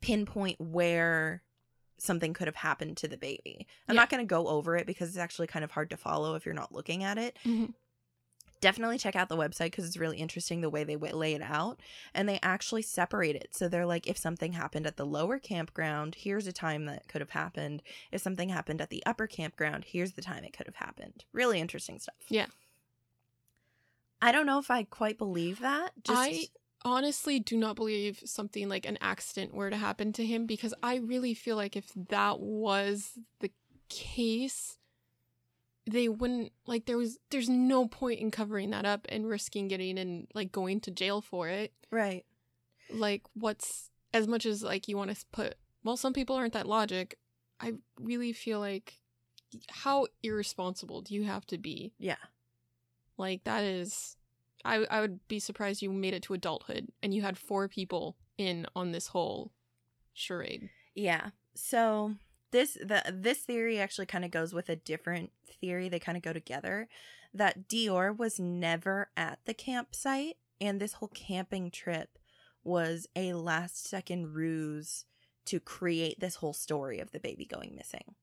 [0.00, 1.42] pinpoint where
[1.98, 3.66] something could have happened to the baby.
[3.88, 4.02] I'm Yeah.
[4.02, 6.46] not going to go over it because it's actually kind of hard to follow if
[6.46, 7.36] you're not looking at it.
[7.44, 7.74] Mhm.
[8.60, 11.80] Definitely check out the website because it's really interesting the way they lay it out.
[12.14, 13.48] And they actually separate it.
[13.52, 17.20] So they're like, if something happened at the lower campground, here's a time that could
[17.20, 17.82] have happened.
[18.10, 21.24] If something happened at the upper campground, here's the time it could have happened.
[21.32, 22.16] Really interesting stuff.
[22.28, 22.46] Yeah.
[24.20, 25.92] I don't know if I quite believe that.
[26.02, 26.46] Just I
[26.84, 30.96] honestly do not believe something like an accident were to happen to him because I
[30.96, 33.50] really feel like if that was the
[33.88, 34.77] case,
[35.88, 39.98] they wouldn't like there was there's no point in covering that up and risking getting
[39.98, 41.72] and like going to jail for it.
[41.90, 42.24] right.
[42.90, 46.66] Like what's as much as like you want to put well some people aren't that
[46.66, 47.18] logic.
[47.60, 49.00] I really feel like
[49.70, 51.92] how irresponsible do you have to be?
[51.98, 52.16] Yeah.
[53.16, 54.16] Like that is
[54.64, 58.16] I I would be surprised you made it to adulthood and you had four people
[58.36, 59.52] in on this whole
[60.12, 60.68] charade.
[60.94, 61.30] Yeah.
[61.54, 62.14] So
[62.50, 65.30] this the this theory actually kind of goes with a different
[65.60, 65.88] theory.
[65.88, 66.88] They kind of go together.
[67.34, 72.18] That DeOrr was never at the campsite, and this whole camping trip
[72.64, 75.04] was a last second ruse
[75.46, 78.14] to create this whole story of the baby going missing.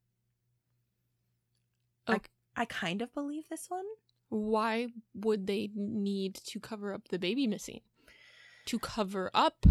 [2.07, 2.27] I, Ok.
[2.55, 3.85] I kind of believe this one.
[4.29, 7.81] Why would they need to cover up the baby missing?
[8.67, 9.65] To cover up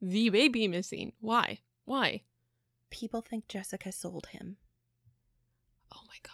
[0.00, 1.12] the baby missing.
[1.20, 1.60] Why?
[1.84, 2.22] Why?
[2.90, 4.56] People think Jessica sold him.
[5.94, 6.32] Oh my god.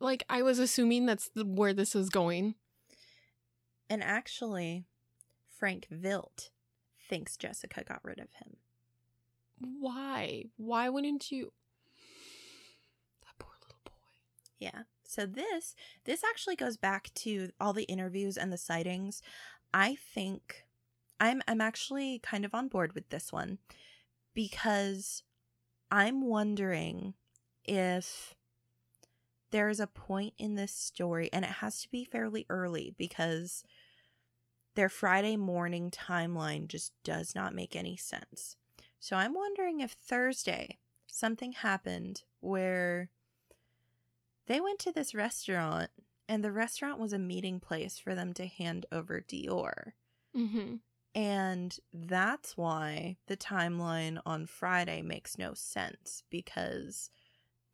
[0.00, 2.54] Like I was assuming that's the, where this is going.
[3.88, 4.86] And actually,
[5.58, 6.50] Frank Vilt
[7.08, 8.56] thinks Jessica got rid of him.
[9.58, 10.44] Why?
[10.56, 11.52] Why wouldn't you?
[13.22, 13.92] That poor little boy.
[14.58, 14.82] Yeah.
[15.06, 15.74] So this
[16.04, 19.22] this actually goes back to all the interviews and the sightings.
[19.72, 20.64] I think
[21.20, 23.58] I'm I'm actually kind of on board with this one
[24.34, 25.22] because
[25.94, 27.14] I'm wondering
[27.64, 28.34] if
[29.52, 33.62] there is a point in this story and it has to be fairly early because
[34.74, 38.56] their Friday morning timeline just does not make any sense.
[38.98, 43.10] So I'm wondering if Thursday something happened where
[44.48, 45.90] they went to this restaurant
[46.28, 49.92] and the restaurant was a meeting place for them to hand over DeOrr.
[50.36, 50.74] Mm-hmm.
[51.14, 57.08] And that's why the timeline on Friday makes no sense because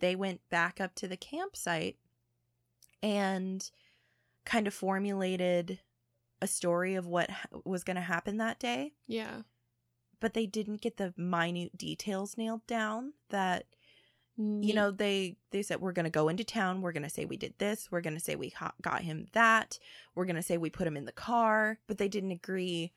[0.00, 1.96] they went back up to the campsite
[3.02, 3.70] and
[4.44, 5.80] kind of formulated
[6.42, 7.30] a story of what
[7.64, 9.42] was going to happen that day, Yeah.
[10.20, 13.66] but they didn't get the minute details nailed down that
[14.38, 16.80] you know they they said we're going to go into town.
[16.80, 17.88] We're going to say we did this.
[17.90, 19.78] We're going to say we got him that.
[20.14, 21.78] We're going to say we put him in the car.
[21.86, 22.92] But they didn't agree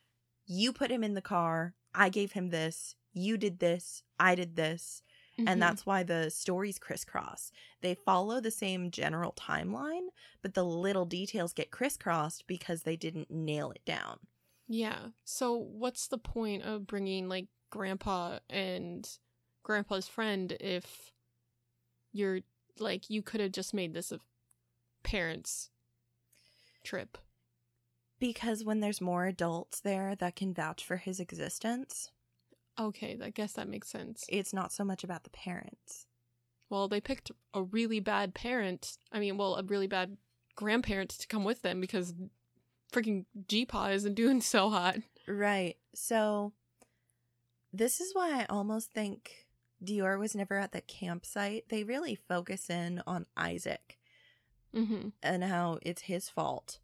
[0.45, 4.55] you put him in the car i gave him this you did this i did
[4.55, 5.01] this
[5.39, 5.49] Mhm.
[5.49, 7.51] and that's why the stories crisscross
[7.81, 10.07] they follow the same general timeline
[10.43, 14.19] but the little details get crisscrossed because they didn't nail it down
[14.67, 15.09] Yeah.
[15.25, 19.07] So what's the point of bringing like grandpa and
[19.63, 21.11] grandpa's friend if
[22.11, 22.41] you're
[22.79, 24.19] like you could have just made this a
[25.03, 25.69] parents
[26.83, 27.17] trip.
[28.23, 32.09] Because when there's more adults there that can vouch for his existence
[32.79, 34.23] Okay, I guess that makes sense.
[34.29, 36.05] it's not so much about the parents
[36.69, 38.97] Well, they picked a really bad parent.
[39.11, 40.17] I mean, well, a really bad
[40.55, 42.13] grandparent to come with them because
[42.91, 44.97] freaking G-Paw isn't doing so hot.
[45.27, 45.75] Right.
[45.93, 46.53] So
[47.71, 49.47] this is why I almost think
[49.83, 51.65] DeOrr was never at the campsite.
[51.69, 53.97] They really focus in on Isaac
[54.75, 55.09] Mm-hmm.
[55.21, 56.79] and how it's his fault.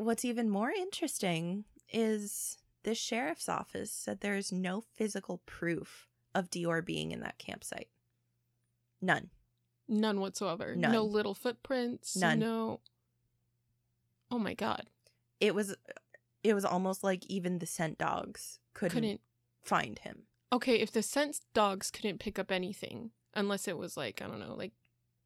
[0.00, 6.48] What's even more interesting is the sheriff's office said there is no physical proof of
[6.48, 7.88] DeOrr being in that campsite.
[9.02, 9.28] None.
[9.88, 10.74] None whatsoever.
[10.74, 12.16] No little footprints.
[12.16, 12.38] None.
[12.38, 12.80] No.
[14.30, 14.86] Oh my god.
[15.38, 15.74] It was
[16.42, 19.20] it was almost like even the scent dogs couldn't, Couldn't.
[19.62, 20.22] find him.
[20.50, 24.40] Okay, if the scent dogs couldn't pick up anything, unless it was like I don't
[24.40, 24.72] know, like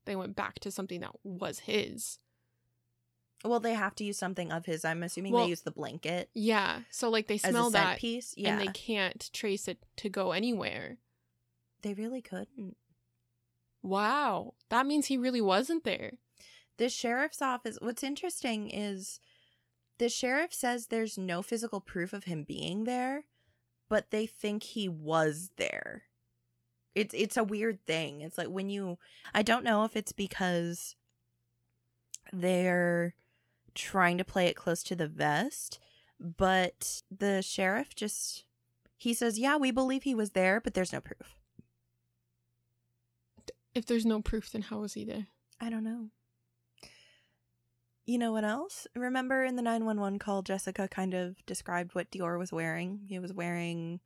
[0.04, 2.18] they went back to something that was his.
[3.44, 4.84] Well, they have to use something of his.
[4.84, 6.30] I'm assuming Well, they use the blanket.
[6.34, 6.80] Yeah.
[6.90, 8.34] So like they smell that piece.
[8.36, 10.98] Yeah, and they can't trace it to go anywhere.
[11.82, 12.76] they really couldn't.
[13.82, 14.54] Wow.
[14.70, 16.12] That means he really wasn't there.
[16.78, 17.76] The sheriff's office.
[17.82, 19.20] What's interesting is
[19.98, 23.24] the sheriff says there's no physical proof of him being there,
[23.90, 26.04] but they think he was there.
[26.94, 28.22] It's it's a weird thing.
[28.22, 28.98] It's like when you.
[29.34, 30.96] I don't know if it's because
[32.32, 33.14] they're
[33.74, 35.78] trying to play it close to the vest,
[36.20, 38.44] but the sheriff just
[38.96, 41.36] he says, "Yeah, we believe he was there, but there's no proof."
[43.74, 45.26] If there's no proof, then how was he there?
[45.60, 46.10] I don't know.
[48.06, 48.86] You know what else?
[48.94, 53.00] Remember in the 911 call, Jessica kind of described what DeOrr was wearing?
[53.08, 54.00] He was wearing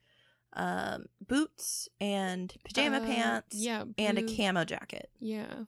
[0.54, 3.84] um, boots and pajama Uh, pants Yeah.
[3.98, 5.10] and a camo jacket.
[5.18, 5.64] Yeah.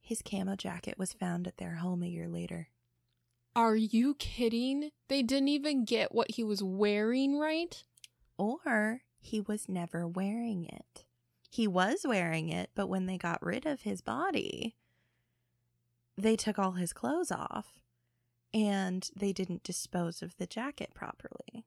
[0.00, 2.68] His camo jacket was found at their home a year later.
[3.56, 4.90] Are you kidding?
[5.08, 7.82] They didn't even get what he was wearing right?
[8.36, 11.06] Or he was never wearing it.
[11.48, 14.76] He was wearing it, but when they got rid of his body,
[16.18, 17.80] they took all his clothes off
[18.52, 21.64] and they didn't dispose of the jacket properly.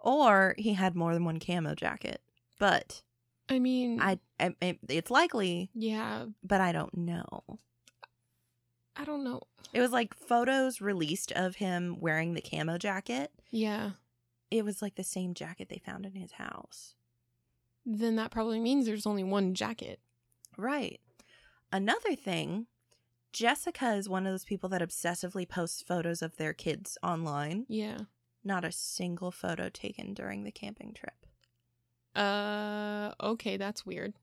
[0.00, 2.22] Or he had more than one camo jacket.
[2.58, 3.02] But
[3.48, 7.58] I mean, I, I it- it's likely, yeah, but I don't know.
[8.96, 9.42] I don't know.
[9.74, 13.30] It was like photos released of him wearing the camo jacket.
[13.50, 13.90] Yeah.
[14.50, 16.94] It was like the same jacket they found in his house.
[17.84, 20.00] Then that probably means there's only one jacket.
[20.56, 21.00] Right.
[21.70, 22.68] Another thing,
[23.34, 27.66] Jessica is one of those people that obsessively posts photos of their kids online.
[27.68, 27.98] Yeah.
[28.44, 31.25] Not a single photo taken during the camping trip.
[32.16, 34.14] Uh, okay, that's weird.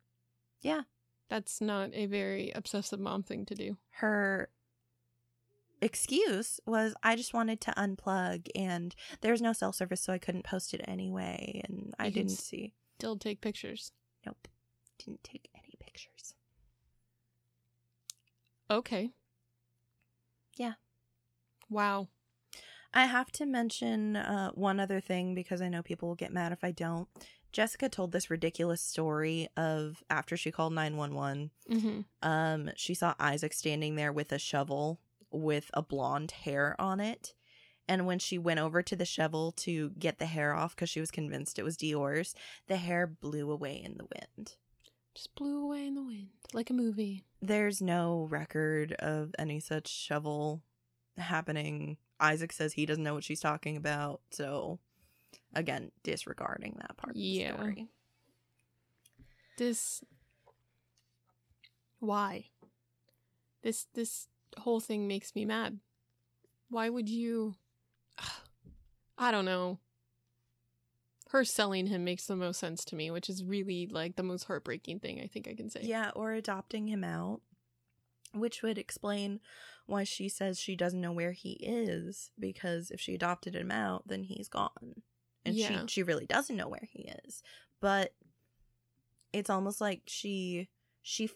[0.62, 0.82] Yeah.
[1.30, 3.78] That's not a very obsessive mom thing to do.
[3.92, 4.50] Her
[5.82, 10.46] excuse was I just wanted to unplug and there's no cell service so I couldn't
[10.46, 12.74] post it anyway and I You didn't see.
[13.00, 13.92] Still take pictures.
[14.26, 14.48] Nope.
[14.98, 16.36] Didn't take any pictures.
[18.72, 19.12] Okay.
[20.56, 20.74] Yeah.
[21.70, 22.08] Wow.
[22.94, 26.52] I have to mention uh, one other thing because I know people will get mad
[26.52, 27.08] if I don't.
[27.54, 32.00] Jessica told this ridiculous story of after she called 911, Mm-hmm.
[32.28, 35.00] um, she saw Isaac standing there with a shovel
[35.32, 37.34] with a blonde hair on it.
[37.88, 41.00] And when she went over to the shovel to get the hair off because she
[41.00, 42.34] was convinced it was DeOrr's,
[42.68, 44.56] the hair blew away in the wind.
[45.16, 47.24] Just blew away in the wind like a movie.
[47.42, 50.62] There's no record of any such shovel
[51.18, 51.98] happening.
[52.20, 54.22] Isaac says he doesn't know what she's talking about.
[54.32, 54.80] So,
[55.54, 57.52] again, disregarding that part Yeah.
[57.52, 57.88] of the story.
[59.58, 60.04] This.
[62.00, 62.46] Why?
[63.62, 64.28] This this
[64.58, 65.80] whole thing makes me mad.
[66.70, 67.56] Why would you?
[69.18, 69.80] I don't know.
[71.30, 74.44] Her selling him makes the most sense to me, which is really like the most
[74.44, 75.82] heartbreaking thing I think I can say.
[75.84, 77.42] Yeah, or adopting him out,
[78.34, 79.40] which would explain
[79.88, 84.08] why she says she doesn't know where he is because if she adopted him out,
[84.08, 85.02] then he's gone.
[85.46, 85.82] And Yeah.
[85.82, 87.44] she she really doesn't know where he is.
[87.80, 88.14] But
[89.34, 90.70] it's almost like she
[91.02, 91.32] she f-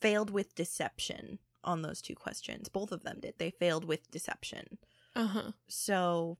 [0.00, 2.68] failed with deception on those two questions.
[2.68, 3.34] Both of them did.
[3.38, 4.78] They failed with deception.
[5.14, 5.52] Uh huh.
[5.68, 6.38] So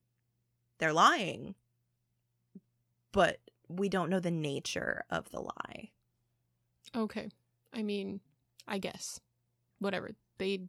[0.78, 1.55] they're lying.
[3.12, 5.90] But we don't know the nature of the lie.
[6.97, 7.28] Okay.
[7.72, 8.20] I mean,
[8.66, 9.20] I guess.
[9.78, 10.12] Whatever.
[10.39, 10.62] They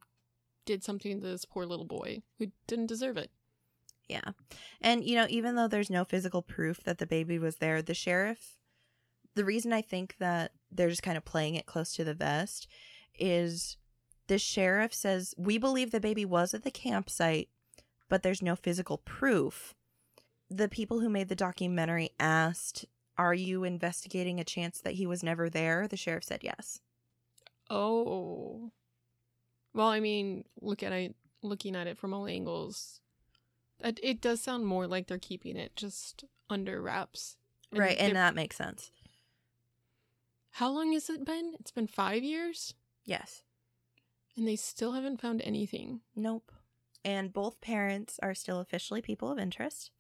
[0.66, 3.32] did something to this poor little boy who didn't deserve it.
[4.10, 4.32] Yeah.
[4.82, 7.94] And, you know, even though there's no physical proof that the baby was there, the
[7.94, 8.58] sheriff,
[9.36, 12.68] the reason I think that they're just kind of playing it close to the vest
[13.18, 13.78] is
[14.28, 17.50] the sheriff says, We believe the baby was at the campsite,
[18.10, 19.76] but there's no physical proof.
[20.50, 25.22] The people who made the documentary asked, Are you investigating a chance that he was
[25.22, 25.88] never there?
[25.88, 26.80] The sheriff said yes.
[27.70, 28.72] Oh.
[29.76, 33.02] Well, I mean, look at it looking at it from all angles.
[33.82, 37.38] It, it does sound more like they're keeping it just under wraps.
[37.72, 37.98] right.
[38.00, 38.92] And that makes sense.
[40.52, 41.54] how long has it been?
[41.60, 42.74] It's been five years,
[43.06, 43.44] Yes.
[44.36, 46.02] and they still haven't found anything.
[46.16, 46.52] Nope.
[47.06, 49.92] And both parents are still officially people of interest.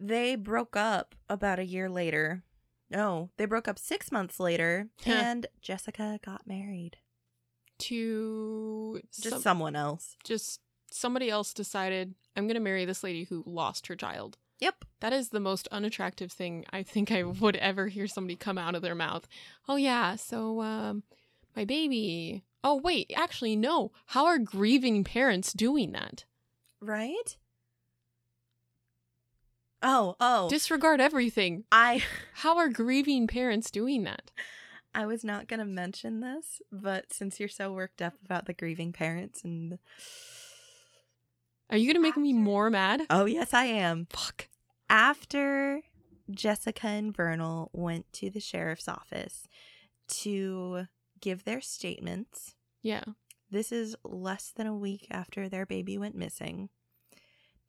[0.00, 2.42] They broke up about a year later.
[2.90, 6.96] No, they broke up six months later, and Jessica got married.
[7.78, 10.16] To Just some- someone else.
[10.24, 10.60] just
[10.92, 14.38] somebody else decided I'm gonna marry this lady who lost her child.
[14.60, 14.84] Yep.
[15.00, 18.74] That is the most unattractive thing I think I would ever hear somebody come out
[18.74, 19.26] of their mouth.
[19.68, 21.02] Oh yeah, so um
[21.56, 22.44] my baby.
[22.64, 23.92] Oh wait, actually no.
[24.06, 26.24] How are grieving parents doing that?
[26.80, 27.36] Right?
[29.82, 30.48] Oh, oh.
[30.48, 31.64] Disregard everything.
[31.72, 32.02] I
[32.34, 34.30] How are grieving parents doing that?
[34.94, 38.52] I was not going to mention this, but since you're so worked up about the
[38.52, 39.78] grieving parents and
[41.70, 43.02] Are you gonna make me more mad?
[43.10, 44.06] Oh, yes, I am.
[44.10, 44.48] Fuck.
[44.90, 45.80] after
[46.30, 49.46] Jessica and Vernal went to the sheriff's office
[50.08, 50.86] to
[51.20, 53.04] give their statements, Yeah.
[53.50, 56.68] this is less than a week after their baby went missing.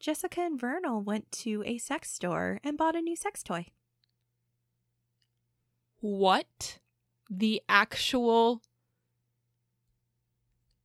[0.01, 3.67] Jessica and Vernal went to a sex store and bought a new sex toy.
[6.01, 6.79] what
[7.29, 8.61] the actual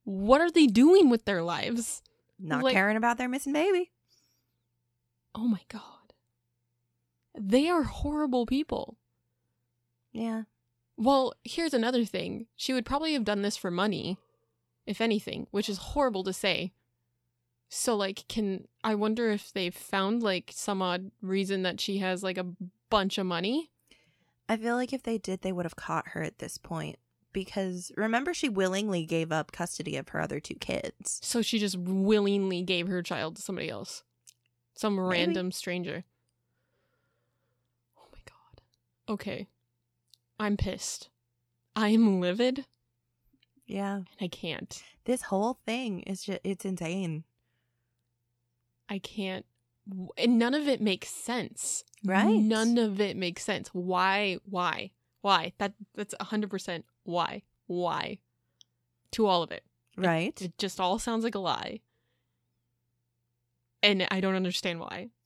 [0.05, 2.01] what are they doing with their lives?
[2.39, 3.91] Not Like- caring about their missing baby.
[5.35, 6.13] Oh my god.
[7.37, 8.97] They are horrible people.
[10.11, 10.43] Yeah.
[10.97, 12.47] Well, here's another thing.
[12.55, 14.17] She would probably have done this for money,
[14.85, 16.73] if anything, which is horrible to say.
[17.69, 22.23] So, like, can I wonder if they've found like some odd reason that she has
[22.23, 22.47] like a
[22.89, 23.69] bunch of money?
[24.49, 26.97] I feel like if they did, they would have caught her at this point.
[27.31, 31.19] Because remember, she willingly gave up custody of her other two kids.
[31.23, 34.03] So she just willingly gave her child to somebody else,
[34.73, 35.07] some Maybe.
[35.09, 36.05] random stranger.
[37.97, 39.13] Oh my god.
[39.13, 39.47] Okay,
[40.39, 41.09] I'm pissed.
[41.75, 42.65] I am livid,
[43.67, 43.95] Yeah.
[43.97, 44.81] and I can't.
[45.05, 47.23] This whole thing is just, it's insane.
[48.89, 49.45] I can't.
[50.17, 51.83] And none of it makes sense.
[52.03, 52.27] Right.
[52.39, 53.69] None of it makes sense.
[53.69, 54.37] Why?
[54.45, 54.91] Why?
[55.21, 55.53] Why?
[55.57, 56.85] That that's hundred percent.
[57.09, 57.43] Why?
[57.67, 58.19] Why?
[59.11, 59.63] To all of it.
[59.97, 60.39] Right?
[60.41, 61.81] It just all sounds like a lie.
[63.81, 65.09] And I don't understand why.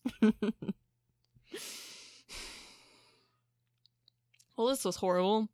[4.55, 5.49] Well, this was horrible.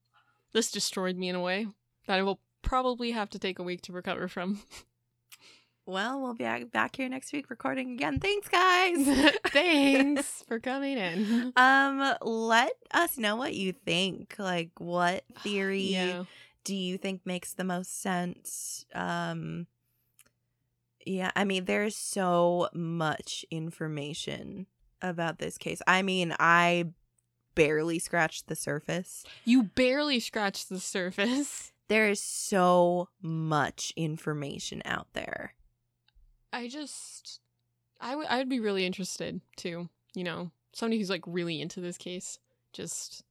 [0.52, 1.68] This destroyed me in a way
[2.06, 4.62] that I will probably have to take a week to recover from.
[5.90, 8.20] well, we'll be back- here next week recording again.
[8.20, 9.32] Thanks, guys.
[9.48, 11.54] Thanks for coming in.
[11.58, 14.36] Um, let us know what you think.
[14.38, 16.24] Like, what theory Yeah.
[16.64, 18.86] do you think makes the most sense?
[18.94, 19.68] Um,
[21.06, 24.68] yeah, I mean, there's so much information
[25.02, 25.82] about this case.
[25.88, 26.86] I mean, I
[27.56, 29.26] barely scratched the surface.
[29.46, 31.72] You barely scratched the surface.
[31.88, 35.54] There is so much information out there.
[36.52, 37.40] I just
[38.00, 40.52] I would I would be really interested too, you know.
[40.74, 42.40] Somebody who's like really into this case.
[42.74, 43.24] Just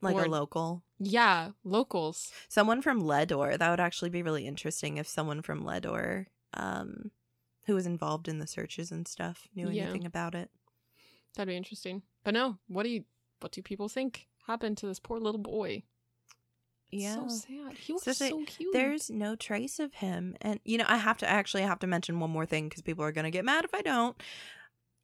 [0.00, 0.82] Like Or- a local.
[0.98, 2.32] yeah, locals.
[2.48, 3.56] Someone from Leadore.
[3.56, 7.10] That would actually be really interesting if someone from Leadore, um,
[7.66, 9.84] who was involved in the searches and stuff, knew Yeah.
[9.84, 10.50] anything about it.
[11.34, 12.02] That'd be interesting.
[12.24, 13.04] But no, what do you
[13.40, 15.82] what do people think happened to this poor little boy?
[16.92, 17.14] Yeah.
[17.14, 17.72] So sad.
[17.78, 18.72] He was Especially- so cute.
[18.72, 20.36] There's no trace of him.
[20.42, 23.02] And, you know, I have to actually have to mention one more thing because people
[23.04, 24.14] are going to get mad if I don't.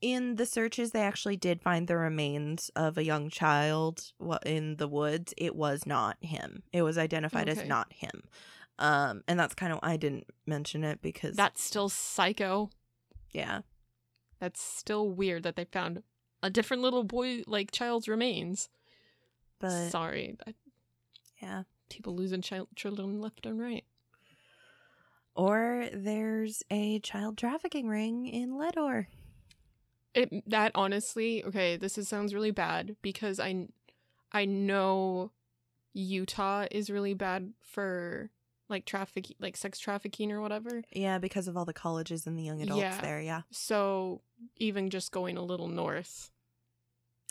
[0.01, 4.13] In the searches, they actually did find the remains of a young child
[4.47, 5.35] in the woods.
[5.37, 6.63] It was not him.
[6.73, 8.23] It was identified as not him.
[8.79, 12.71] Um, and that's kind of I didn't mention it because That's still psycho.
[13.33, 13.63] yeah,
[14.39, 16.05] That's still weird that they found
[16.45, 18.69] a different little boy like child's remains.
[19.59, 20.37] but Sorry.
[21.43, 21.65] Yeah.
[21.89, 23.85] People losing child children left and right.
[25.35, 29.09] Or there's a child trafficking ring in Leadore.
[30.15, 33.69] It that honestly, okay, this is, sounds really bad because I
[34.33, 35.31] I know
[35.93, 38.31] Utah is really bad for
[38.69, 40.83] like traffic like sex trafficking or whatever.
[40.93, 43.01] Yeah, because of all the colleges and the young adults Yeah.
[43.01, 43.21] there.
[43.21, 44.23] Yeah, So
[44.57, 46.31] even just going a little north.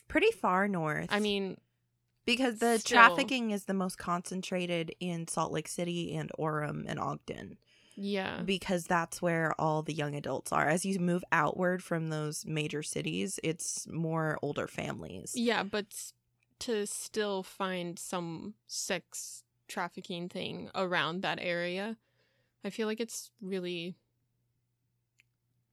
[0.07, 1.07] pretty far north.
[1.09, 1.57] I mean,
[2.27, 6.99] because the still- trafficking is the most concentrated in Salt Lake City and Orem and
[6.99, 7.57] Ogden
[7.97, 8.41] yeah.
[8.45, 10.67] because that's where all the young adults are.
[10.67, 15.33] As you move outward from those major cities, it's more older families.
[15.35, 16.11] Yeah, but
[16.59, 21.97] to still find some sex trafficking thing around that area,
[22.63, 23.95] I feel like it's really.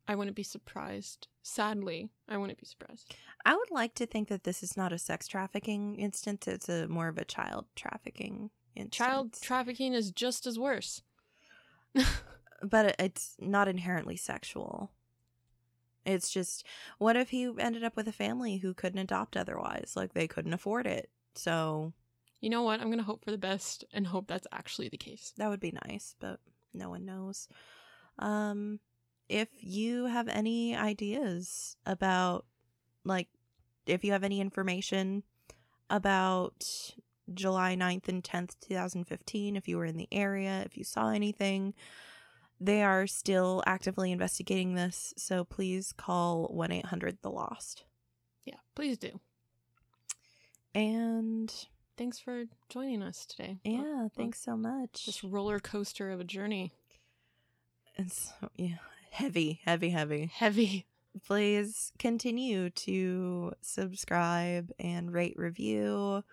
[0.06, 1.28] I wouldn't be surprised.
[1.42, 3.14] Sadly, I wouldn't be surprised.
[3.44, 6.88] I would like to think that this is not a sex trafficking instance; it's a
[6.88, 8.96] more of a child trafficking instance.
[8.96, 11.02] Child trafficking is just as worse.
[12.62, 14.90] but it's not inherently sexual.
[16.06, 16.66] It's just,
[16.98, 19.92] what if he ended up with a family who couldn't adopt otherwise?
[19.96, 21.08] Like they couldn't afford it.
[21.34, 21.92] So
[22.40, 22.80] You know what?
[22.80, 25.32] I'm going to hope for the best and hope that's actually the case.
[25.38, 26.40] that would be nice, but
[26.74, 27.48] no one knows.
[28.18, 28.80] Um,
[29.28, 32.44] if you have any ideas about,
[33.04, 33.28] like,
[33.86, 35.22] if you have any information
[35.90, 36.64] about
[37.32, 41.74] July 9th and 10th, 2015, if you were in the area, if you saw anything,
[42.60, 45.12] they are still actively investigating this.
[45.16, 47.84] So please call 1 800 The Lost.
[48.44, 49.20] Yeah, please do.
[50.74, 51.52] And
[51.96, 53.58] Thanks for joining us today.
[53.62, 55.06] yeah, thanks so much.
[55.06, 56.72] This roller coaster of a journey.
[57.96, 58.78] It's yeah,
[59.14, 60.30] heavy, heavy, heavy.
[60.34, 60.86] Heavy.
[61.24, 66.24] Please continue to subscribe and rate review.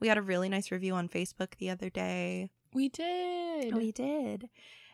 [0.00, 2.50] We got a really nice review on Facebook the other day.
[2.72, 3.74] We did.
[3.74, 4.48] We did.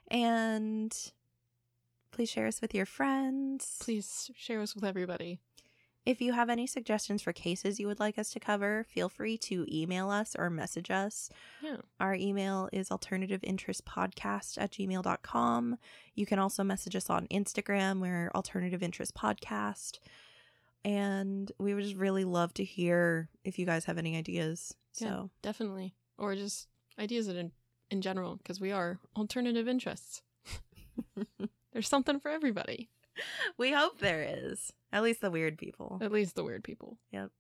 [0.09, 0.93] And
[2.11, 3.77] please share us with your friends.
[3.81, 5.39] Please share us with everybody.
[6.07, 9.37] If you have any suggestions for cases you would like us to cover, feel free
[9.39, 11.29] to email us or message us.
[11.61, 11.79] Yeah.
[11.99, 15.79] Our email is alternativeinterestpodcast at gmail.com.
[16.15, 18.01] You can also message us on Instagram.
[18.01, 19.99] We're Alternative Interest Podcast.
[20.85, 24.77] And we would just really love to hear if you guys have any ideas.
[25.01, 25.09] Yeah.
[25.09, 25.97] So, Definitely.
[26.19, 26.69] Or just
[27.01, 27.51] ideas in,
[27.91, 30.23] in general, because we are alternative interests.
[31.73, 32.91] There's something for everybody.
[33.59, 34.73] we hope there is.
[34.97, 35.99] At least the weird people.
[36.01, 36.97] At least the weird people.
[37.13, 37.31] Yep.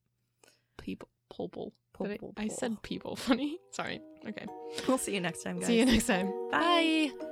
[0.77, 1.09] People.
[1.31, 1.73] Pol-
[2.03, 3.16] Did I- I said people.
[3.28, 3.59] Funny.
[3.70, 3.99] Sorry.
[4.28, 4.45] Okay.
[4.87, 5.66] We'll see you next time, guys.
[5.69, 6.27] See you next time.
[6.51, 7.11] Bye.
[7.19, 7.27] Bye.